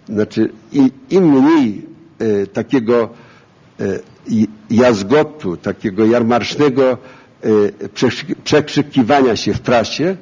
Znaczy 0.08 0.50
im, 1.10 1.40
mniej 1.40 1.86
e, 2.18 2.46
takiego 2.46 3.08
e, 3.80 3.84
jazgotu, 4.70 5.56
takiego 5.56 6.04
jarmarcznego 6.06 6.90
e, 6.92 7.48
przekrzykiwania 8.44 9.36
się 9.36 9.54
w 9.54 9.60
prasie, 9.60 10.16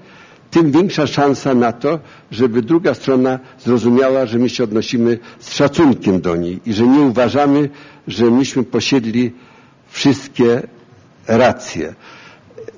tym 0.51 0.71
większa 0.73 1.07
szansa 1.07 1.55
na 1.55 1.73
to, 1.73 1.99
żeby 2.31 2.63
druga 2.63 2.95
strona 2.95 3.39
zrozumiała, 3.65 4.27
że 4.27 4.39
my 4.39 4.49
się 4.49 4.65
odnosimy 4.65 5.19
z 5.39 5.53
szacunkiem 5.55 6.21
do 6.21 6.37
niej 6.37 6.61
i 6.67 6.73
że 6.73 6.87
nie 6.87 7.01
uważamy, 7.01 7.69
że 8.09 8.31
myśmy 8.31 8.63
posiedli 8.65 9.33
wszystkie 9.89 10.63
racje. 11.27 11.95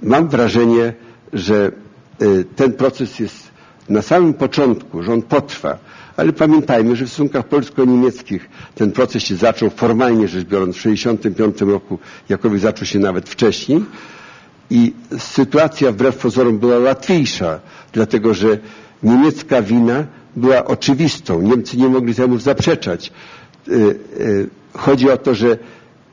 Mam 0.02 0.28
wrażenie, 0.28 0.92
że 1.32 1.72
e, 2.20 2.44
ten 2.56 2.72
proces 2.72 3.18
jest 3.18 3.47
na 3.88 4.02
samym 4.02 4.34
początku, 4.34 5.02
że 5.02 5.12
on 5.12 5.22
potrwa, 5.22 5.78
ale 6.16 6.32
pamiętajmy, 6.32 6.96
że 6.96 7.04
w 7.04 7.08
stosunkach 7.08 7.48
polsko-niemieckich 7.48 8.48
ten 8.74 8.92
proces 8.92 9.22
się 9.22 9.36
zaczął 9.36 9.70
formalnie 9.70 10.28
rzecz 10.28 10.44
biorąc 10.46 10.76
w 10.76 10.82
1965 10.82 11.72
roku, 11.72 11.98
jakoby 12.28 12.58
zaczął 12.58 12.86
się 12.86 12.98
nawet 12.98 13.28
wcześniej 13.28 13.84
i 14.70 14.92
sytuacja 15.18 15.92
wbrew 15.92 16.16
pozorom 16.16 16.58
była 16.58 16.78
łatwiejsza, 16.78 17.60
dlatego 17.92 18.34
że 18.34 18.58
niemiecka 19.02 19.62
wina 19.62 20.06
była 20.36 20.64
oczywistą. 20.64 21.42
Niemcy 21.42 21.76
nie 21.76 21.88
mogli 21.88 22.14
temu 22.14 22.38
zaprzeczać. 22.38 23.12
chodzi 24.74 25.10
o 25.10 25.16
to, 25.16 25.34
że 25.34 25.58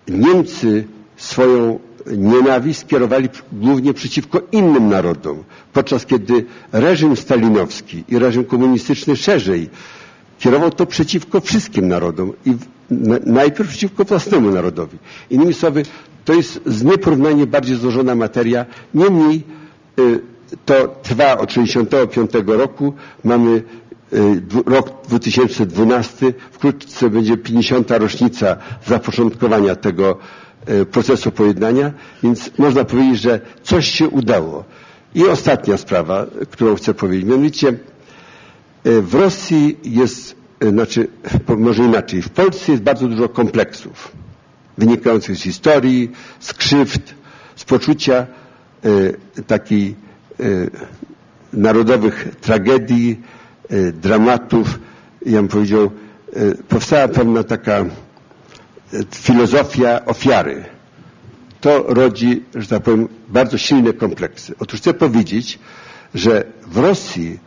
Niemcy 0.08 0.84
swoją 1.18 1.80
nienawiść 2.08 2.80
skierowali 2.80 3.30
głównie 3.52 3.94
przeciwko 3.94 4.42
innym 4.52 4.90
narodom, 4.90 5.44
podczas 5.74 6.06
kiedy 6.06 6.46
reżim 6.72 7.16
stalinowski 7.18 8.04
i 8.10 8.20
reżim 8.20 8.46
komunistyczny 8.46 9.16
szerzej 9.16 9.70
kierował 10.40 10.72
to 10.72 10.86
przeciwko 10.86 11.42
wszystkim 11.42 11.88
narodom 11.88 12.34
i 12.46 12.54
najpierw 13.26 13.70
przeciwko 13.70 14.04
własnemu 14.04 14.52
narodowi. 14.52 14.98
Innymi 15.30 15.54
słowy, 15.54 15.84
to 16.26 16.34
jest 16.34 16.60
z 16.66 16.84
nieporównanie 16.84 17.48
bardziej 17.48 17.78
złożona 17.78 18.16
materia. 18.16 18.66
Niemniej 18.94 19.44
to 20.66 20.88
trwa 21.04 21.38
od 21.38 21.50
1965 21.50 22.48
roku. 22.60 22.94
Mamy 23.24 23.64
rok 24.66 24.90
2012. 25.08 26.34
Wkrótce 26.52 27.10
będzie 27.10 27.38
50. 27.38 27.92
rocznica 27.92 28.58
zapoczątkowania 28.88 29.76
tego 29.76 30.18
procesu 30.92 31.32
pojednania, 31.32 31.92
więc 32.24 32.52
można 32.58 32.84
powiedzieć, 32.86 33.22
że 33.22 33.40
coś 33.64 33.92
się 33.92 34.08
udało. 34.10 34.64
I 35.16 35.26
ostatnia 35.28 35.78
sprawa, 35.78 36.26
którą 36.52 36.76
chcę 36.76 36.94
powiedzieć, 36.94 37.26
mianowicie 37.26 37.74
w 38.86 39.14
Rosji 39.14 39.78
jest, 39.84 40.36
znaczy 40.70 41.08
może 41.58 41.84
inaczej, 41.84 42.22
w 42.22 42.30
Polsce 42.30 42.72
jest 42.72 42.84
bardzo 42.84 43.08
dużo 43.08 43.30
kompleksów 43.30 44.12
wynikających 44.78 45.38
z 45.38 45.42
historii, 45.42 46.12
z 46.40 46.54
krzywd, 46.54 47.14
z 47.56 47.64
poczucia 47.64 48.28
takiej 49.48 49.96
narodowych 51.54 52.28
tragedii, 52.42 53.22
dramatów. 53.94 54.80
Ja 55.26 55.38
bym 55.40 55.48
powiedział, 55.48 55.92
powstała 56.70 57.08
pewna 57.08 57.44
taka 57.44 57.86
filozofia 59.12 60.06
ofiary. 60.06 60.66
To 61.62 61.84
rodzi, 61.88 62.44
że 62.56 62.68
tak 62.68 62.84
powiem, 62.84 63.08
bardzo 63.28 63.58
silne 63.58 63.94
kompleksy. 63.94 64.54
Otóż 64.60 64.80
chcę 64.80 64.94
powiedzieć, 64.94 65.60
że 66.16 66.44
w 66.68 66.78
Rosji 66.78 67.40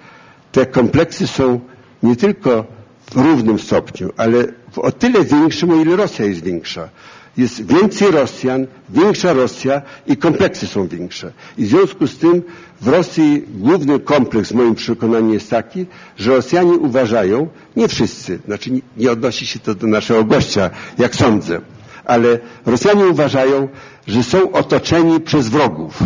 te 0.53 0.67
kompleksy 0.67 1.27
są 1.27 1.61
nie 2.03 2.17
tylko 2.17 2.65
w 3.11 3.17
równym 3.17 3.59
stopniu, 3.59 4.11
ale 4.17 4.45
w 4.73 4.79
o 4.79 4.93
tyle 4.93 5.25
większym, 5.25 5.71
o 5.71 5.75
ile 5.75 5.97
Rosja 5.97 6.25
jest 6.25 6.43
większa. 6.45 6.89
Jest 7.37 7.67
więcej 7.67 8.11
Rosjan, 8.11 8.67
większa 8.89 9.33
Rosja 9.33 9.83
i 10.07 10.17
kompleksy 10.17 10.67
są 10.67 10.89
większe. 10.89 11.33
I 11.59 11.65
w 11.65 11.69
związku 11.69 12.07
z 12.07 12.19
tym 12.19 12.43
w 12.81 12.89
Rosji 12.89 13.45
główny 13.49 14.01
kompleks 14.01 14.53
w 14.53 14.55
moim 14.55 14.75
przekonaniu 14.75 15.33
jest 15.33 15.51
taki, 15.51 15.87
że 16.17 16.31
Rosjanie 16.37 16.73
uważają, 16.73 17.49
nie 17.77 17.89
wszyscy, 17.89 18.39
znaczy 18.47 18.71
nie, 18.97 19.11
odnosi 19.11 19.47
się 19.47 19.59
to 19.59 19.75
do 19.75 19.87
naszego 19.87 20.25
gościa, 20.25 20.71
jak 20.99 21.17
sądzę, 21.17 21.61
ale 22.05 22.39
Rosjanie 22.67 23.07
uważają, 23.07 23.69
że 24.07 24.23
są 24.23 24.53
otoczeni 24.53 25.21
przez 25.21 25.49
wrogów. 25.49 26.03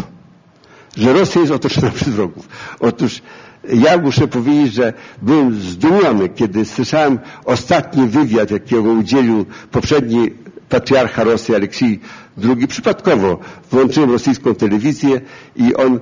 Że 0.97 1.13
Rosja 1.13 1.41
jest 1.41 1.53
otoczona 1.53 1.91
przez 2.01 2.09
wrogów. 2.09 2.49
Otóż 2.81 3.23
ja 3.69 3.99
muszę 3.99 4.29
powiedzieć, 4.29 4.75
że 4.75 4.93
byłem 5.23 5.61
zdumiony, 5.61 6.29
kiedy 6.29 6.65
słyszałem 6.65 7.19
ostatni 7.45 8.07
wywiad, 8.07 8.51
jakiego 8.51 8.93
udzielił 8.93 9.47
poprzedni 9.71 10.31
patriarcha 10.73 11.25
Rosji 11.25 11.55
Aleksiej 11.55 12.01
II. 12.45 12.67
Przypadkowo 12.69 13.39
włączyłem 13.71 14.11
rosyjską 14.11 14.55
telewizję 14.55 15.21
i 15.57 15.75
on, 15.75 16.01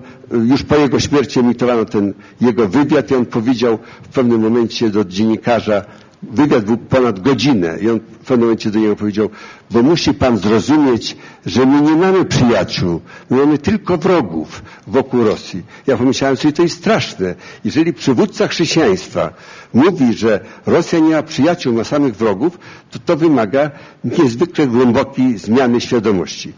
już 0.49 0.63
po 0.63 0.77
jego 0.77 1.01
śmierci 1.01 1.41
emitowano 1.41 1.85
ten 1.85 2.15
jego 2.41 2.69
wywiad 2.69 3.11
i 3.11 3.15
on 3.15 3.27
powiedział 3.27 3.79
w 4.03 4.09
pewnym 4.09 4.41
momencie 4.41 4.91
do 4.91 5.05
dziennikarza, 5.05 5.85
wywiad 6.23 6.65
był 6.65 6.77
ponad 6.77 7.21
godzinę 7.21 7.79
i 7.81 7.91
on 7.91 7.99
w 7.99 8.27
pewnym 8.27 8.41
momencie 8.41 8.71
do 8.71 8.79
niego 8.79 8.97
powiedział, 8.97 9.31
bo 9.71 9.83
musi 9.83 10.15
pan 10.15 10.39
zrozumieć, 10.39 11.17
że 11.47 11.67
my 11.67 11.81
nie 11.83 11.97
mamy 11.97 12.25
przyjaciół, 12.25 13.01
my 13.31 13.37
mamy 13.37 13.59
tylko 13.59 13.99
wrogów 13.99 14.63
wokół 14.87 15.25
Rosji. 15.25 15.63
Ja 15.87 15.97
pomyślałem 15.97 16.37
sobie, 16.37 16.53
to 16.53 16.63
jest 16.63 16.77
straszne. 16.79 17.35
Jeżeli 17.65 17.93
przywódca 17.93 18.49
chrześcijaństwa 18.49 19.33
mówi, 19.75 20.15
że 20.15 20.41
Rosja 20.67 20.99
nie 20.99 21.11
ma 21.11 21.23
przyjaciół, 21.23 21.73
ma 21.75 21.85
samych 21.85 22.17
wrogów, 22.17 22.59
to 22.91 22.99
to 22.99 23.17
wymaga 23.17 23.71
niezwykle 24.05 24.67
głębokiej 24.67 25.39
zmiany 25.39 25.81
świadomości. 25.81 26.53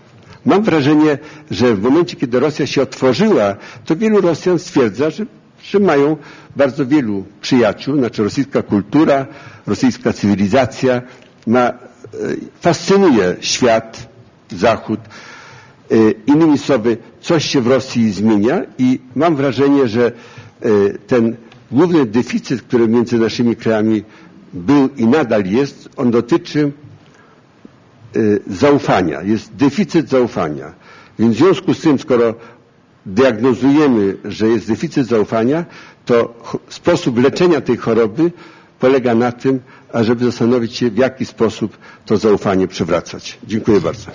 Mam 0.46 0.62
wrażenie, 0.62 1.18
że 1.50 1.74
w 1.74 1.82
momencie, 1.82 2.16
kiedy 2.16 2.40
Rosja 2.40 2.66
się 2.66 2.82
otworzyła, 2.82 3.56
to 3.84 3.96
wielu 3.96 4.20
Rosjan 4.20 4.58
stwierdza, 4.58 5.10
że, 5.10 5.26
że 5.62 5.78
mają 5.80 6.16
bardzo 6.56 6.86
wielu 6.86 7.24
przyjaciół, 7.40 7.96
znaczy 7.98 8.22
rosyjska 8.22 8.62
kultura, 8.62 9.26
rosyjska 9.66 10.12
cywilizacja 10.12 11.02
ma, 11.46 11.72
fascynuje 12.60 13.36
świat, 13.40 14.12
Zachód. 14.56 15.00
Innymi 16.26 16.58
słowy, 16.58 16.96
coś 17.20 17.44
się 17.44 17.60
w 17.60 17.66
Rosji 17.66 18.12
zmienia 18.12 18.62
i 18.78 19.00
mam 19.14 19.36
wrażenie, 19.36 19.88
że 19.88 20.12
ten 21.06 21.36
główny 21.70 22.06
deficyt, 22.06 22.62
który 22.62 22.88
między 22.88 23.18
naszymi 23.18 23.56
krajami 23.56 24.02
był 24.52 24.88
i 24.96 25.06
nadal 25.06 25.44
jest, 25.46 25.88
on 25.96 26.10
dotyczy 26.10 26.72
zaufania. 28.46 29.22
Jest 29.22 29.54
deficyt 29.56 30.08
zaufania. 30.08 30.72
Więc 31.18 31.34
w 31.34 31.38
związku 31.38 31.74
z 31.74 31.80
tym, 31.80 31.98
skoro 31.98 32.34
diagnozujemy, 33.06 34.16
że 34.24 34.48
jest 34.48 34.68
deficyt 34.68 35.06
zaufania, 35.06 35.64
to 36.04 36.34
sposób 36.68 37.18
leczenia 37.18 37.60
tej 37.60 37.76
choroby 37.76 38.32
polega 38.80 39.14
na 39.14 39.32
tym, 39.32 39.60
ażeby 39.92 40.24
zastanowić 40.24 40.76
się, 40.76 40.90
w 40.90 40.96
jaki 40.96 41.24
sposób 41.24 41.78
to 42.06 42.16
zaufanie 42.16 42.68
przywracać. 42.68 43.38
Dziękuję 43.46 43.80
bardzo. 43.80 44.10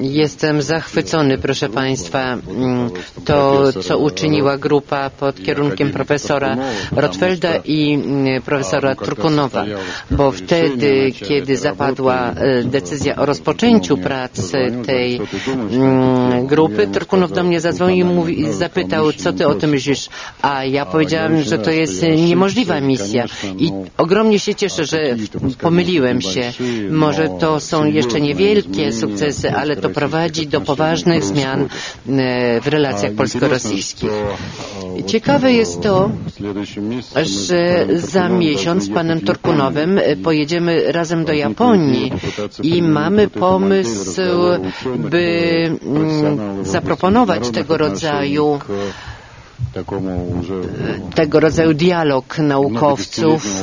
Jestem 0.00 0.62
zachwycony, 0.62 1.38
proszę 1.38 1.68
Państwa, 1.68 2.32
mm, 2.32 2.90
to, 3.24 3.72
co 3.72 3.98
uczyniła 3.98 4.58
grupa 4.58 5.10
pod 5.10 5.42
kierunkiem 5.42 5.90
profesora 5.90 6.56
Rotfelda 6.96 7.56
i 7.64 7.94
mm, 7.94 8.42
profesora 8.42 8.94
Turkunowa, 8.94 9.64
bo 10.10 10.32
wtedy, 10.32 11.12
kiedy 11.12 11.56
zapadła 11.56 12.30
e, 12.30 12.62
decyzja 12.64 13.16
o 13.16 13.26
rozpoczęciu 13.26 13.96
pracy 13.96 14.72
tej 14.86 15.20
mm, 15.72 16.46
grupy, 16.46 16.86
Turkunow 16.86 17.32
do 17.32 17.44
mnie 17.44 17.60
zadzwonił 17.60 18.28
i 18.28 18.52
zapytał, 18.52 19.12
co 19.12 19.32
ty 19.32 19.46
o 19.46 19.54
tym 19.54 19.70
myślisz, 19.70 20.08
a 20.42 20.64
ja 20.64 20.86
powiedziałem, 20.86 21.42
że 21.42 21.58
to 21.58 21.70
jest 21.70 22.02
niemożliwa 22.16 22.80
misja. 22.80 23.24
I 23.58 23.70
ogromnie 23.96 24.38
się 24.38 24.54
cieszę, 24.54 24.84
że 24.84 25.16
pomyliłem 25.60 26.20
się. 26.20 26.52
Może 26.90 27.28
to 27.40 27.60
są 27.60 27.84
jeszcze 27.84 28.13
niewielkie 28.18 28.92
sukcesy, 28.92 29.50
ale 29.52 29.76
to 29.76 29.90
prowadzi 29.90 30.46
do 30.46 30.60
poważnych 30.60 31.24
zmian 31.24 31.60
e, 31.62 31.66
w 32.60 32.66
relacjach 32.66 33.12
polsko-rosyjskich. 33.12 34.10
Ciekawe 35.06 35.52
jest 35.52 35.80
to, 35.80 36.10
że 37.22 37.86
za 37.96 38.28
miesiąc 38.28 38.84
z 38.84 38.88
panem 38.90 39.20
Torkunowem 39.20 40.00
pojedziemy 40.22 40.92
razem 40.92 41.24
do 41.24 41.32
Japonii 41.32 42.12
i 42.62 42.82
mamy 42.82 43.28
pomysł, 43.28 44.20
by 44.96 45.52
mm, 45.86 46.64
zaproponować 46.64 47.50
tego 47.50 47.76
rodzaju 47.76 48.58
tego 51.14 51.40
rodzaju 51.40 51.74
dialog 51.74 52.38
naukowców 52.38 53.62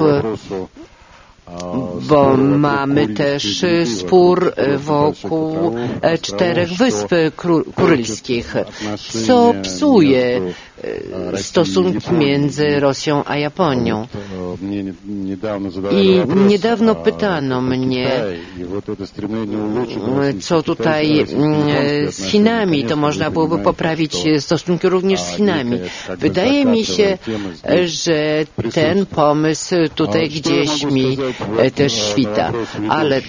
bo 2.02 2.38
mamy 2.38 3.08
też 3.08 3.66
spór 3.98 4.54
wokół 4.78 5.76
czterech 6.22 6.74
wysp 6.74 7.10
kurylskich, 7.76 8.56
co 9.26 9.54
psuje 9.64 10.42
stosunki 11.36 12.14
między 12.14 12.80
Rosją 12.80 13.24
a 13.26 13.38
Japonią. 13.38 14.08
I 15.92 16.22
niedawno 16.48 16.96
pytano 16.96 17.62
mnie, 17.62 18.10
co 20.40 20.64
tutaj 20.64 21.26
z 22.10 22.24
Chinami, 22.26 22.86
to 22.86 22.96
można 22.96 23.32
byłoby 23.32 23.58
poprawić 23.60 24.18
stosunki 24.40 24.90
również 24.90 25.20
z 25.22 25.30
Chinami. 25.36 25.80
Wydaje 26.18 26.66
mi 26.66 26.86
się, 26.86 27.18
że 27.86 28.46
ten 28.74 29.06
pomysł 29.06 29.76
tutaj 29.96 30.30
gdzieś 30.30 30.84
mi 30.84 31.18
też 31.76 31.94
świta, 31.94 32.52
ale 32.90 33.22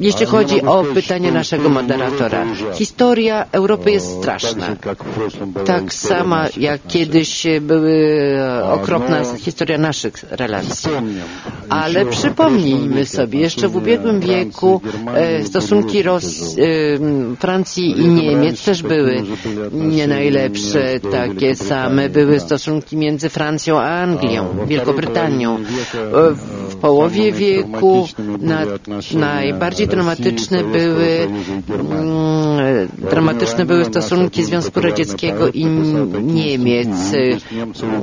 jeśli 0.00 0.26
chodzi 0.26 0.62
o 0.62 0.84
pytanie 0.94 1.32
naszego 1.32 1.68
moderatora. 1.68 2.44
Historia 2.74 3.44
Europy 3.52 3.90
jest 3.90 4.18
straszna. 4.18 4.76
Tak 5.66 5.94
sama 5.94 6.46
jak 6.56 6.80
kiedyś 6.88 7.46
były 7.60 7.94
okropna 8.62 9.22
historia 9.38 9.78
naszych 9.78 10.24
relacji. 10.30 10.90
Ale 11.68 12.06
przypomnijmy 12.06 13.06
sobie, 13.06 13.40
jeszcze 13.40 13.68
w 13.68 13.76
ubiegłym 13.76 14.20
wieku 14.20 14.80
e, 15.14 15.44
stosunki 15.44 16.02
Ros 16.02 16.24
e, 16.58 17.36
Francji 17.36 18.00
i 18.00 18.06
Niemiec 18.08 18.64
też 18.64 18.82
były 18.82 19.22
nie 19.72 20.06
najlepsze. 20.06 21.00
Takie 21.12 21.56
same 21.56 22.08
były 22.08 22.40
stosunki 22.40 22.96
między 22.96 23.28
Francją 23.28 23.80
a 23.80 23.84
Anglią, 23.88 24.46
Wielką 24.66 24.92
Brytanią. 24.92 25.58
W 26.80 26.82
połowie 26.82 27.32
wieku 27.32 28.08
na, 28.38 28.60
najbardziej 29.14 29.88
dramatyczne 29.88 30.64
były 30.64 31.28
mm, 31.68 32.88
dramatyczne 33.10 33.64
były 33.64 33.84
stosunki 33.84 34.44
Związku 34.44 34.80
Radzieckiego 34.80 35.48
i 35.48 35.64
Niemiec. 36.22 36.88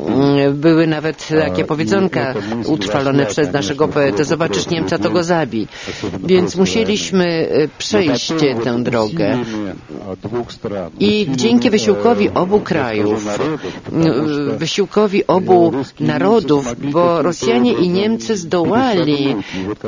Mm, 0.08 0.58
były 0.58 0.88
nawet 0.88 1.28
takie 1.40 1.66
powiedzonka 1.66 2.34
utrwalone 2.68 3.26
przez 3.26 3.54
naszego 3.54 3.88
poetę. 3.88 4.26
Zobaczysz 4.26 4.70
Niemca, 4.70 4.98
to 4.98 5.10
go 5.10 5.24
zabij. 5.24 5.68
Więc 6.24 6.56
musieliśmy 6.56 7.26
e, 7.26 7.68
przejść 7.78 8.34
tę 8.64 8.84
drogę. 8.84 9.38
I 11.00 11.28
dzięki 11.36 11.70
wysiłkowi 11.70 12.30
obu 12.30 12.60
krajów, 12.60 13.40
wysiłkowi 14.58 15.28
obu 15.28 15.72
narodów, 16.00 16.76
bo 16.92 17.22
Rosjanie 17.22 17.74
i 17.74 17.90
Niemcy 17.90 18.38
zdołali 18.38 18.67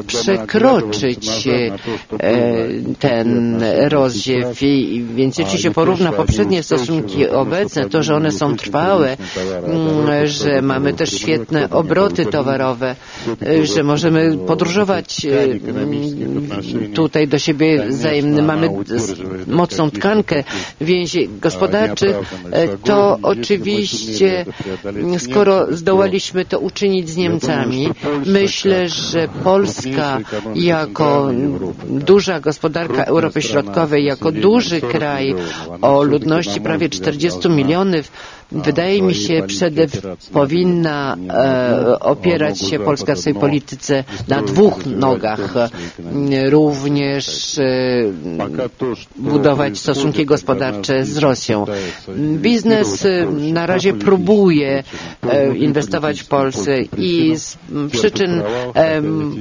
przekroczyć 0.08 1.48
e, 1.48 1.72
ten 3.00 3.60
rozdziew. 3.90 4.60
Więc 5.16 5.38
jeśli 5.38 5.60
się 5.60 5.72
porówna 5.72 6.12
poprzednie 6.12 6.64
stosunki 6.64 7.28
obecne, 7.28 7.90
to, 7.90 8.04
że 8.04 8.16
one 8.16 8.32
są 8.32 8.56
trwałe, 8.56 9.18
mm, 9.66 10.28
że 10.28 10.62
mamy 10.62 10.94
też 10.94 11.10
świetne 11.12 11.70
obroty 11.70 12.26
towarowe, 12.26 12.96
że 13.64 13.84
możemy 13.84 14.38
podróżować 14.48 15.26
e, 15.26 15.30
tutaj 16.94 17.28
do 17.28 17.40
siebie 17.40 17.86
wzajemnie, 17.90 18.42
mamy 18.42 18.70
mocną 19.48 19.92
tkankę 19.92 20.44
więzi 20.82 21.30
gospodarczych, 21.42 22.16
to 22.84 23.18
oczywiście 23.22 24.46
skoro 25.18 25.68
zdołaliśmy 25.76 26.46
to 26.46 26.60
uczynić 26.60 27.10
z 27.10 27.18
Niemcami, 27.18 27.90
myślę, 28.26 28.69
że 28.86 29.28
Polska 29.44 30.20
jako 30.56 31.30
duża 31.90 32.40
gospodarka 32.40 33.04
Europy 33.04 33.42
Środkowej, 33.42 34.06
jako 34.06 34.32
duży 34.32 34.82
kraj 34.82 35.36
o 35.82 36.04
ludności 36.04 36.62
prawie 36.62 36.90
40 36.90 37.50
milionów, 37.50 38.12
wydaje 38.52 39.02
mi 39.02 39.16
się, 39.16 39.44
przede 39.48 39.86
powinna 40.34 41.18
e, 41.30 42.00
opierać 42.00 42.60
się 42.62 42.80
Polska 42.80 43.16
w 43.16 43.20
swojej 43.20 43.40
polityce 43.40 44.04
na 44.28 44.42
dwóch 44.42 44.86
nogach. 44.86 45.54
Również 46.50 47.58
e, 47.60 47.64
budować 49.16 49.78
stosunki 49.80 50.26
gospodarcze 50.26 51.06
z 51.06 51.18
Rosją. 51.18 51.66
Biznes 52.18 53.06
e, 53.06 53.26
na 53.54 53.66
razie 53.66 53.94
próbuje 53.94 54.84
e, 55.30 55.58
inwestować 55.58 56.22
w 56.22 56.28
Polsce 56.28 56.82
i 56.98 57.36
z 57.38 57.58
przyczyn 57.92 58.42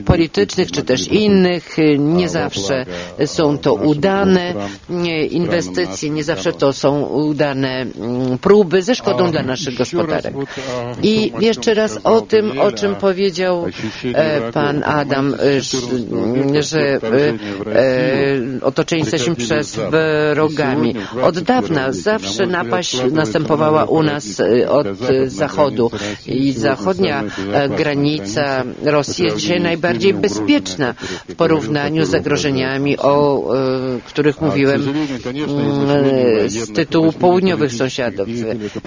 politycznych 0.05 0.73
czy 0.73 0.83
też 0.83 1.09
innych 1.09 1.79
e, 1.79 1.99
nie 1.99 2.29
zawsze 2.29 2.87
są 3.27 3.59
to 3.59 3.75
udane 3.75 4.55
inwestycje, 5.31 6.11
nie 6.11 6.25
zawsze 6.25 6.53
to 6.53 6.73
są 6.73 7.03
udane 7.03 7.81
mm, 7.83 8.39
próby. 8.39 8.83
Zresztą 8.83 8.98
szkodą 8.99 9.31
dla 9.31 9.43
naszych 9.43 9.75
gospodarek. 9.75 10.35
I 11.03 11.33
jeszcze 11.41 11.75
raz 11.75 11.99
o 12.05 12.21
tym, 12.21 12.61
o 12.61 12.73
czym 12.73 12.95
powiedział 12.95 13.67
e, 14.15 14.53
pan 14.53 14.83
Adam, 14.85 15.35
e, 15.35 15.61
że 16.63 16.81
e, 16.81 17.01
otoczeni 18.63 19.03
jesteśmy 19.03 19.35
przez 19.37 19.79
wrogami. 20.35 20.95
Od 21.23 21.39
dawna 21.41 21.93
zawsze 21.93 22.47
napaść 22.47 22.97
następowała 23.13 23.85
u 23.85 24.03
nas 24.03 24.43
od 24.69 24.87
zachodu 25.27 25.91
i 26.27 26.53
zachodnia 26.53 27.25
granica 27.77 28.65
Rosji 28.85 29.25
jest 29.25 29.37
dzisiaj 29.37 29.61
najbardziej 29.61 30.15
bezpieczna 30.15 30.95
w 31.29 31.35
porównaniu 31.35 32.05
z 32.05 32.11
zagrożeniami, 32.11 32.99
o 32.99 33.45
których 34.07 34.41
mówiłem 34.41 34.83
z 36.47 36.73
tytułu 36.73 37.13
południowych 37.13 37.73
sąsiadów. 37.73 38.29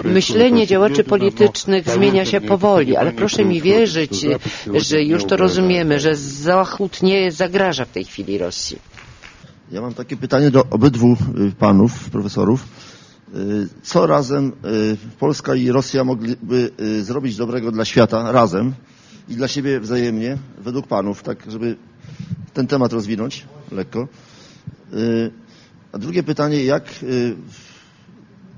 Myślenie 0.04 0.66
działaczy 0.66 1.04
politycznych 1.04 1.88
zmienia 1.88 2.24
się 2.24 2.40
powoli, 2.40 2.96
ale 2.96 3.12
proszę 3.12 3.44
mi 3.44 3.62
wierzyć, 3.62 4.26
że 4.74 5.02
już 5.02 5.24
to 5.24 5.36
rozumiemy, 5.36 6.00
że 6.00 6.16
Zachód 6.16 7.02
nie 7.02 7.32
zagraża 7.32 7.84
w 7.84 7.90
tej 7.90 8.04
chwili 8.04 8.38
Rosji. 8.38 8.78
Ja 9.72 9.80
mam 9.80 9.94
takie 9.94 10.16
pytanie 10.16 10.50
do 10.50 10.66
obydwu 10.70 11.12
y, 11.12 11.52
panów, 11.58 12.10
profesorów. 12.10 12.64
Y, 13.34 13.68
co 13.82 14.06
razem 14.06 14.52
y, 14.64 14.96
Polska 15.18 15.54
i 15.54 15.70
Rosja 15.70 16.04
mogliby 16.04 16.70
zrobić 17.02 17.36
dobrego 17.36 17.72
dla 17.72 17.84
świata 17.84 18.32
razem 18.32 18.74
i 19.28 19.34
dla 19.34 19.48
siebie 19.48 19.80
wzajemnie, 19.80 20.38
według 20.58 20.86
panów, 20.86 21.22
tak 21.22 21.38
żeby 21.48 21.76
ten 22.54 22.66
temat 22.66 22.92
rozwinąć 22.92 23.46
lekko. 23.72 24.08
A 25.92 25.98
drugie 25.98 26.22
pytanie, 26.22 26.64
jak 26.64 26.84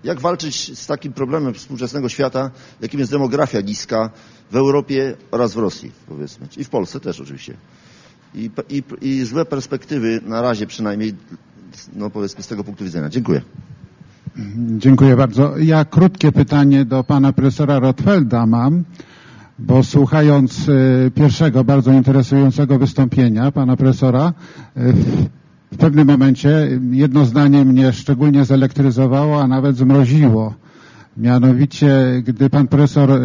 jak 0.05 0.21
walczyć 0.21 0.79
z 0.79 0.87
takim 0.87 1.13
problemem 1.13 1.55
współczesnego 1.55 2.09
świata, 2.09 2.51
jakim 2.81 3.01
jest 3.01 3.13
demografia 3.13 3.61
niska 3.61 4.11
w 4.51 4.57
Europie 4.57 5.17
oraz 5.31 5.55
w 5.55 5.59
Rosji, 5.59 5.93
powiedzmy, 6.09 6.47
i 6.57 6.65
w 6.65 6.69
Polsce 6.69 7.01
też 7.01 7.21
oczywiście. 7.21 7.55
I, 8.35 8.51
i, 8.69 8.83
i 9.01 9.25
złe 9.25 9.45
perspektywy 9.45 10.21
na 10.27 10.43
razie 10.43 10.67
przynajmniej, 10.67 11.15
no 11.97 12.11
powiedzmy 12.11 12.43
z 12.43 12.47
tego 12.47 12.65
punktu 12.65 12.85
widzenia. 12.85 13.09
Dziękuję. 13.09 13.41
Dziękuję 14.79 15.17
bardzo. 15.17 15.59
Ja 15.59 15.85
krótkie 15.85 16.33
pytanie 16.33 16.85
do 16.85 17.05
pana 17.05 17.33
profesora 17.33 17.79
Rotfelda 17.79 18.47
mam, 18.47 18.85
bo 19.59 19.83
słuchając 19.83 20.69
e, 20.69 20.73
pierwszego 21.11 21.65
bardzo 21.65 21.93
interesującego 21.93 22.79
wystąpienia 22.79 23.53
pana 23.53 23.77
profesora, 23.77 24.33
e, 24.77 24.81
w 25.75 25.77
pewnym 25.77 26.07
momencie 26.07 26.69
jedno 26.91 27.25
zdanie 27.25 27.65
mnie 27.65 27.93
szczególnie 27.93 28.45
zelektryzowało, 28.45 29.43
a 29.43 29.47
nawet 29.47 29.77
zmroziło. 29.77 30.55
Mianowicie, 31.17 32.23
gdy 32.25 32.51
pan 32.51 32.69
profesor 32.69 33.21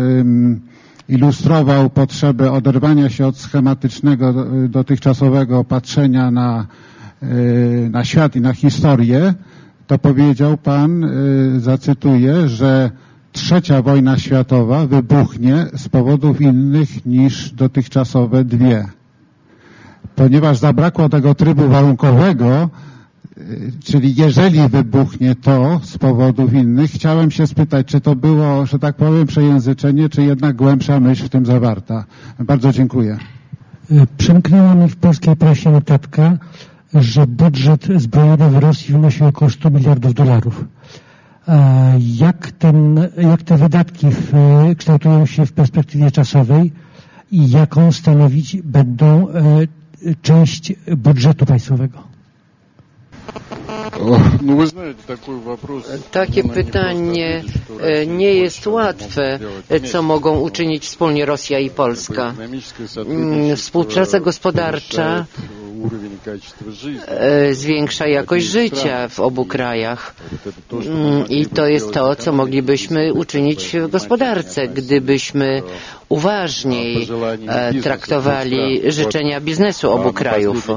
ilustrował 1.10 1.90
potrzebę 1.90 2.52
oderwania 2.52 3.10
się 3.10 3.28
od 3.28 3.38
schematycznego 3.38 4.46
dotychczasowego 4.70 5.64
patrzenia 5.64 6.32
na, 6.32 6.68
y, 7.24 7.90
na 7.92 8.06
świat 8.06 8.36
i 8.36 8.42
na 8.42 8.54
historię, 8.54 9.34
to 9.88 10.00
powiedział 10.00 10.58
pan, 10.58 11.04
y, 11.04 11.60
zacytuję, 11.60 12.48
że 12.48 12.92
trzecia 13.32 13.82
wojna 13.82 14.18
światowa 14.18 14.86
wybuchnie 14.86 15.66
z 15.74 15.90
powodów 15.90 16.42
innych 16.42 17.06
niż 17.06 17.52
dotychczasowe 17.52 18.46
dwie 18.46 18.99
ponieważ 20.20 20.58
zabrakło 20.58 21.10
tego 21.10 21.36
trybu 21.36 21.70
warunkowego, 21.70 22.70
y, 23.38 23.72
czyli 23.84 24.16
jeżeli 24.16 24.70
wybuchnie 24.70 25.36
to 25.36 25.80
z 25.84 25.98
powodów 25.98 26.54
innych, 26.54 26.92
chciałem 26.92 27.32
się 27.32 27.48
spytać, 27.48 27.88
czy 27.88 28.02
to 28.02 28.16
było, 28.16 28.66
że 28.66 28.80
tak 28.80 28.96
powiem, 28.96 29.28
przejęzyczenie, 29.28 30.10
czy 30.10 30.24
jednak 30.24 30.56
głębsza 30.56 31.00
myśl 31.00 31.26
w 31.26 31.30
tym 31.30 31.46
zawarta. 31.46 32.06
Bardzo 32.40 32.72
dziękuję. 32.72 33.18
Y, 33.92 34.08
przemknęła 34.18 34.76
mi 34.76 34.90
w 34.90 34.96
polskiej 34.96 35.36
prasie 35.36 35.72
notatka, 35.72 36.38
że 36.94 37.28
budżet 37.28 37.88
zbrojowy 37.96 38.50
w 38.50 38.58
Rosji 38.58 38.94
wynosi 38.94 39.24
około 39.24 39.52
100 39.52 39.70
miliardów 39.70 40.14
dolarów. 40.14 40.66
Jak, 42.00 42.52
ten, 42.52 43.08
jak 43.18 43.44
te 43.44 43.58
wydatki 43.58 44.08
w, 44.10 44.34
kształtują 44.78 45.26
się 45.26 45.46
w 45.46 45.54
perspektywie 45.54 46.12
czasowej 46.12 46.72
i 47.32 47.50
jaką 47.50 47.92
stanowić 47.92 48.62
będą 48.62 49.30
e, 49.30 49.68
część 50.22 50.74
budżetu 50.98 51.46
państwowego? 51.46 52.04
No, 54.42 54.56
Takie 56.12 56.44
pytanie 56.44 57.44
e, 57.82 58.06
nie 58.08 58.34
jest 58.34 58.68
łatwe, 58.68 59.40
co 59.92 60.02
mogą 60.02 60.40
uczynić 60.40 60.84
wspólnie 60.84 61.26
Rosja 61.26 61.60
i 61.60 61.70
Polska. 61.70 62.34
Mm, 63.08 63.56
współpraca 63.56 64.20
gospodarcza 64.20 65.26
e, 67.08 67.54
zwiększa 67.54 68.08
jakość 68.08 68.46
życia 68.46 69.08
w 69.08 69.20
obu 69.20 69.46
krajach. 69.46 70.16
Mm, 70.74 71.28
I 71.30 71.46
to 71.46 71.66
jest 71.68 71.92
to, 71.94 72.16
co 72.16 72.32
moglibyśmy 72.32 73.14
uczynić 73.14 73.68
w 73.78 73.88
gospodarce, 73.90 74.68
gdybyśmy 74.68 75.62
uważniej 76.10 77.08
traktowali 77.84 78.82
życzenia 78.92 79.42
biznesu 79.42 79.92
obu 79.92 80.14
krajów. 80.14 80.68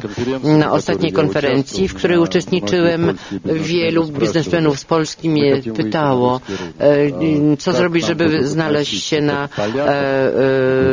Na 0.44 0.72
ostatniej 0.72 1.12
konferencji, 1.12 1.88
w 1.88 1.94
której 1.94 2.18
uczestniczyłem, 2.82 3.18
wielu 3.44 4.04
biznesmenów 4.06 4.78
z 4.78 4.84
Polski 4.84 5.28
mnie 5.28 5.62
pytało, 5.76 6.40
co 7.58 7.72
zrobić, 7.72 8.06
żeby 8.06 8.48
znaleźć 8.48 9.04
się 9.04 9.20
na 9.20 9.48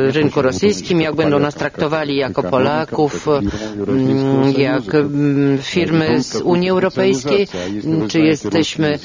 rynku 0.07 0.41
rosyjskim, 0.41 1.01
jak 1.01 1.15
będą 1.15 1.39
nas 1.39 1.55
traktowali 1.55 2.15
jako 2.15 2.43
Polaków, 2.43 3.27
jak 4.57 4.83
firmy 5.61 6.23
z 6.23 6.35
Unii 6.35 6.69
Europejskiej, 6.69 7.47
czy 8.07 8.19
jesteśmy 8.19 8.99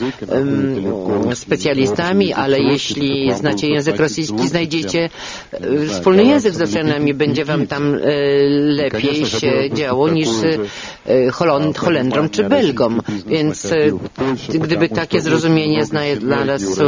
specjalistami, 1.34 2.32
ale 2.32 2.60
jeśli 2.60 3.34
znacie 3.34 3.68
język 3.68 3.96
rosyjski, 3.96 4.48
znajdziecie 4.48 5.10
wspólny 5.88 6.24
język 6.24 6.54
z 6.54 6.60
Rosjanami, 6.60 7.14
będzie 7.14 7.44
wam 7.44 7.66
tam 7.66 7.96
lepiej 8.54 9.26
się 9.26 9.70
działo 9.74 10.08
niż 10.08 10.28
Holendrom 11.76 12.30
czy 12.30 12.44
Belgom. 12.44 12.73
Więc 13.26 13.66
gdyby 14.48 14.88
takie 14.88 15.20
zrozumienie 15.20 15.84
znalazł 15.84 16.82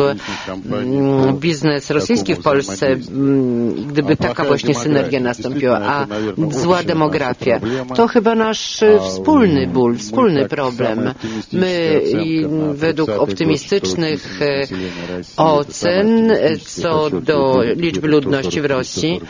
biznes 1.33 1.91
rosyjski 1.91 2.35
w 2.35 2.43
Polsce, 2.43 2.97
gdyby 3.89 4.17
taka 4.17 4.45
właśnie 4.45 4.75
synergia 4.75 5.21
nastąpiła, 5.21 5.81
a 5.83 6.07
zła 6.51 6.83
demografia, 6.83 7.61
to 7.97 8.09
chyba 8.09 8.35
nasz 8.35 8.81
wspólny 9.01 9.67
ból, 9.67 9.97
wspólny 9.97 10.49
problem. 10.49 11.15
My 11.53 12.03
według 12.75 13.11
optymistycznych 13.11 14.41
ocen 15.37 16.33
co 16.61 17.11
do 17.11 17.63
liczby 17.77 18.09
ludności 18.09 18.61
w 18.61 18.65
Rosji, 18.65 19.21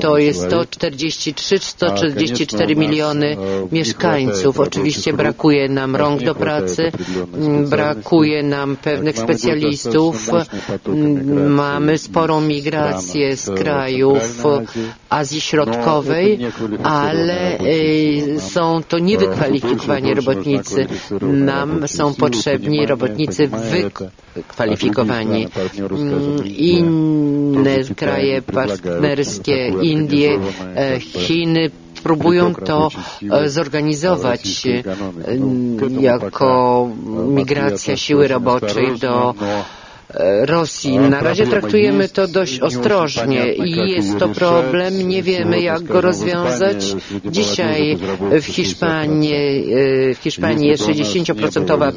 to 0.00 0.18
jest 0.18 0.48
143-144 0.48 2.76
miliony 2.76 3.36
mieszkańców. 3.72 4.60
Oczywiście 4.60 5.12
brakuje 5.12 5.68
nam 5.68 5.85
rąk 5.94 6.22
do 6.22 6.34
pracy, 6.34 6.92
brakuje 7.70 8.42
nam 8.42 8.76
pewnych 8.76 9.18
specjalistów, 9.18 10.30
mamy 11.48 11.98
sporą 11.98 12.40
migrację 12.40 13.36
z 13.36 13.50
krajów 13.50 14.44
Azji 15.10 15.40
Środkowej, 15.40 16.38
ale 16.82 17.58
są 18.38 18.82
to 18.88 18.98
niewykwalifikowani 18.98 20.14
robotnicy. 20.14 20.86
Nam 21.20 21.88
są 21.88 22.14
potrzebni 22.14 22.86
robotnicy 22.86 23.48
wykwalifikowani. 24.34 25.48
Inne 26.44 27.76
kraje 27.96 28.42
partnerskie, 28.42 29.68
Indie, 29.82 30.38
Chiny 31.00 31.70
próbują 32.02 32.54
to 32.54 32.88
zorganizować 33.46 34.66
jako 36.00 36.88
migracja 37.28 37.96
siły 37.96 38.28
roboczej 38.28 38.98
do 38.98 39.34
Rosji. 40.44 40.98
Na 40.98 41.20
razie 41.20 41.46
traktujemy 41.46 42.08
to 42.08 42.28
dość 42.28 42.60
ostrożnie 42.60 43.52
i 43.54 43.90
jest 43.90 44.18
to 44.18 44.28
problem, 44.28 45.08
nie 45.08 45.22
wiemy 45.22 45.60
jak 45.60 45.82
go 45.82 46.00
rozwiązać. 46.00 46.96
Dzisiaj 47.24 47.98
w 48.40 48.44
Hiszpanii, 48.44 49.64
w 50.14 50.18
Hiszpanii 50.22 50.68
jest 50.68 50.86
60% 50.86 51.92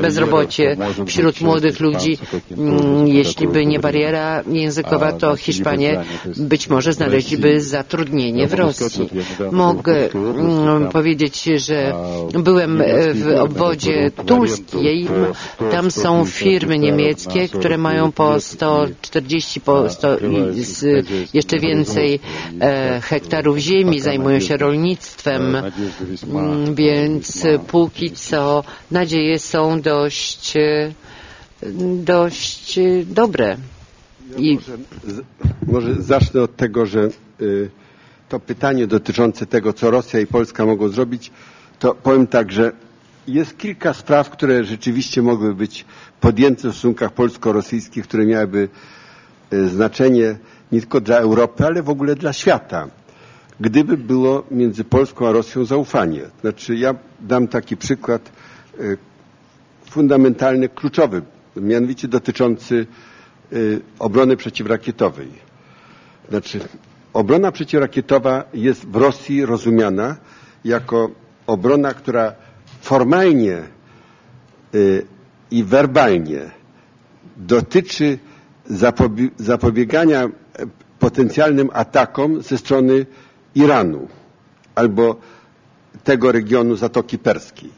bezrobocie 0.00 0.76
wśród 1.06 1.40
młodych 1.40 1.80
ludzi. 1.80 2.18
Jeśli 3.04 3.48
by 3.48 3.66
nie 3.66 3.78
bariera 3.80 4.42
językowa, 4.52 5.12
to 5.12 5.36
Hiszpanie 5.36 6.04
być 6.36 6.68
może 6.68 6.92
znaleźliby 6.92 7.60
zatrudnienie 7.60 8.48
w 8.48 8.54
Rosji. 8.54 9.08
Mogę 9.52 10.08
powiedzieć, 10.92 11.42
że 11.56 11.92
byłem 12.32 12.82
w 13.14 13.40
obwodzie 13.40 14.10
tulskim, 14.26 15.08
tam 15.70 15.90
są 15.90 16.24
firmy 16.24 16.78
niemieckie, 16.78 17.48
które 17.58 17.78
mają 17.78 18.12
po 18.12 18.40
140, 18.40 19.60
po 19.60 19.90
100, 19.90 20.08
jeszcze 21.34 21.58
więcej 21.58 22.20
e, 22.60 23.00
hektarów 23.00 23.58
ziemi, 23.58 24.00
zajmują 24.00 24.40
się 24.40 24.56
rolnictwem, 24.56 25.56
więc 26.74 27.46
póki 27.66 28.10
co 28.10 28.64
nadzieje 28.90 29.38
są 29.38 29.80
dość, 29.80 30.54
dość 32.04 32.78
dobre. 33.06 33.56
I... 34.36 34.54
Może, 34.54 34.78
może 35.66 36.02
zacznę 36.02 36.42
od 36.42 36.56
tego, 36.56 36.86
że 36.86 37.08
to 38.28 38.40
pytanie 38.40 38.86
dotyczące 38.86 39.46
tego, 39.46 39.72
co 39.72 39.90
Rosja 39.90 40.20
i 40.20 40.26
Polska 40.26 40.66
mogą 40.66 40.88
zrobić, 40.88 41.30
to 41.78 41.94
powiem 41.94 42.26
tak, 42.26 42.52
że 42.52 42.72
jest 43.28 43.58
kilka 43.58 43.94
spraw, 43.94 44.30
które 44.30 44.64
rzeczywiście 44.64 45.22
mogły 45.22 45.54
być 45.54 45.84
podjęte 46.22 46.68
w 46.68 46.72
stosunkach 46.72 47.12
polsko-rosyjskich, 47.12 48.04
które 48.04 48.26
miałyby 48.26 48.68
znaczenie 49.66 50.36
nie 50.72 50.80
tylko 50.80 51.00
dla 51.00 51.16
Europy, 51.16 51.66
ale 51.66 51.82
w 51.82 51.88
ogóle 51.90 52.14
dla 52.14 52.32
świata. 52.32 52.88
Gdyby 53.60 53.96
było 53.96 54.44
między 54.50 54.84
Polską 54.84 55.28
a 55.28 55.32
Rosją 55.32 55.64
zaufanie. 55.64 56.20
Znaczy 56.40 56.76
ja 56.76 56.94
dam 57.20 57.48
taki 57.48 57.76
przykład 57.76 58.32
fundamentalny, 59.90 60.68
kluczowy, 60.68 61.22
mianowicie 61.56 62.08
dotyczący 62.08 62.86
obrony 63.98 64.36
przeciwrakietowej. 64.36 65.28
Znaczy 66.28 66.60
obrona 67.12 67.52
przeciwrakietowa 67.52 68.44
jest 68.54 68.86
w 68.86 68.96
Rosji 68.96 69.46
rozumiana 69.46 70.16
jako 70.64 71.10
obrona, 71.46 71.94
która 71.94 72.32
formalnie 72.80 73.62
i 75.52 75.64
werbalnie 75.64 76.50
dotyczy 77.36 78.18
zapobiegania 79.38 80.28
potencjalnym 80.98 81.70
atakom 81.72 82.42
ze 82.42 82.58
strony 82.58 83.06
Iranu 83.54 84.08
albo 84.74 85.16
tego 86.04 86.32
regionu 86.32 86.76
Zatoki 86.76 87.18
Perskiej. 87.18 87.70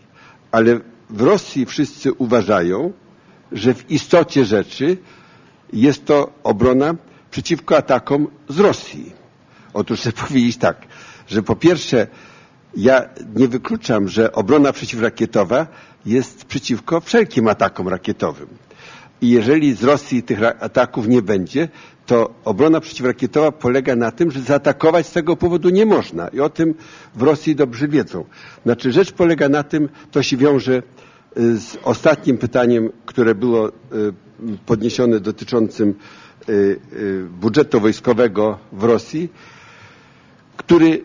Ale 0.53 0.81
w 1.11 1.21
Rosji 1.21 1.67
wszyscy 1.67 2.13
uważają, 2.13 2.93
że 3.53 3.75
w 3.75 3.91
istocie 3.91 4.45
rzeczy 4.45 4.97
jest 5.73 6.05
to 6.05 6.33
obrona 6.43 6.95
przeciwko 7.31 7.77
atakom 7.77 8.27
z 8.49 8.59
Rosji. 8.59 9.13
Otóż 9.75 10.01
chcę 10.01 10.13
powiedzieć 10.29 10.57
tak, 10.57 10.77
że 11.27 11.43
po 11.43 11.57
pierwsze 11.57 12.07
ja 12.77 13.09
nie 13.37 13.49
wykluczam, 13.49 14.09
że 14.09 14.33
obrona 14.33 14.73
przeciwrakietowa 14.73 15.67
jest 16.07 16.45
przeciwko 16.45 17.01
wszelkim 17.01 17.49
atakom 17.49 17.89
rakietowym. 17.89 18.47
I 19.21 19.31
jeżeli 19.31 19.75
z 19.75 19.85
Rosji 19.85 20.23
tych 20.23 20.39
ataków 20.43 21.09
nie 21.09 21.23
będzie, 21.23 21.69
to 22.07 22.35
obrona 22.45 22.81
przeciwrakietowa 22.81 23.53
polega 23.53 23.97
na 23.97 24.11
tym, 24.11 24.31
że 24.31 24.41
zaatakować 24.41 25.07
z 25.07 25.13
tego 25.13 25.37
powodu 25.37 25.69
nie 25.71 25.87
można. 25.87 26.29
I 26.29 26.41
o 26.41 26.49
tym 26.51 26.75
w 27.15 27.23
Rosji 27.23 27.57
dobrze 27.57 27.89
wiedzą. 27.89 28.25
Znaczy 28.65 28.93
rzecz 28.93 29.13
polega 29.13 29.49
na 29.49 29.63
tym, 29.63 29.89
to 30.11 30.23
się 30.23 30.37
wiąże 30.37 30.83
z 31.37 31.77
ostatnim 31.85 32.39
pytaniem, 32.39 32.91
które 33.07 33.35
było 33.35 33.73
podniesione 34.67 35.21
dotyczącym 35.21 35.95
budżetu 37.41 37.81
wojskowego 37.81 38.59
w 38.73 38.85
Rosji, 38.85 39.29
który 40.57 41.03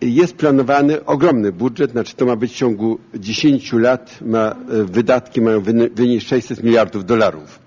jest 0.00 0.36
planowany 0.36 1.04
ogromny 1.04 1.52
budżet, 1.52 1.90
znaczy 1.90 2.16
to 2.16 2.26
ma 2.26 2.36
być 2.36 2.52
w 2.52 2.56
ciągu 2.56 2.98
10 3.14 3.72
lat, 3.72 4.18
ma, 4.22 4.56
wydatki 4.68 5.40
mają 5.40 5.60
wynieść 5.94 6.26
600 6.26 6.62
miliardów 6.62 7.04
dolarów. 7.04 7.58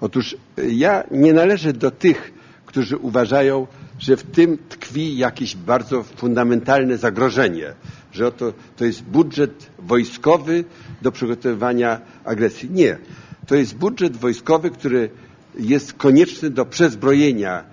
Otóż 0.00 0.36
ja 0.68 1.04
nie 1.10 1.32
należę 1.32 1.72
do 1.72 1.90
tych, 1.90 2.32
którzy 2.66 2.96
uważają, 2.96 3.66
że 3.98 4.16
w 4.16 4.22
tym 4.22 4.58
tkwi 4.68 5.16
jakieś 5.16 5.56
bardzo 5.56 6.02
fundamentalne 6.02 6.96
zagrożenie, 6.96 7.74
że 8.12 8.26
oto 8.26 8.52
to 8.76 8.84
jest 8.84 9.02
budżet 9.02 9.70
wojskowy 9.78 10.64
do 11.02 11.12
przygotowywania 11.12 12.00
agresji. 12.24 12.70
Nie. 12.70 12.98
To 13.46 13.54
jest 13.54 13.76
budżet 13.76 14.16
wojskowy, 14.16 14.70
który 14.70 15.10
jest 15.58 15.92
konieczny 15.92 16.50
do 16.50 16.64
przezbrojenia 16.64 17.64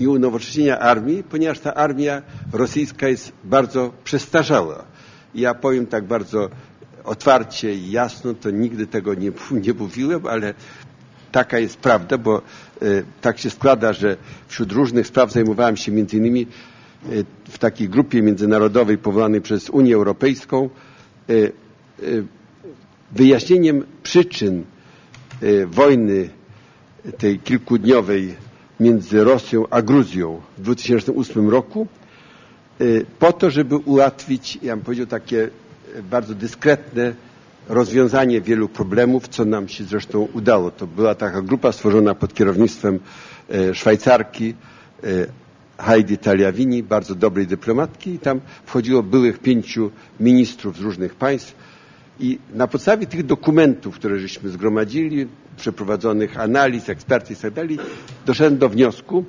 i 0.00 0.06
unowocześnienia 0.06 0.78
armii, 0.78 1.22
ponieważ 1.22 1.58
ta 1.58 1.74
armia 1.74 2.22
rosyjska 2.52 3.08
jest 3.08 3.32
bardzo 3.44 3.92
przestarzała. 4.04 4.84
Ja 5.34 5.54
powiem 5.54 5.86
tak 5.86 6.04
bardzo 6.04 6.50
otwarcie 7.04 7.74
i 7.74 7.90
jasno, 7.90 8.34
to 8.34 8.50
nigdy 8.50 8.86
tego 8.86 9.14
nie, 9.14 9.32
nie 9.66 9.72
mówiłem, 9.72 10.26
ale 10.26 10.54
taka 11.32 11.58
jest 11.58 11.76
prawda, 11.76 12.18
bo 12.18 12.42
y, 12.82 13.04
tak 13.20 13.38
się 13.38 13.50
składa, 13.50 13.92
że 13.92 14.16
wśród 14.48 14.72
różnych 14.72 15.06
spraw 15.06 15.32
zajmowałem 15.32 15.76
się 15.76 15.92
między 15.92 16.16
innymi 16.16 16.46
y, 17.12 17.24
w 17.48 17.58
takiej 17.58 17.88
grupie 17.88 18.22
międzynarodowej 18.22 18.98
powołanej 18.98 19.40
przez 19.40 19.70
Unię 19.70 19.94
Europejską 19.94 20.70
y, 21.30 21.52
wyjaśnieniem 23.12 23.84
przyczyn 24.02 24.64
wojny 25.66 26.28
tej 27.18 27.38
kilkudniowej 27.38 28.34
między 28.80 29.24
Rosją 29.24 29.64
a 29.70 29.82
Gruzją 29.82 30.40
w 30.58 30.60
2008 30.60 31.48
roku 31.48 31.86
po 33.18 33.32
to, 33.32 33.50
żeby 33.50 33.76
ułatwić, 33.76 34.58
ja 34.62 34.76
bym 34.76 34.84
powiedział, 34.84 35.06
takie 35.06 35.48
bardzo 36.10 36.34
dyskretne 36.34 37.14
rozwiązanie 37.68 38.40
wielu 38.40 38.68
problemów, 38.68 39.28
co 39.28 39.44
nam 39.44 39.68
się 39.68 39.84
zresztą 39.84 40.28
udało. 40.34 40.70
To 40.70 40.86
była 40.86 41.14
taka 41.14 41.42
grupa 41.42 41.72
stworzona 41.72 42.14
pod 42.14 42.34
kierownictwem 42.34 42.98
Szwajcarki 43.72 44.54
Heidi 45.78 46.18
Tagliavini, 46.18 46.82
bardzo 46.82 47.14
dobrej 47.14 47.46
dyplomatki 47.46 48.10
i 48.10 48.18
tam 48.18 48.40
wchodziło 48.66 49.02
byłych 49.02 49.38
pięciu 49.38 49.90
ministrów 50.20 50.76
z 50.76 50.80
różnych 50.80 51.14
państw 51.14 51.54
i 52.20 52.38
na 52.54 52.66
podstawie 52.66 53.06
tych 53.06 53.26
dokumentów, 53.26 53.94
które 53.94 54.18
żeśmy 54.18 54.50
zgromadzili, 54.50 55.26
przeprowadzonych 55.56 56.40
analiz, 56.40 56.88
ekspertyz 56.88 57.38
i 57.38 57.42
tak 57.52 57.66
doszedłem 58.26 58.58
do 58.58 58.68
wniosku, 58.68 59.24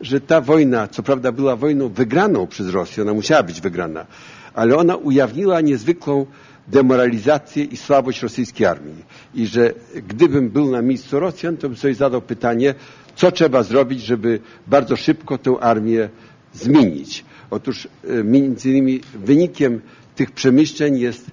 że 0.00 0.20
ta 0.20 0.40
wojna, 0.40 0.88
co 0.88 1.02
prawda 1.02 1.32
była 1.32 1.56
wojną 1.56 1.88
wygraną 1.88 2.46
przez 2.46 2.68
Rosję, 2.68 3.02
ona 3.02 3.14
musiała 3.14 3.42
być 3.42 3.60
wygrana, 3.60 4.06
ale 4.54 4.76
ona 4.76 4.96
ujawniła 4.96 5.60
niezwykłą 5.60 6.26
demoralizację 6.68 7.64
i 7.64 7.76
słabość 7.76 8.22
rosyjskiej 8.22 8.66
armii. 8.66 9.04
I 9.34 9.46
że 9.46 9.74
gdybym 10.08 10.50
był 10.50 10.70
na 10.70 10.82
miejscu 10.82 11.20
Rosjan, 11.20 11.56
to 11.56 11.68
bym 11.68 11.76
sobie 11.76 11.94
zadał 11.94 12.22
pytanie, 12.22 12.74
co 13.16 13.32
trzeba 13.32 13.62
zrobić, 13.62 14.00
żeby 14.02 14.40
bardzo 14.66 14.96
szybko 14.96 15.38
tę 15.38 15.56
armię 15.60 16.08
zmienić. 16.52 17.24
Otóż 17.50 17.88
między 18.24 18.70
innymi 18.70 19.00
wynikiem 19.14 19.80
tych 20.16 20.30
przemyśleń 20.30 20.98
jest 20.98 21.30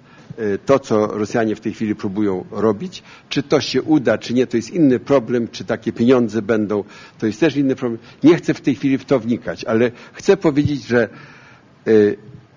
to, 0.65 0.79
co 0.79 1.07
Rosjanie 1.07 1.55
w 1.55 1.59
tej 1.59 1.73
chwili 1.73 1.95
próbują 1.95 2.45
robić. 2.51 3.03
Czy 3.29 3.43
to 3.43 3.61
się 3.61 3.81
uda, 3.81 4.17
czy 4.17 4.33
nie, 4.33 4.47
to 4.47 4.57
jest 4.57 4.71
inny 4.71 4.99
problem, 4.99 5.47
czy 5.51 5.65
takie 5.65 5.91
pieniądze 5.93 6.41
będą, 6.41 6.83
to 7.17 7.27
jest 7.27 7.39
też 7.39 7.55
inny 7.55 7.75
problem. 7.75 7.99
Nie 8.23 8.35
chcę 8.37 8.53
w 8.53 8.61
tej 8.61 8.75
chwili 8.75 8.97
w 8.97 9.05
to 9.05 9.19
wnikać, 9.19 9.65
ale 9.65 9.91
chcę 10.13 10.37
powiedzieć, 10.37 10.87
że 10.87 11.09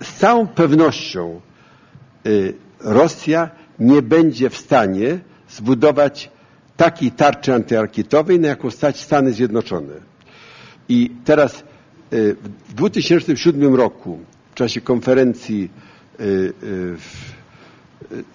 z 0.02 0.12
całą 0.18 0.46
pewnością 0.46 1.40
Rosja 2.80 3.50
nie 3.78 4.02
będzie 4.02 4.50
w 4.50 4.56
stanie 4.56 5.18
zbudować 5.50 6.30
takiej 6.76 7.10
tarczy 7.10 7.54
antyrakietowej, 7.54 8.40
na 8.40 8.48
jaką 8.48 8.70
stać 8.70 9.00
Stany 9.00 9.32
Zjednoczone. 9.32 9.94
I 10.88 11.10
teraz 11.24 11.64
w 12.68 12.74
2007 12.74 13.74
roku 13.74 14.18
w 14.50 14.54
czasie 14.54 14.80
konferencji 14.80 15.70
w 16.18 17.31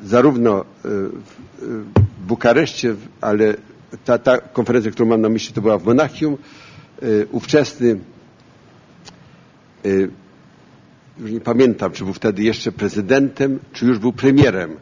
zarówno 0.03 0.65
w 0.83 2.27
Bukareszcie, 2.27 2.95
ale 3.21 3.55
ta, 4.05 4.17
ta 4.17 4.37
konferencja, 4.37 4.91
którą 4.91 5.09
mam 5.09 5.21
na 5.21 5.29
myśli, 5.29 5.53
to 5.53 5.61
była 5.61 5.77
w 5.77 5.85
Monachium. 5.85 6.37
Ówczesny, 7.31 7.99
już 11.19 11.31
nie 11.31 11.39
pamiętam, 11.41 11.91
czy 11.91 12.03
był 12.03 12.13
wtedy 12.13 12.43
jeszcze 12.43 12.71
prezydentem, 12.71 13.59
czy 13.73 13.85
już 13.85 13.99
był 13.99 14.13
premierem, 14.13 14.75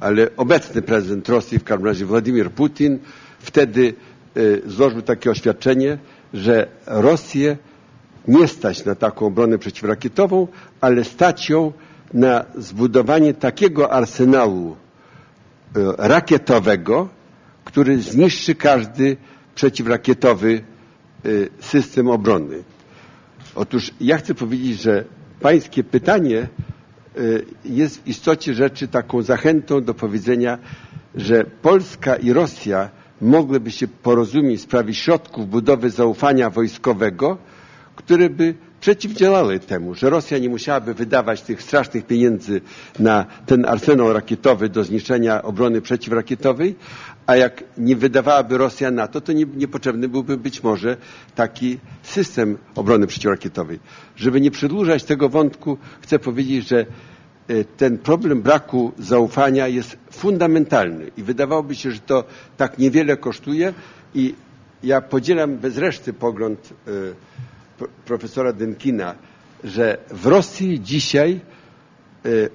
ale 0.00 0.28
obecny 0.36 0.82
prezydent 0.82 1.28
Rosji, 1.28 1.58
w 1.58 1.64
każdym 1.64 1.86
razie 1.86 2.06
Władimir 2.06 2.50
Putin, 2.50 2.98
wtedy 3.38 3.94
złożył 4.66 5.02
takie 5.02 5.30
oświadczenie, 5.30 5.98
że 6.34 6.66
Rosję 6.86 7.56
nie 8.28 8.48
stać 8.48 8.84
na 8.84 8.94
taką 8.94 9.26
obronę 9.26 9.58
przeciwrakietową, 9.58 10.48
ale 10.80 11.04
stać 11.04 11.48
ją 11.50 11.72
na 12.14 12.44
zbudowanie 12.58 13.34
takiego 13.34 13.92
arsenału 13.92 14.76
rakietowego, 15.98 17.08
który 17.64 18.02
zniszczy 18.02 18.54
każdy 18.54 19.16
przeciwrakietowy 19.54 20.62
system 21.60 22.08
obrony. 22.08 22.62
Otóż 23.54 23.90
ja 24.00 24.18
chcę 24.18 24.34
powiedzieć, 24.34 24.82
że 24.82 25.04
pańskie 25.40 25.84
pytanie 25.84 26.48
jest 27.64 28.02
w 28.02 28.06
istocie 28.08 28.54
rzeczy 28.54 28.88
taką 28.88 29.22
zachętą 29.22 29.84
do 29.84 29.94
powiedzenia, 29.94 30.58
że 31.14 31.44
Polska 31.44 32.16
i 32.16 32.32
Rosja 32.32 32.90
mogłyby 33.20 33.70
się 33.70 33.88
porozumieć 33.88 34.60
w 34.60 34.64
sprawie 34.64 34.94
środków 34.94 35.48
budowy 35.48 35.90
zaufania 35.90 36.50
wojskowego, 36.50 37.38
które 37.96 38.30
by 38.30 38.54
przeciwdziałały 38.82 39.60
temu, 39.60 39.94
że 39.94 40.10
Rosja 40.10 40.38
nie 40.38 40.48
musiałaby 40.48 40.94
wydawać 40.94 41.42
tych 41.42 41.62
strasznych 41.62 42.06
pieniędzy 42.06 42.60
na 42.98 43.26
ten 43.46 43.64
arsenał 43.66 44.12
rakietowy 44.12 44.68
do 44.68 44.84
zniszczenia 44.84 45.42
obrony 45.42 45.80
przeciwrakietowej, 45.80 46.74
a 47.26 47.36
jak 47.36 47.64
nie 47.78 47.96
wydawałaby 47.96 48.58
Rosja 48.58 48.90
na 48.90 49.08
to, 49.08 49.20
to 49.20 49.32
nie, 49.32 49.44
niepotrzebny 49.56 50.08
byłby 50.08 50.36
być 50.36 50.62
może 50.62 50.96
taki 51.34 51.78
system 52.02 52.58
obrony 52.74 53.06
przeciwrakietowej. 53.06 53.78
Żeby 54.16 54.40
nie 54.40 54.50
przedłużać 54.50 55.04
tego 55.04 55.28
wątku, 55.28 55.78
chcę 56.00 56.18
powiedzieć, 56.18 56.68
że 56.68 56.86
ten 57.76 57.98
problem 57.98 58.42
braku 58.42 58.92
zaufania 58.98 59.68
jest 59.68 59.96
fundamentalny 60.10 61.10
i 61.16 61.22
wydawałoby 61.22 61.74
się, 61.74 61.90
że 61.90 62.00
to 62.00 62.24
tak 62.56 62.78
niewiele 62.78 63.16
kosztuje 63.16 63.72
i 64.14 64.34
ja 64.82 65.00
podzielam 65.00 65.56
bez 65.56 65.76
reszty 65.78 66.12
pogląd 66.12 66.74
profesora 68.04 68.52
Denkina, 68.52 69.14
że 69.64 69.98
w 70.10 70.26
Rosji 70.26 70.80
dzisiaj 70.80 71.40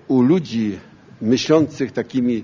u 0.07 0.21
ludzi 0.21 0.79
myślących 1.21 1.91
takimi 1.91 2.43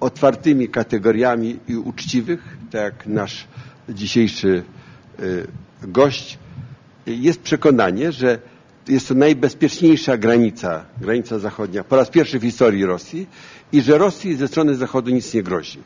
otwartymi 0.00 0.68
kategoriami 0.68 1.58
i 1.68 1.76
uczciwych, 1.76 2.56
tak 2.72 2.82
jak 2.82 3.06
nasz 3.06 3.46
dzisiejszy 3.88 4.62
gość, 5.82 6.38
jest 7.06 7.40
przekonanie, 7.40 8.12
że 8.12 8.38
jest 8.88 9.08
to 9.08 9.14
najbezpieczniejsza 9.14 10.16
granica, 10.16 10.84
granica 11.00 11.38
zachodnia, 11.38 11.84
po 11.84 11.96
raz 11.96 12.10
pierwszy 12.10 12.38
w 12.38 12.42
historii 12.42 12.84
Rosji 12.86 13.26
i 13.72 13.80
że 13.82 13.98
Rosji 13.98 14.34
ze 14.36 14.48
strony 14.48 14.74
Zachodu 14.74 15.10
nic 15.10 15.34
nie 15.34 15.42
grozi. 15.42 15.78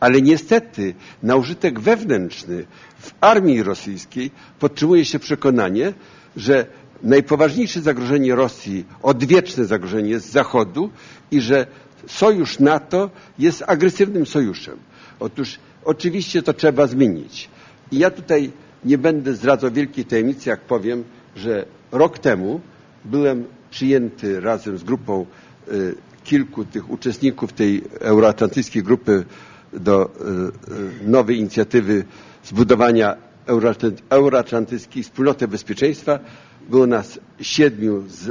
Ale 0.00 0.22
niestety 0.22 0.94
na 1.22 1.36
użytek 1.36 1.80
wewnętrzny 1.80 2.64
w 2.98 3.10
armii 3.20 3.62
rosyjskiej 3.62 4.30
podtrzymuje 4.58 5.04
się 5.04 5.18
przekonanie, 5.18 5.92
że 6.36 6.66
najpoważniejsze 7.02 7.80
zagrożenie 7.80 8.34
Rosji, 8.34 8.84
odwieczne 9.02 9.64
zagrożenie 9.64 10.10
jest 10.10 10.26
z 10.26 10.32
Zachodu 10.32 10.90
i 11.30 11.40
że 11.40 11.66
sojusz 12.06 12.58
NATO 12.58 13.10
jest 13.38 13.64
agresywnym 13.66 14.26
sojuszem. 14.26 14.78
Otóż 15.20 15.58
oczywiście 15.84 16.42
to 16.42 16.52
trzeba 16.52 16.86
zmienić. 16.86 17.48
I 17.92 17.98
ja 17.98 18.10
tutaj 18.10 18.52
nie 18.84 18.98
będę 18.98 19.34
zdradzał 19.34 19.70
wielkiej 19.70 20.04
tajemnicy, 20.04 20.50
jak 20.50 20.60
powiem, 20.60 21.04
że 21.36 21.64
rok 21.92 22.18
temu 22.18 22.60
byłem 23.04 23.44
przyjęty 23.70 24.40
razem 24.40 24.78
z 24.78 24.84
grupą 24.84 25.26
y, 25.72 25.94
kilku 26.24 26.64
tych 26.64 26.90
uczestników 26.90 27.52
tej 27.52 27.82
euroatlantyckiej 28.00 28.82
grupy 28.82 29.24
do 29.72 30.10
y, 31.04 31.10
nowej 31.10 31.38
inicjatywy 31.38 32.04
zbudowania 32.44 33.16
euroatlantyckiej 34.10 35.02
wspólnoty 35.02 35.48
bezpieczeństwa. 35.48 36.18
Było 36.70 36.86
nas 36.86 37.20
siedmiu 37.40 38.04
z 38.08 38.30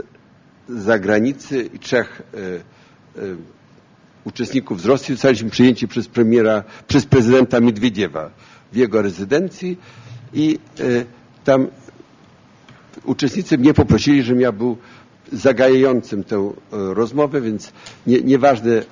zagranicy 0.70 1.70
i 1.74 1.80
trzech 1.80 2.22
y, 2.34 3.36
uczestników 4.24 4.82
z 4.82 4.86
Rosji. 4.86 5.16
Zostaliśmy 5.16 5.50
przyjęci 5.50 5.88
przez 5.88 6.08
premiera, 6.08 6.64
przez 6.88 7.06
prezydenta 7.06 7.60
Miedwiediewa 7.60 8.30
w 8.74 8.76
jego 8.76 9.02
rezydencji 9.02 9.78
i 10.34 10.60
tam 11.44 11.68
uczestnicy 13.04 13.58
mnie 13.58 13.74
poprosili, 13.74 14.24
żebym 14.24 14.42
ja 14.42 14.52
był 14.52 14.78
zagajającym 15.32 16.24
tę 16.24 16.52
rozmowę, 16.72 17.42
więc 17.42 17.72
nie, 18.08 18.22
nieważne 18.22 18.84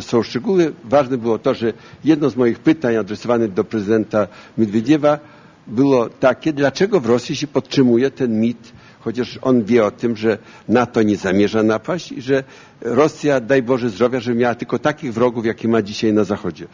są 0.00 0.22
szczegóły. 0.22 0.72
Ważne 0.84 1.18
było 1.18 1.38
to, 1.38 1.54
że 1.54 1.72
jedno 2.04 2.30
z 2.30 2.36
moich 2.36 2.58
pytań 2.58 2.96
adresowanych 2.96 3.52
do 3.52 3.64
prezydenta 3.64 4.26
Miedwiediewa 4.58 5.18
było 5.66 6.08
takie, 6.08 6.52
dlaczego 6.52 7.00
w 7.00 7.06
Rosji 7.06 7.36
się 7.36 7.46
podtrzymuje 7.46 8.10
ten 8.10 8.40
mit, 8.40 8.72
chociaż 9.00 9.38
on 9.42 9.64
wie 9.64 9.84
o 9.84 9.90
tym, 9.90 10.16
że 10.16 10.38
NATO 10.68 11.02
nie 11.02 11.16
zamierza 11.16 11.62
napaść 11.62 12.12
i 12.12 12.22
że 12.22 12.44
Rosja, 12.80 13.40
daj 13.40 13.62
Boże 13.62 13.90
zdrowia, 13.90 14.20
że 14.20 14.34
miała 14.34 14.54
tylko 14.54 14.78
takich 14.78 15.14
wrogów, 15.14 15.46
jakie 15.46 15.68
ma 15.68 15.82
dzisiaj 15.82 16.12
na 16.12 16.24
Zachodzie. 16.24 16.66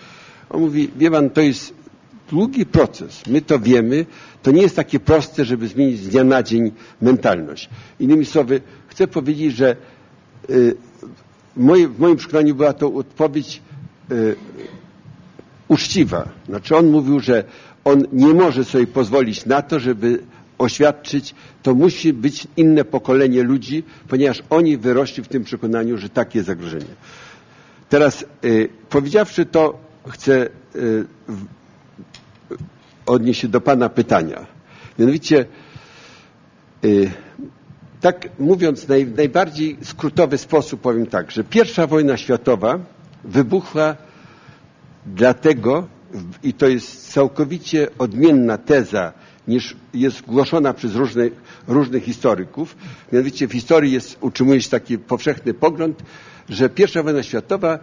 On 0.51 0.61
mówi, 0.61 0.91
wie 0.97 1.11
pan, 1.11 1.31
to 1.31 1.41
jest 1.41 1.75
długi 2.31 2.67
proces. 2.67 3.27
My 3.27 3.41
to 3.43 3.59
wiemy. 3.59 4.07
To 4.43 4.51
nie 4.51 4.63
jest 4.63 4.77
takie 4.77 5.01
proste, 5.01 5.45
żeby 5.45 5.69
zmienić 5.69 6.01
z 6.01 6.09
dnia 6.09 6.25
na 6.25 6.43
dzień 6.43 6.73
mentalność. 7.03 7.69
Innymi 8.01 8.27
słowy, 8.27 8.61
chcę 8.89 9.07
powiedzieć, 9.07 9.57
że 9.57 9.77
y, 10.51 10.77
w 11.57 11.99
moim 11.99 12.17
przekonaniu 12.17 12.55
była 12.55 12.73
to 12.73 12.95
odpowiedź 12.95 13.63
y, 14.13 14.37
uczciwa. 15.69 16.29
Znaczy 16.49 16.77
on 16.77 16.91
mówił, 16.91 17.21
że 17.21 17.45
on 17.85 18.03
nie 18.13 18.35
może 18.35 18.65
sobie 18.65 18.87
pozwolić 18.87 19.47
na 19.47 19.63
to, 19.63 19.81
żeby 19.81 20.23
oświadczyć, 20.59 21.35
to 21.63 21.75
musi 21.75 22.13
być 22.13 22.47
inne 22.57 22.85
pokolenie 22.85 23.43
ludzi, 23.43 23.83
ponieważ 24.09 24.43
oni 24.51 24.77
wyrośli 24.77 25.23
w 25.23 25.29
tym 25.29 25.45
przekonaniu, 25.45 25.99
że 25.99 26.09
takie 26.09 26.39
jest 26.39 26.47
zagrożenie. 26.47 26.95
Teraz 27.89 28.25
y, 28.45 28.69
powiedziawszy 28.91 29.47
to, 29.47 29.79
chcę 30.09 30.49
odnieść 33.07 33.41
się 33.41 33.49
do 33.49 33.61
Pana 33.61 33.89
pytania. 33.89 34.47
Mianowicie, 34.99 35.47
y, 36.85 37.11
tak 38.01 38.29
mówiąc 38.39 38.89
naj, 38.89 39.07
najbardziej 39.07 39.77
skrótowy 39.83 40.39
sposób 40.39 40.81
powiem 40.81 41.07
tak, 41.07 41.31
że 41.31 41.45
pierwsza 41.45 41.87
wojna 41.87 42.17
światowa 42.17 42.79
wybuchła 43.25 43.97
dlatego, 45.07 45.87
i 46.43 46.53
to 46.55 46.69
jest 46.69 47.13
całkowicie 47.13 47.89
odmienna 47.99 48.59
teza 48.59 49.13
niż 49.49 49.77
jest 49.95 50.23
głoszona 50.23 50.75
przez 50.75 50.95
różnych, 50.95 51.33
różnych 51.69 52.05
historyków. 52.05 52.77
Mianowicie 53.13 53.49
w 53.49 53.53
historii 53.53 53.93
jest, 53.93 54.19
utrzymuje 54.21 54.63
się 54.63 54.71
taki 54.71 54.99
powszechny 54.99 55.55
pogląd, 55.55 56.03
że 56.49 56.69
pierwsza 56.69 57.03
wojna 57.03 57.23
światowa 57.23 57.79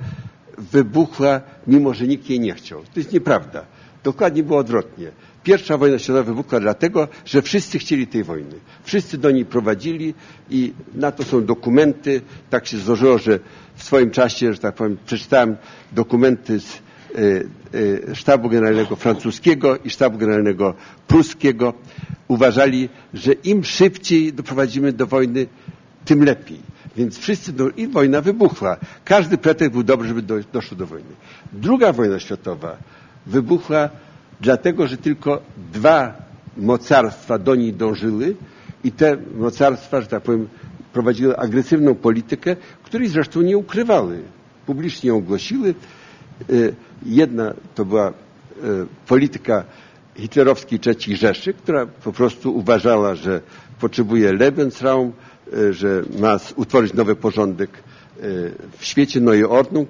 wybuchła, 0.58 1.42
mimo 1.68 1.94
że 1.94 2.08
nikt 2.08 2.30
jej 2.30 2.40
nie 2.40 2.54
chciał. 2.54 2.80
To 2.80 3.00
jest 3.00 3.14
nieprawda. 3.14 3.66
Dokładnie 4.04 4.44
było 4.44 4.60
odwrotnie. 4.60 5.12
Pierwsza 5.44 5.78
wojna 5.78 6.00
światowa 6.00 6.24
wybuchła 6.24 6.60
dlatego, 6.60 7.08
że 7.26 7.42
wszyscy 7.42 7.80
chcieli 7.80 8.08
tej 8.08 8.24
wojny. 8.24 8.56
Wszyscy 8.84 9.18
do 9.18 9.32
niej 9.32 9.46
prowadzili 9.46 10.14
i 10.50 10.74
na 10.94 11.12
to 11.12 11.24
są 11.24 11.46
dokumenty. 11.46 12.22
Tak 12.50 12.68
się 12.68 12.78
złożyło, 12.78 13.18
że 13.18 13.40
w 13.76 13.84
swoim 13.84 14.12
czasie, 14.12 14.54
że 14.54 14.60
tak 14.60 14.76
powiem, 14.76 14.98
przeczytałem 15.06 15.58
dokumenty 15.92 16.60
z 16.60 16.76
y, 17.16 17.48
y, 17.76 18.16
sztabu 18.16 18.50
generalnego 18.50 18.96
francuskiego 18.96 19.78
i 19.78 19.90
sztabu 19.90 20.18
generalnego 20.18 20.74
pruskiego. 21.08 21.74
Uważali, 22.28 22.90
że 23.14 23.34
im 23.34 23.64
szybciej 23.64 24.34
doprowadzimy 24.34 24.94
do 24.94 25.08
wojny, 25.08 25.48
tym 26.06 26.24
lepiej. 26.24 26.60
Więc 26.98 27.18
wszyscy, 27.18 27.54
do, 27.54 27.70
i 27.70 27.88
wojna 27.88 28.22
wybuchła. 28.22 28.78
Każdy 29.06 29.38
pretekst 29.38 29.74
był 29.74 29.84
dobry, 29.84 30.08
żeby 30.08 30.22
do, 30.22 30.36
doszło 30.54 30.78
do 30.78 30.86
wojny. 30.88 31.10
Druga 31.54 31.94
wojna 31.94 32.20
światowa 32.20 32.78
wybuchła 33.26 33.90
dlatego, 34.42 34.88
że 34.88 34.98
tylko 34.98 35.42
dwa 35.74 36.14
mocarstwa 36.58 37.38
do 37.40 37.56
niej 37.56 37.74
dążyły 37.74 38.36
i 38.84 38.92
te 38.92 39.18
mocarstwa, 39.38 40.02
że 40.02 40.08
tak 40.08 40.24
powiem, 40.24 40.48
prowadziły 40.94 41.38
agresywną 41.38 41.96
politykę, 41.96 42.56
której 42.84 43.08
zresztą 43.08 43.42
nie 43.42 43.58
ukrywały. 43.58 44.22
Publicznie 44.66 45.10
ją 45.10 45.18
ogłosiły. 45.18 45.76
Y, 46.50 46.76
jedna 47.06 47.54
to 47.76 47.86
była 47.86 48.10
y, 48.10 48.14
polityka 49.08 49.64
hitlerowskiej 50.16 50.80
III 50.86 51.16
Rzeszy, 51.18 51.54
która 51.54 51.86
po 51.86 52.12
prostu 52.12 52.56
uważała, 52.56 53.16
że 53.16 53.42
potrzebuje 53.80 54.34
Lebensraum, 54.34 55.12
y, 55.54 55.74
że 55.74 56.04
ma 56.20 56.38
utworzyć 56.56 56.94
nowy 56.94 57.16
porządek 57.16 57.70
w 58.78 58.86
świecie 58.86 59.22
Neue 59.22 59.50
Ordnung, 59.50 59.90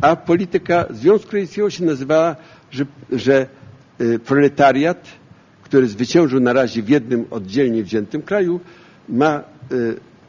a 0.00 0.16
polityka 0.16 0.84
Związku 0.90 1.32
Radzieckiego 1.32 1.70
się 1.70 1.84
nazywała, 1.84 2.36
że, 2.72 2.86
że 3.12 3.46
proletariat, 4.24 5.08
który 5.62 5.88
zwyciężył 5.88 6.40
na 6.40 6.52
razie 6.52 6.82
w 6.82 6.88
jednym 6.88 7.24
oddzielnie 7.30 7.82
wziętym 7.82 8.22
kraju, 8.22 8.60
ma 9.08 9.44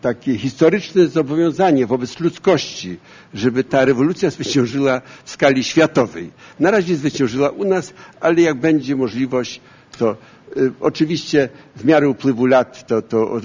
takie 0.03 0.37
historyczne 0.37 1.07
zobowiązanie 1.07 1.87
wobec 1.87 2.19
ludzkości, 2.19 2.97
żeby 3.33 3.63
ta 3.63 3.85
rewolucja 3.85 4.29
zwyciężyła 4.29 5.01
w 5.23 5.29
skali 5.29 5.63
światowej. 5.63 6.31
Na 6.59 6.71
razie 6.71 6.95
zwyciężyła 6.95 7.49
u 7.49 7.63
nas, 7.63 7.93
ale 8.19 8.41
jak 8.41 8.59
będzie 8.59 8.95
możliwość, 8.95 9.61
to 9.97 10.17
y, 10.57 10.71
oczywiście 10.79 11.49
w 11.75 11.85
miarę 11.85 12.09
upływu 12.09 12.45
lat 12.45 12.87
to, 12.87 13.01
to 13.01 13.41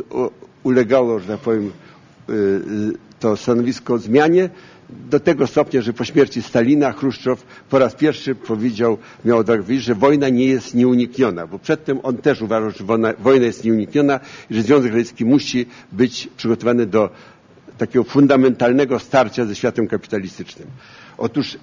ulegało, 0.62 1.19
że 1.20 1.27
tak 1.27 1.41
powiem, 1.41 1.66
y, 2.31 2.33
y, 2.33 2.62
to 3.20 3.37
stanowisko 3.37 3.99
zmianie 3.99 4.51
do 4.90 5.20
tego 5.20 5.47
stopnia, 5.47 5.82
że 5.82 5.93
po 5.93 6.05
śmierci 6.05 6.43
Stalina 6.43 6.93
Chruszczow 6.93 7.47
po 7.70 7.78
raz 7.78 7.94
pierwszy 7.94 8.35
powiedział, 8.35 8.98
miał 9.24 9.44
tak 9.44 9.62
powiedzieć, 9.62 9.85
że 9.85 9.94
wojna 9.94 10.28
nie 10.28 10.44
jest 10.47 10.74
nieunikniona, 10.74 11.47
bo 11.47 11.59
przedtem 11.59 12.01
on 12.02 12.16
też 12.16 12.43
uważał, 12.43 12.70
że 12.70 12.85
wojna, 12.85 13.12
wojna 13.19 13.47
jest 13.47 13.65
nieunikniona 13.65 14.20
i 14.51 14.55
że 14.55 14.62
Związek 14.62 14.93
Radziecki 14.93 15.24
musi 15.24 15.66
być 15.93 16.28
przygotowany 16.36 16.86
do 16.86 17.10
takiego 17.78 18.05
fundamentalnego 18.05 18.98
starcia 18.98 19.44
ze 19.44 19.55
światem 19.55 19.89
kapitalistycznym. 19.89 20.69
Otóż 21.19 21.59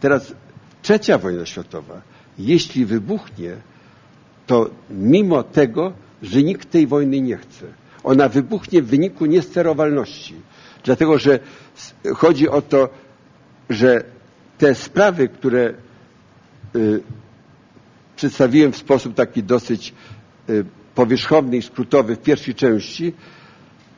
teraz 0.00 0.34
trzecia 0.82 1.18
wojna 1.18 1.46
światowa, 1.46 2.02
jeśli 2.38 2.86
wybuchnie, 2.86 3.56
to 4.46 4.70
mimo 4.90 5.42
tego, 5.42 5.92
że 6.22 6.42
nikt 6.42 6.70
tej 6.70 6.86
wojny 6.86 7.20
nie 7.20 7.36
chce, 7.36 7.66
ona 8.04 8.28
wybuchnie 8.28 8.82
w 8.82 8.86
wyniku 8.86 9.26
niesterowalności. 9.26 10.34
Dlatego, 10.84 11.18
że 11.18 11.38
chodzi 12.14 12.48
o 12.48 12.62
to, 12.62 12.88
że 13.70 14.04
te 14.58 14.74
sprawy, 14.74 15.28
które 15.28 15.74
y, 16.76 17.02
przedstawiłem 18.16 18.72
w 18.72 18.76
sposób 18.76 19.14
taki 19.14 19.42
dosyć 19.42 19.94
y, 20.50 20.64
powierzchowny 20.94 21.56
i 21.56 21.62
skrótowy 21.62 22.16
w 22.16 22.22
pierwszej 22.22 22.54
części, 22.54 23.14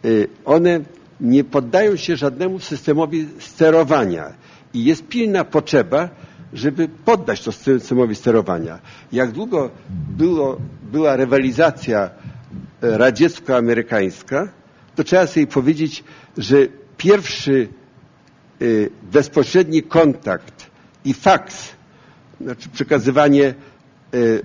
y, 0.05 0.29
one 0.45 0.81
nie 1.21 1.45
poddają 1.45 1.97
się 1.97 2.17
żadnemu 2.17 2.59
systemowi 2.59 3.29
sterowania 3.39 4.33
i 4.75 4.85
jest 4.85 5.09
pilna 5.09 5.45
potrzeba, 5.45 6.09
żeby 6.53 6.89
poddać 7.05 7.45
to 7.45 7.53
systemowi 7.53 8.15
sterowania. 8.15 8.79
Jak 9.13 9.33
długo 9.33 9.71
było, 10.17 10.57
była 10.93 11.17
rywalizacja 11.17 12.11
radziecko-amerykańska, 12.81 14.49
to 14.99 15.05
trzeba 15.05 15.27
sobie 15.27 15.47
powiedzieć, 15.47 16.05
że 16.39 16.57
pierwszy 16.97 17.69
y, 18.62 18.91
bezpośredni 19.12 19.83
kontakt 19.83 20.66
i 21.05 21.15
faks, 21.15 21.69
znaczy 22.41 22.69
przekazywanie 22.69 23.55
y, 24.15 24.43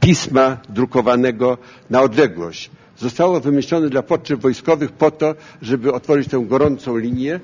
pisma 0.00 0.56
drukowanego 0.68 1.58
na 1.90 2.00
odległość, 2.02 2.70
zostało 2.98 3.40
wymyślone 3.40 3.88
dla 3.88 4.02
potrzeb 4.02 4.40
wojskowych 4.40 4.92
po 4.92 5.10
to, 5.10 5.34
żeby 5.62 5.92
otworzyć 5.92 6.28
tę 6.28 6.44
gorącą 6.48 6.96
linię, 6.96 7.40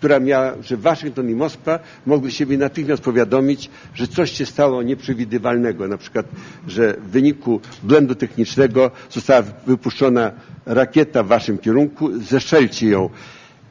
która 0.00 0.20
miała, 0.20 0.52
że 0.62 0.76
Waszyngton 0.76 1.30
i 1.30 1.34
Moskwa 1.34 1.78
mogły 2.06 2.30
siebie 2.30 2.58
natychmiast 2.58 3.02
powiadomić, 3.02 3.70
że 3.94 4.06
coś 4.06 4.30
się 4.32 4.46
stało 4.46 4.82
nieprzewidywalnego, 4.82 5.88
na 5.88 5.96
przykład, 5.98 6.26
że 6.68 6.94
w 6.94 7.10
wyniku 7.10 7.60
błędu 7.82 8.14
technicznego 8.14 8.90
została 9.10 9.42
wypuszczona 9.66 10.32
rakieta 10.66 11.22
w 11.22 11.26
Waszym 11.26 11.58
kierunku, 11.58 12.18
zeszelcie 12.18 12.88
ją. 12.88 13.10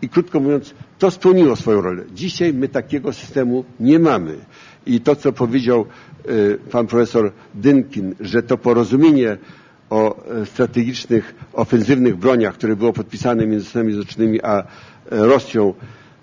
I 0.02 0.10
krótko 0.10 0.40
mówiąc, 0.40 0.74
to 1.00 1.12
spełniło 1.12 1.56
swoją 1.56 1.82
rolę. 1.82 2.04
Dzisiaj 2.14 2.54
my 2.54 2.68
takiego 2.68 3.14
systemu 3.14 3.66
nie 3.80 4.00
mamy. 4.00 4.36
I 4.86 5.02
to, 5.02 5.16
co 5.16 5.34
powiedział 5.34 5.86
y, 6.30 6.58
pan 6.72 6.88
profesor 6.88 7.32
Dynkin, 7.54 8.16
że 8.20 8.44
to 8.44 8.58
porozumienie 8.58 9.38
o 9.90 10.26
e, 10.26 10.46
strategicznych, 10.46 11.36
ofensywnych 11.54 12.16
broniach, 12.16 12.54
które 12.54 12.76
było 12.76 12.94
podpisane 12.94 13.48
między 13.48 13.66
Stanami 13.66 13.92
Zjednoczonymi 13.92 14.42
a 14.42 14.60
e, 14.60 14.64
Rosją 15.10 15.74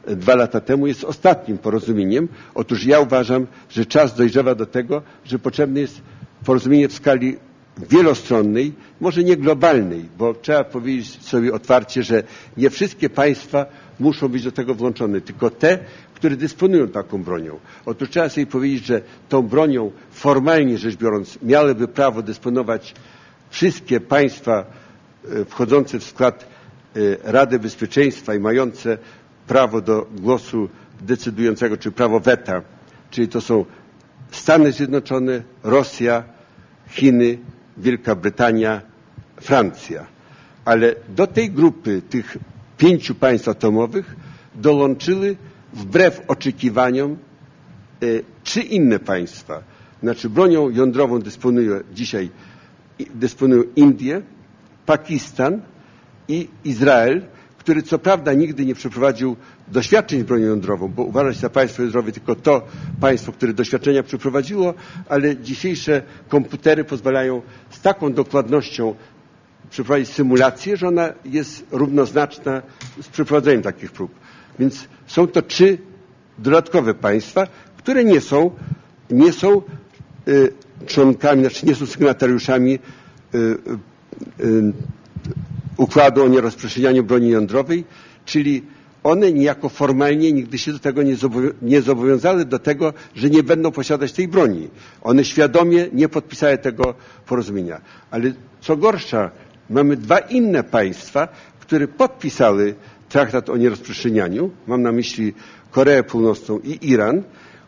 dwa 0.07 0.35
lata 0.35 0.61
temu 0.61 0.87
jest 0.87 1.05
ostatnim 1.05 1.59
porozumieniem. 1.59 2.29
Otóż 2.55 2.85
ja 2.85 3.01
uważam, 3.01 3.47
że 3.71 3.87
czas 3.87 4.15
dojrzewa 4.15 4.55
do 4.55 4.67
tego, 4.67 5.03
że 5.25 5.39
potrzebne 5.39 5.81
jest 5.81 6.01
porozumienie 6.45 6.89
w 6.89 6.93
skali 6.93 7.37
wielostronnej, 7.91 8.73
może 9.01 9.25
nie 9.25 9.37
globalnej, 9.37 10.05
bo 10.19 10.35
trzeba 10.35 10.65
powiedzieć 10.65 11.23
sobie 11.23 11.53
otwarcie, 11.53 12.03
że 12.03 12.23
nie 12.57 12.71
wszystkie 12.71 13.11
państwa 13.11 13.67
muszą 14.01 14.29
być 14.29 14.45
do 14.45 14.53
tego 14.53 14.75
włączone, 14.75 15.21
tylko 15.21 15.51
te, 15.51 15.79
które 16.15 16.37
dysponują 16.37 16.89
taką 16.89 17.23
bronią. 17.23 17.59
Otóż 17.87 18.11
trzeba 18.11 18.29
sobie 18.29 18.47
powiedzieć, 18.47 18.87
że 18.87 19.01
tą 19.29 19.43
bronią 19.43 19.91
formalnie 20.11 20.79
rzecz 20.79 20.97
biorąc 20.97 21.39
miałyby 21.43 21.89
prawo 21.89 22.23
dysponować 22.23 22.95
wszystkie 23.51 24.01
państwa 24.01 24.65
e, 25.33 25.45
wchodzące 25.45 25.99
w 25.99 26.05
skład 26.05 26.47
e, 26.97 27.33
Rady 27.33 27.59
Bezpieczeństwa 27.59 28.35
i 28.35 28.41
mające 28.41 28.99
prawo 29.47 29.81
do 29.81 30.07
głosu 30.21 30.69
decydującego, 31.01 31.77
czy 31.77 31.93
prawo 31.93 32.21
weta, 32.21 32.63
czyli 33.11 33.29
to 33.29 33.41
są 33.41 33.65
Stany 34.31 34.73
Zjednoczone, 34.73 35.43
Rosja, 35.63 36.25
Chiny, 36.89 37.39
Wielka 37.77 38.15
Brytania, 38.15 38.81
Francja. 39.41 40.07
Ale 40.65 40.95
do 41.09 41.27
tej 41.27 41.51
grupy 41.51 42.03
tych 42.03 42.37
pięciu 42.79 43.15
państw 43.15 43.49
atomowych 43.49 44.17
dołączyły 44.55 45.37
wbrew 45.73 46.23
oczekiwaniom 46.29 47.17
y, 48.03 48.25
trzy 48.45 48.61
inne 48.61 48.99
państwa. 48.99 49.63
Znaczy 50.03 50.31
bronią 50.31 50.71
jądrową 50.71 51.19
dysponują 51.19 51.81
dzisiaj 51.93 52.31
dysponują 53.15 53.63
Indie, 53.77 54.23
Pakistan 54.87 55.61
i 56.29 56.49
Izrael, 56.65 57.23
który 57.67 57.83
co 57.83 57.99
prawda 57.99 58.33
nigdy 58.33 58.67
nie 58.67 58.75
przeprowadził 58.75 59.37
doświadczeń 59.69 60.21
z 60.21 60.25
bronią 60.25 60.47
jądrową, 60.47 60.89
bo 60.89 61.03
uważa 61.03 61.33
się 61.33 61.41
za 61.41 61.51
państwo 61.51 61.83
jądrowe 61.83 62.13
tylko 62.13 62.35
to 62.35 62.67
państwo, 63.01 63.33
które 63.33 63.53
doświadczenia 63.53 64.03
przeprowadziło, 64.03 64.75
ale 65.09 65.37
dzisiejsze 65.37 66.03
komputery 66.29 66.85
pozwalają 66.85 67.43
z 67.71 67.81
taką 67.81 68.13
dokładnością 68.13 68.95
przeprowadzić 69.71 70.09
symulację, 70.09 70.77
że 70.77 70.89
ona 70.89 71.13
jest 71.25 71.67
równoznaczna 71.71 72.63
z 73.03 73.09
przeprowadzeniem 73.09 73.63
takich 73.63 73.93
prób. 73.93 74.11
Więc 74.59 74.89
są 75.07 75.27
to 75.27 75.43
trzy 75.43 75.79
dodatkowe 76.39 76.95
państwa, 76.95 77.47
które 77.79 78.05
nie 78.05 78.21
są, 78.21 78.51
nie 79.11 79.33
są 79.33 79.63
y, 80.29 80.53
członkami, 80.87 81.41
znaczy 81.41 81.67
nie 81.67 81.75
są 81.75 81.87
sygnatariuszami 81.87 82.79
układu 85.77 86.25
o 86.25 86.29
nierozprzestrzenianiu 86.29 87.05
broni 87.05 87.29
jądrowej, 87.29 87.85
czyli 88.25 88.63
one 89.03 89.33
niejako 89.33 89.69
formalnie 89.69 90.33
nigdy 90.33 90.59
się 90.59 90.73
do 90.73 90.79
tego 90.79 91.03
nie, 91.03 91.17
zobowią 91.17 91.51
nie 91.63 91.83
zobowiązały 91.83 92.45
do 92.45 92.59
tego, 92.59 92.93
że 93.15 93.31
nie 93.31 93.43
będą 93.43 93.71
posiadać 93.71 94.13
tej 94.13 94.29
broni. 94.29 94.69
One 95.03 95.25
świadomie 95.25 95.87
nie 95.93 96.09
podpisały 96.09 96.59
tego 96.59 96.95
porozumienia. 97.27 97.81
Ale 98.11 98.33
co 98.61 98.77
gorsza, 98.77 99.31
mamy 99.71 99.97
dwa 99.97 100.19
inne 100.19 100.65
państwa, 100.65 101.29
które 101.61 101.89
podpisały 101.89 102.75
traktat 103.09 103.51
o 103.51 103.57
nierozprzestrzenianiu, 103.57 104.51
mam 104.67 104.83
na 104.83 104.93
myśli 104.93 105.35
Koreę 105.71 106.03
Północną 106.03 106.59
i 106.59 106.79
Iran, 106.91 107.23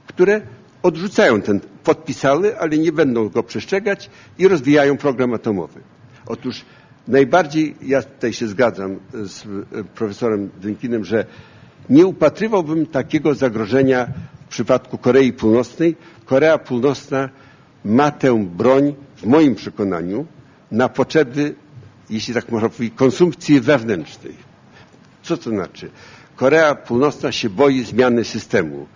które 0.07 0.41
odrzucają 0.83 1.43
ten, 1.43 1.61
podpisały, 1.85 2.59
ale 2.59 2.79
nie 2.79 2.93
będą 2.93 3.29
go 3.29 3.43
przestrzegać 3.43 4.11
i 4.39 4.49
rozwijają 4.49 4.97
program 4.97 5.35
atomowy. 5.35 5.81
Otóż 6.27 6.65
najbardziej, 7.09 7.75
ja 7.83 8.03
tutaj 8.03 8.33
się 8.33 8.49
zgadzam 8.49 8.97
z 9.13 9.45
profesorem 9.95 10.51
Dynkinem, 10.61 11.05
że 11.05 11.25
nie 11.91 12.07
upatrywałbym 12.07 12.87
takiego 12.87 13.35
zagrożenia 13.35 14.07
w 14.47 14.49
przypadku 14.49 14.99
Korei 14.99 15.33
Północnej. 15.33 15.97
Korea 16.27 16.59
Północna 16.59 17.29
ma 17.85 18.11
tę 18.11 18.45
broń, 18.45 18.95
w 19.17 19.27
moim 19.27 19.55
przekonaniu, 19.55 20.27
na 20.71 20.89
potrzeby, 20.89 21.55
jeśli 22.11 22.35
tak 22.35 22.49
można 22.49 22.69
powiedzieć, 22.69 22.99
konsumpcji 22.99 23.61
wewnętrznej. 23.61 24.35
Co 25.23 25.37
to 25.37 25.51
znaczy? 25.51 25.91
Korea 26.37 26.75
Północna 26.75 27.33
się 27.33 27.51
boi 27.51 27.85
zmiany 27.85 28.25
systemu. 28.25 28.87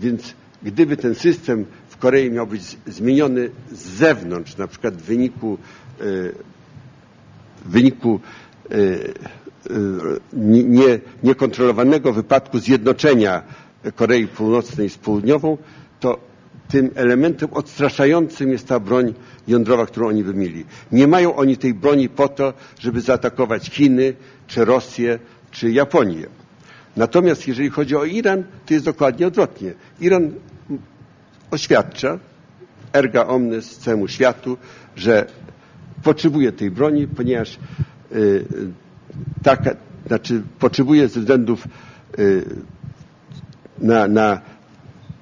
Więc 0.00 0.34
gdyby 0.62 0.96
ten 0.96 1.14
system 1.14 1.66
w 1.88 1.96
Korei 1.96 2.30
miał 2.30 2.46
być 2.46 2.76
zmieniony 2.86 3.50
z 3.72 3.78
zewnątrz, 3.78 4.56
na 4.56 4.66
przykład 4.66 4.94
w 4.94 5.02
wyniku, 5.02 5.58
w 7.64 7.70
wyniku 7.70 8.20
nie, 10.32 10.98
niekontrolowanego 11.22 12.12
wypadku 12.12 12.58
zjednoczenia 12.58 13.42
Korei 13.94 14.26
Północnej 14.26 14.90
z 14.90 14.98
Południową, 14.98 15.58
to 16.00 16.18
tym 16.68 16.90
elementem 16.94 17.48
odstraszającym 17.52 18.50
jest 18.50 18.68
ta 18.68 18.80
broń 18.80 19.14
jądrowa, 19.48 19.86
którą 19.86 20.08
oni 20.08 20.24
by 20.24 20.34
mieli. 20.34 20.64
Nie 20.92 21.06
mają 21.06 21.36
oni 21.36 21.56
tej 21.56 21.74
broni 21.74 22.08
po 22.08 22.28
to, 22.28 22.52
żeby 22.78 23.00
zaatakować 23.00 23.70
Chiny, 23.70 24.14
czy 24.46 24.64
Rosję, 24.64 25.18
czy 25.50 25.70
Japonię. 25.70 26.26
Natomiast 26.96 27.48
jeżeli 27.48 27.70
chodzi 27.70 27.96
o 27.96 28.04
Iran, 28.04 28.44
to 28.66 28.74
jest 28.74 28.86
dokładnie 28.86 29.26
odwrotnie. 29.26 29.72
Iran 30.00 30.32
oświadcza 31.50 32.18
erga 32.92 33.26
omnes 33.26 33.78
całemu 33.78 34.08
światu, 34.08 34.56
że 34.96 35.26
potrzebuje 36.02 36.52
tej 36.52 36.70
broni, 36.70 37.06
ponieważ 37.06 37.58
y, 38.12 38.44
taka, 39.42 39.70
znaczy 40.06 40.42
potrzebuje 40.58 41.08
ze 41.08 41.20
względów 41.20 41.68
y, 42.18 42.44
na, 43.78 44.08
na 44.08 44.40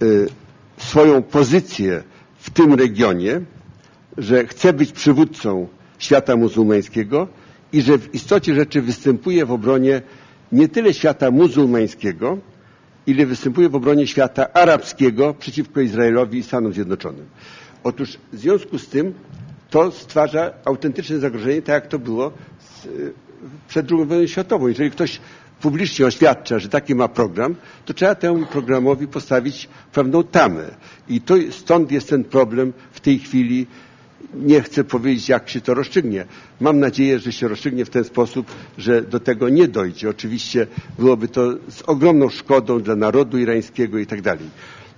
y, 0.02 0.28
swoją 0.76 1.22
pozycję 1.22 2.02
w 2.38 2.50
tym 2.50 2.74
regionie, 2.74 3.40
że 4.18 4.46
chce 4.46 4.72
być 4.72 4.92
przywódcą 4.92 5.68
świata 5.98 6.36
muzułmańskiego 6.36 7.28
i 7.72 7.82
że 7.82 7.98
w 7.98 8.14
istocie 8.14 8.54
rzeczy 8.54 8.82
występuje 8.82 9.46
w 9.46 9.52
obronie 9.52 10.02
nie 10.52 10.68
tyle 10.68 10.94
świata 10.94 11.30
muzułmańskiego, 11.30 12.38
ile 13.06 13.26
występuje 13.26 13.68
w 13.68 13.74
obronie 13.74 14.06
świata 14.06 14.52
arabskiego 14.52 15.34
przeciwko 15.34 15.80
Izraelowi 15.80 16.38
i 16.38 16.42
Stanom 16.42 16.72
Zjednoczonym. 16.72 17.26
Otóż 17.84 18.18
w 18.32 18.38
związku 18.38 18.78
z 18.78 18.88
tym 18.88 19.14
to 19.76 19.90
stwarza 19.92 20.52
autentyczne 20.64 21.18
zagrożenie, 21.18 21.62
tak 21.62 21.74
jak 21.74 21.86
to 21.86 21.98
było 21.98 22.32
z, 22.58 22.88
przed 23.68 23.92
II 23.92 24.04
wojną 24.06 24.26
światową. 24.26 24.66
Jeżeli 24.68 24.90
ktoś 24.90 25.20
publicznie 25.60 26.06
oświadcza, 26.06 26.58
że 26.58 26.68
taki 26.68 26.94
ma 26.94 27.08
program, 27.08 27.54
to 27.84 27.94
trzeba 27.94 28.14
temu 28.14 28.46
programowi 28.46 29.08
postawić 29.08 29.68
pewną 29.92 30.24
tamę. 30.24 30.64
I 31.08 31.20
to, 31.20 31.34
stąd 31.50 31.92
jest 31.92 32.08
ten 32.08 32.24
problem 32.24 32.72
w 32.92 33.00
tej 33.00 33.18
chwili 33.18 33.66
nie 34.34 34.60
chcę 34.62 34.84
powiedzieć, 34.84 35.28
jak 35.28 35.48
się 35.50 35.60
to 35.60 35.74
rozstrzygnie. 35.74 36.24
Mam 36.60 36.80
nadzieję, 36.80 37.18
że 37.18 37.32
się 37.32 37.48
rozstrzygnie 37.48 37.84
w 37.84 37.90
ten 37.90 38.04
sposób, 38.04 38.46
że 38.78 39.02
do 39.02 39.20
tego 39.20 39.48
nie 39.48 39.68
dojdzie. 39.68 40.10
Oczywiście 40.10 40.66
byłoby 40.98 41.28
to 41.28 41.52
z 41.68 41.82
ogromną 41.82 42.28
szkodą 42.28 42.80
dla 42.80 42.96
narodu 42.96 43.38
irańskiego 43.38 43.98
i 43.98 44.06
tak 44.06 44.22
dalej. 44.22 44.50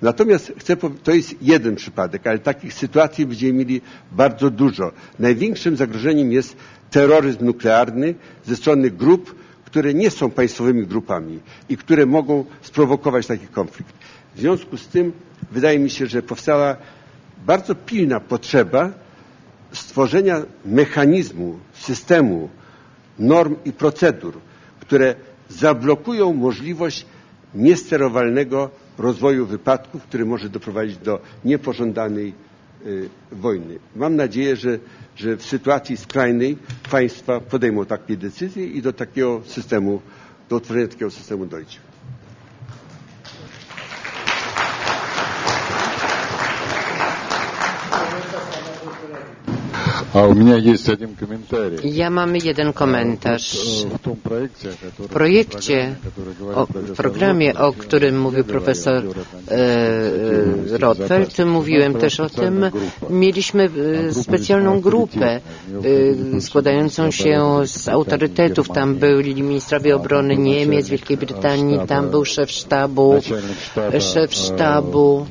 Natomiast 0.02 0.52
chcę 0.58 0.76
to 0.76 1.12
jest 1.14 1.34
jeden 1.42 1.76
przypadek, 1.76 2.26
ale 2.26 2.38
takich 2.38 2.74
sytuacji 2.74 3.26
będziemy 3.26 3.52
mieli 3.52 3.80
bardzo 4.12 4.50
dużo. 4.50 4.92
Największym 5.18 5.76
zagrożeniem 5.76 6.32
jest 6.32 6.56
terroryzm 6.90 7.44
nuklearny 7.44 8.14
ze 8.46 8.56
strony 8.56 8.90
grup, 8.90 9.34
które 9.64 9.94
nie 9.94 10.10
są 10.10 10.30
państwowymi 10.30 10.86
grupami 10.86 11.40
i 11.68 11.76
które 11.76 12.06
mogą 12.06 12.44
sprowokować 12.62 13.26
taki 13.26 13.46
konflikt. 13.46 13.94
W 14.34 14.40
związku 14.40 14.76
z 14.76 14.86
tym 14.88 15.12
wydaje 15.52 15.78
mi 15.78 15.90
się, 15.90 16.06
że 16.06 16.22
powstała 16.22 16.76
bardzo 17.46 17.74
pilna 17.74 18.20
potrzeba 18.20 18.90
stworzenia 19.72 20.42
mechanizmu, 20.64 21.58
systemu, 21.72 22.48
norm 23.18 23.56
i 23.64 23.72
procedur, 23.72 24.34
które 24.80 25.14
zablokują 25.48 26.32
możliwość 26.32 27.06
niesterowalnego 27.54 28.70
rozwoju 28.98 29.46
wypadków, 29.46 30.02
który 30.02 30.24
może 30.24 30.48
doprowadzić 30.48 30.96
do 30.98 31.20
niepożądanej 31.44 32.34
y, 32.86 33.08
wojny. 33.32 33.78
Mam 33.96 34.16
nadzieję, 34.16 34.56
że, 34.56 34.78
że 35.16 35.36
w 35.36 35.42
sytuacji 35.46 35.96
skrajnej 35.96 36.56
państwa 36.90 37.40
podejmą 37.40 37.84
takie 37.84 38.16
decyzje 38.16 38.66
i 38.66 38.82
do 38.82 38.92
takiego 38.92 39.42
systemu, 39.46 40.00
do 40.48 40.56
utworzenia 40.56 40.88
takiego 40.88 41.10
systemu 41.10 41.46
dojdzie. 41.46 41.78
A 50.14 50.22
u 50.26 50.34
mnie 50.34 50.58
jest 50.58 50.88
jeden 50.88 51.16
komentarz. 51.16 51.84
Ja 51.84 52.10
mam 52.10 52.36
jeden 52.36 52.72
komentarz. 52.72 53.58
W 54.98 55.08
projekcie, 55.08 55.94
o, 56.54 56.66
w 56.66 56.92
programie, 56.96 57.54
o 57.58 57.72
którym 57.72 58.20
mówił 58.20 58.44
profesor 58.44 59.04
e, 59.48 60.78
Rothfeld, 60.78 61.38
mówiłem 61.46 61.94
też 61.94 62.20
o 62.20 62.28
tym, 62.28 62.64
mieliśmy 63.10 63.70
specjalną 64.12 64.80
grupę 64.80 65.40
e, 66.36 66.40
składającą 66.40 67.10
się 67.10 67.42
z 67.66 67.88
autorytetów. 67.88 68.68
Tam 68.68 68.94
byli 68.94 69.42
ministrowie 69.42 69.96
obrony 69.96 70.36
Niemiec, 70.36 70.88
Wielkiej 70.88 71.16
Brytanii, 71.16 71.78
tam 71.86 72.10
był 72.10 72.24
szef 72.24 72.50
sztabu, 72.50 73.14
szef 74.00 74.34
sztabu 74.34 75.26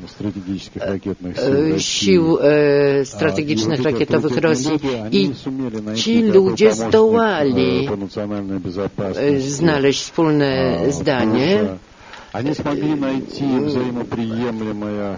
e, 1.75 1.79
sił 1.79 2.37
strategicznych 3.03 3.81
rakietowych 3.83 4.37
Rosji 4.37 4.66
i 5.11 5.31
ci 5.95 6.21
ludzie 6.21 6.73
zdołali 6.73 7.89
znaleźć 9.39 10.01
wspólne 10.01 10.79
zdanie 10.89 11.63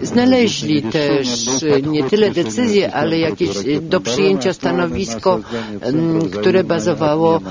Znaleźli 0.02 0.82
też 0.84 1.46
nie 1.88 2.04
tyle 2.04 2.32
decyzje, 2.32 2.94
ale 2.94 3.20
jakieś 3.20 3.50
do 3.82 4.00
przyjęcia 4.02 4.54
stanowisko, 4.54 5.40
które 6.40 6.64
bazowało 6.64 7.42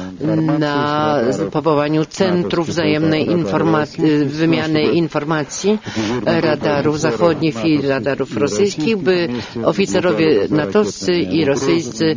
na 0.58 1.18
powołaniu 1.52 2.04
centrów 2.04 2.68
wzajemnej 2.68 3.30
informacji, 3.30 4.04
wymiany 4.24 4.82
informacji 4.82 5.78
radarów 6.26 7.00
zachodnich 7.00 7.64
i 7.64 7.82
radarów 7.82 8.36
rosyjskich, 8.36 8.96
by 8.96 9.28
oficerowie 9.64 10.46
natowscy 10.50 11.12
i 11.12 11.44
rosyjscy 11.44 12.14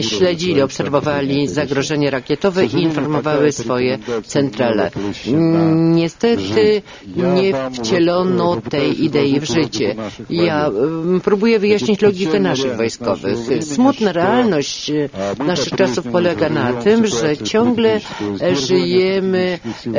śledzili, 0.00 0.62
obserwowali 0.62 1.48
zagrożenie 1.48 2.10
rakietowe 2.10 2.66
i 2.66 2.82
informowały 2.82 3.52
swoje 3.52 3.98
centrale. 4.24 4.90
Niestety 5.74 6.82
nie 7.16 7.52
wcielono 7.72 8.60
tej 8.70 9.04
idei 9.04 9.40
w 9.40 9.44
życie. 9.44 9.94
Ja 10.30 10.70
próbuję 11.24 11.58
wyjaśnić 11.58 12.00
logikę 12.02 12.40
naszych 12.40 12.76
wojskowych. 12.76 13.38
Smutna 13.60 14.12
realność 14.12 14.90
e, 14.90 15.08
naszych 15.44 15.72
czasów 15.72 16.06
polega 16.12 16.48
na 16.48 16.72
tym, 16.72 17.06
że 17.06 17.36
ciągle 17.36 18.00
żyjemy 18.66 19.58
e, 19.86 19.90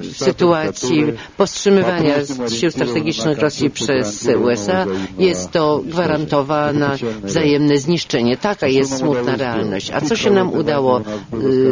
w 0.00 0.14
sytuacji 0.16 1.04
powstrzymywania 1.36 2.14
sił 2.60 2.70
strategicznych 2.70 3.38
Rosji 3.38 3.70
przez 3.70 4.28
USA. 4.44 4.86
Jest 5.18 5.50
to 5.50 5.82
gwarantowane 5.86 6.90
wzajemne 7.22 7.78
zniszczenie. 7.78 8.36
Taka 8.36 8.66
jest 8.66 8.96
smutna 8.96 9.36
realność. 9.36 9.90
A 9.90 10.00
co 10.00 10.16
się 10.16 10.30
nam 10.30 10.52
udało 10.52 11.00
e, 11.00 11.02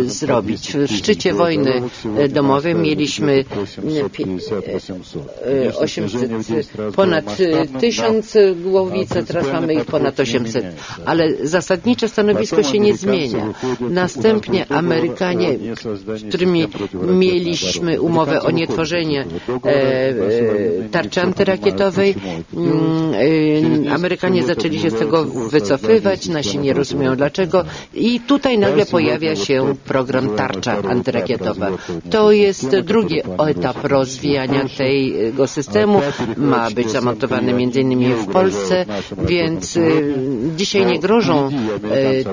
zrobić? 0.05 0.73
W 0.73 0.91
szczycie 0.97 1.35
wojny 1.35 1.83
domowej 2.29 2.75
mieliśmy 2.75 3.45
800, 5.79 6.71
ponad 6.97 7.25
1000 7.81 8.37
głowic, 8.63 9.17
a 9.17 9.23
teraz 9.23 9.47
mamy 9.53 9.75
ich 9.75 9.85
ponad 9.85 10.21
800. 10.21 10.65
Ale 11.05 11.29
zasadnicze 11.43 12.09
stanowisko 12.09 12.63
się 12.63 12.79
nie 12.79 12.95
zmienia. 12.97 13.55
Następnie 13.81 14.67
Amerykanie, 14.73 15.59
z 16.17 16.29
którymi 16.29 16.69
mieliśmy 17.03 18.01
umowę 18.01 18.43
o 18.43 18.51
nietworzenie 18.51 19.25
tarczy 20.91 21.21
antyrakietowej, 21.23 22.15
mm, 22.55 23.93
Amerykanie 23.93 24.43
zaczęli 24.43 24.79
się 24.79 24.91
z 24.91 24.95
tego 24.95 25.25
wycofywać, 25.25 26.29
nasi 26.29 26.59
nie 26.59 26.73
rozumieją 26.73 27.17
dlaczego 27.17 27.65
i 27.95 28.21
tutaj 28.21 28.59
nagle 28.59 28.87
pojawia 28.87 29.37
się 29.37 29.75
program 29.85 30.37
tarcza 30.37 30.79
antyrakietowa. 30.89 31.71
To 32.11 32.33
jest 32.33 32.77
drugi 32.81 33.21
etap 33.49 33.74
rozwijania 33.83 34.65
tego 34.79 35.47
systemu. 35.47 36.01
Ma 36.37 36.71
być 36.71 36.91
zamontowany 36.91 37.63
innymi 37.63 38.15
w 38.15 38.27
Polsce, 38.27 38.87
więc 39.27 39.77
y, 39.77 40.15
dzisiaj 40.57 40.87
nie 40.87 40.99
grożą 40.99 41.49
y, 41.49 42.25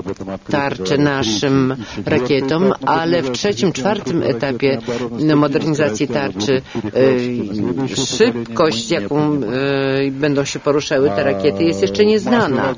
tarcze 0.50 0.98
naszym 0.98 1.76
rakietom, 2.06 2.72
ale 2.86 3.22
w 3.22 3.30
trzecim, 3.30 3.72
czwartym 3.72 4.22
etapie 4.22 4.78
modernizacji 5.36 6.08
tarczy 6.08 6.62
szybkość, 8.06 8.90
jaką 8.90 9.40
będą 10.10 10.44
się 10.44 10.58
poruszały 10.58 11.10
te 11.10 11.24
rakiety 11.24 11.64
jest 11.64 11.82
jeszcze 11.82 12.04
nieznana. 12.04 12.74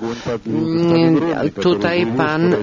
Mm, 0.47 1.21
tutaj 1.63 2.07
pan 2.17 2.55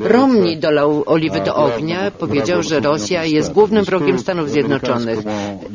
Romney 0.00 0.56
dolał 0.58 1.02
oliwy 1.06 1.40
do 1.40 1.54
ognia, 1.56 2.10
powiedział, 2.10 2.62
że 2.62 2.80
Rosja 2.80 3.24
jest 3.24 3.52
głównym 3.52 3.84
wrogiem 3.84 4.18
Stanów 4.18 4.50
Zjednoczonych 4.50 5.18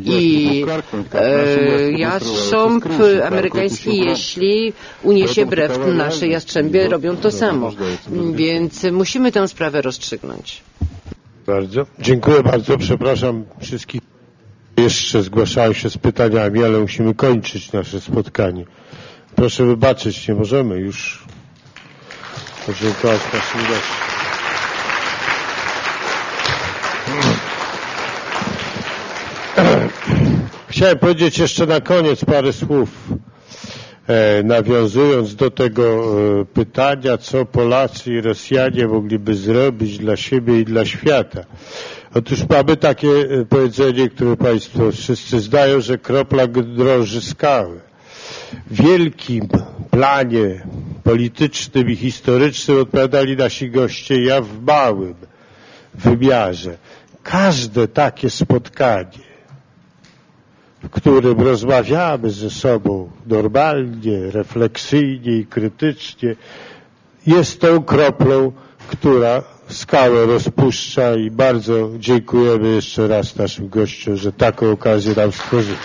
i 0.06 0.66
e, 1.14 1.92
jastrząb 1.92 2.86
amerykański, 3.28 3.98
jeśli 3.98 4.74
uniesie 5.04 5.46
brew, 5.46 5.80
nasze 5.94 6.28
jastrzębie 6.28 6.88
robią 6.90 7.18
to 7.18 7.32
samo. 7.32 7.72
Więc 8.34 8.84
musimy 8.84 9.32
tę 9.32 9.48
sprawę 9.48 9.82
rozstrzygnąć. 9.82 10.62
Bardzo. 11.48 11.86
Dziękuję 12.00 12.44
bardzo. 12.44 12.78
Przepraszam 12.78 13.46
wszystkich. 13.60 14.02
Jeszcze 14.78 15.24
zgłaszają 15.24 15.74
się 15.74 15.90
z 15.90 15.98
pytaniami, 15.98 16.64
ale 16.64 16.80
musimy 16.80 17.16
kończyć 17.16 17.72
nasze 17.72 18.02
spotkanie. 18.02 18.66
Proszę 19.36 19.66
wybaczyć, 19.66 20.28
nie 20.28 20.36
możemy 20.36 20.80
już 20.80 21.24
podziękować 22.66 23.20
naszym 23.34 23.62
gościom. 23.62 24.19
Chciałem 30.80 31.00
powiedzieć 31.00 31.38
jeszcze 31.38 31.66
na 31.66 31.82
koniec 31.82 32.26
parę 32.26 32.54
słów, 32.54 32.90
e, 34.08 34.44
nawiązując 34.44 35.36
do 35.36 35.52
tego 35.52 35.84
e, 36.42 36.46
pytania, 36.46 37.18
co 37.18 37.46
Polacy 37.46 38.14
i 38.14 38.22
Rosjanie 38.22 38.88
mogliby 38.88 39.36
zrobić 39.36 39.98
dla 39.98 40.18
siebie 40.18 40.60
i 40.60 40.66
dla 40.66 40.86
świata. 40.86 41.44
Otóż 42.14 42.40
mamy 42.50 42.78
takie 42.78 43.08
e, 43.10 43.46
powiedzenie, 43.46 44.10
które 44.10 44.38
Państwo 44.38 44.92
wszyscy 44.92 45.40
znają, 45.40 45.82
że 45.82 45.98
kropla 45.98 46.48
drąży 46.48 47.22
skały. 47.22 47.80
W 48.68 48.84
wielkim 48.84 49.48
planie 49.92 50.64
politycznym 51.04 51.90
i 51.90 51.96
historycznym 51.96 52.78
odpowiadali 52.82 53.38
nasi 53.38 53.70
goście, 53.72 54.24
ja 54.24 54.42
w 54.42 54.62
małym 54.62 55.16
wymiarze. 55.94 56.78
Każde 57.24 57.88
takie 57.88 58.30
spotkanie 58.30 59.29
w 60.84 60.90
którym 60.90 61.42
rozmawiamy 61.42 62.30
ze 62.30 62.50
sobą 62.50 63.10
normalnie, 63.28 64.32
refleksyjnie 64.32 65.38
i 65.38 65.46
krytycznie, 65.46 66.36
jest 67.28 67.62
tą 67.62 67.84
kroplą, 67.84 68.52
która 68.88 69.44
skałę 69.68 70.26
rozpuszcza 70.26 71.16
i 71.16 71.32
bardzo 71.32 71.90
dziękujemy 72.00 72.68
jeszcze 72.70 73.08
raz 73.08 73.36
naszym 73.36 73.70
gościom, 73.70 74.16
że 74.18 74.32
taką 74.32 74.72
okazję 74.72 75.14
nam 75.16 75.32
stworzyli. 75.32 75.78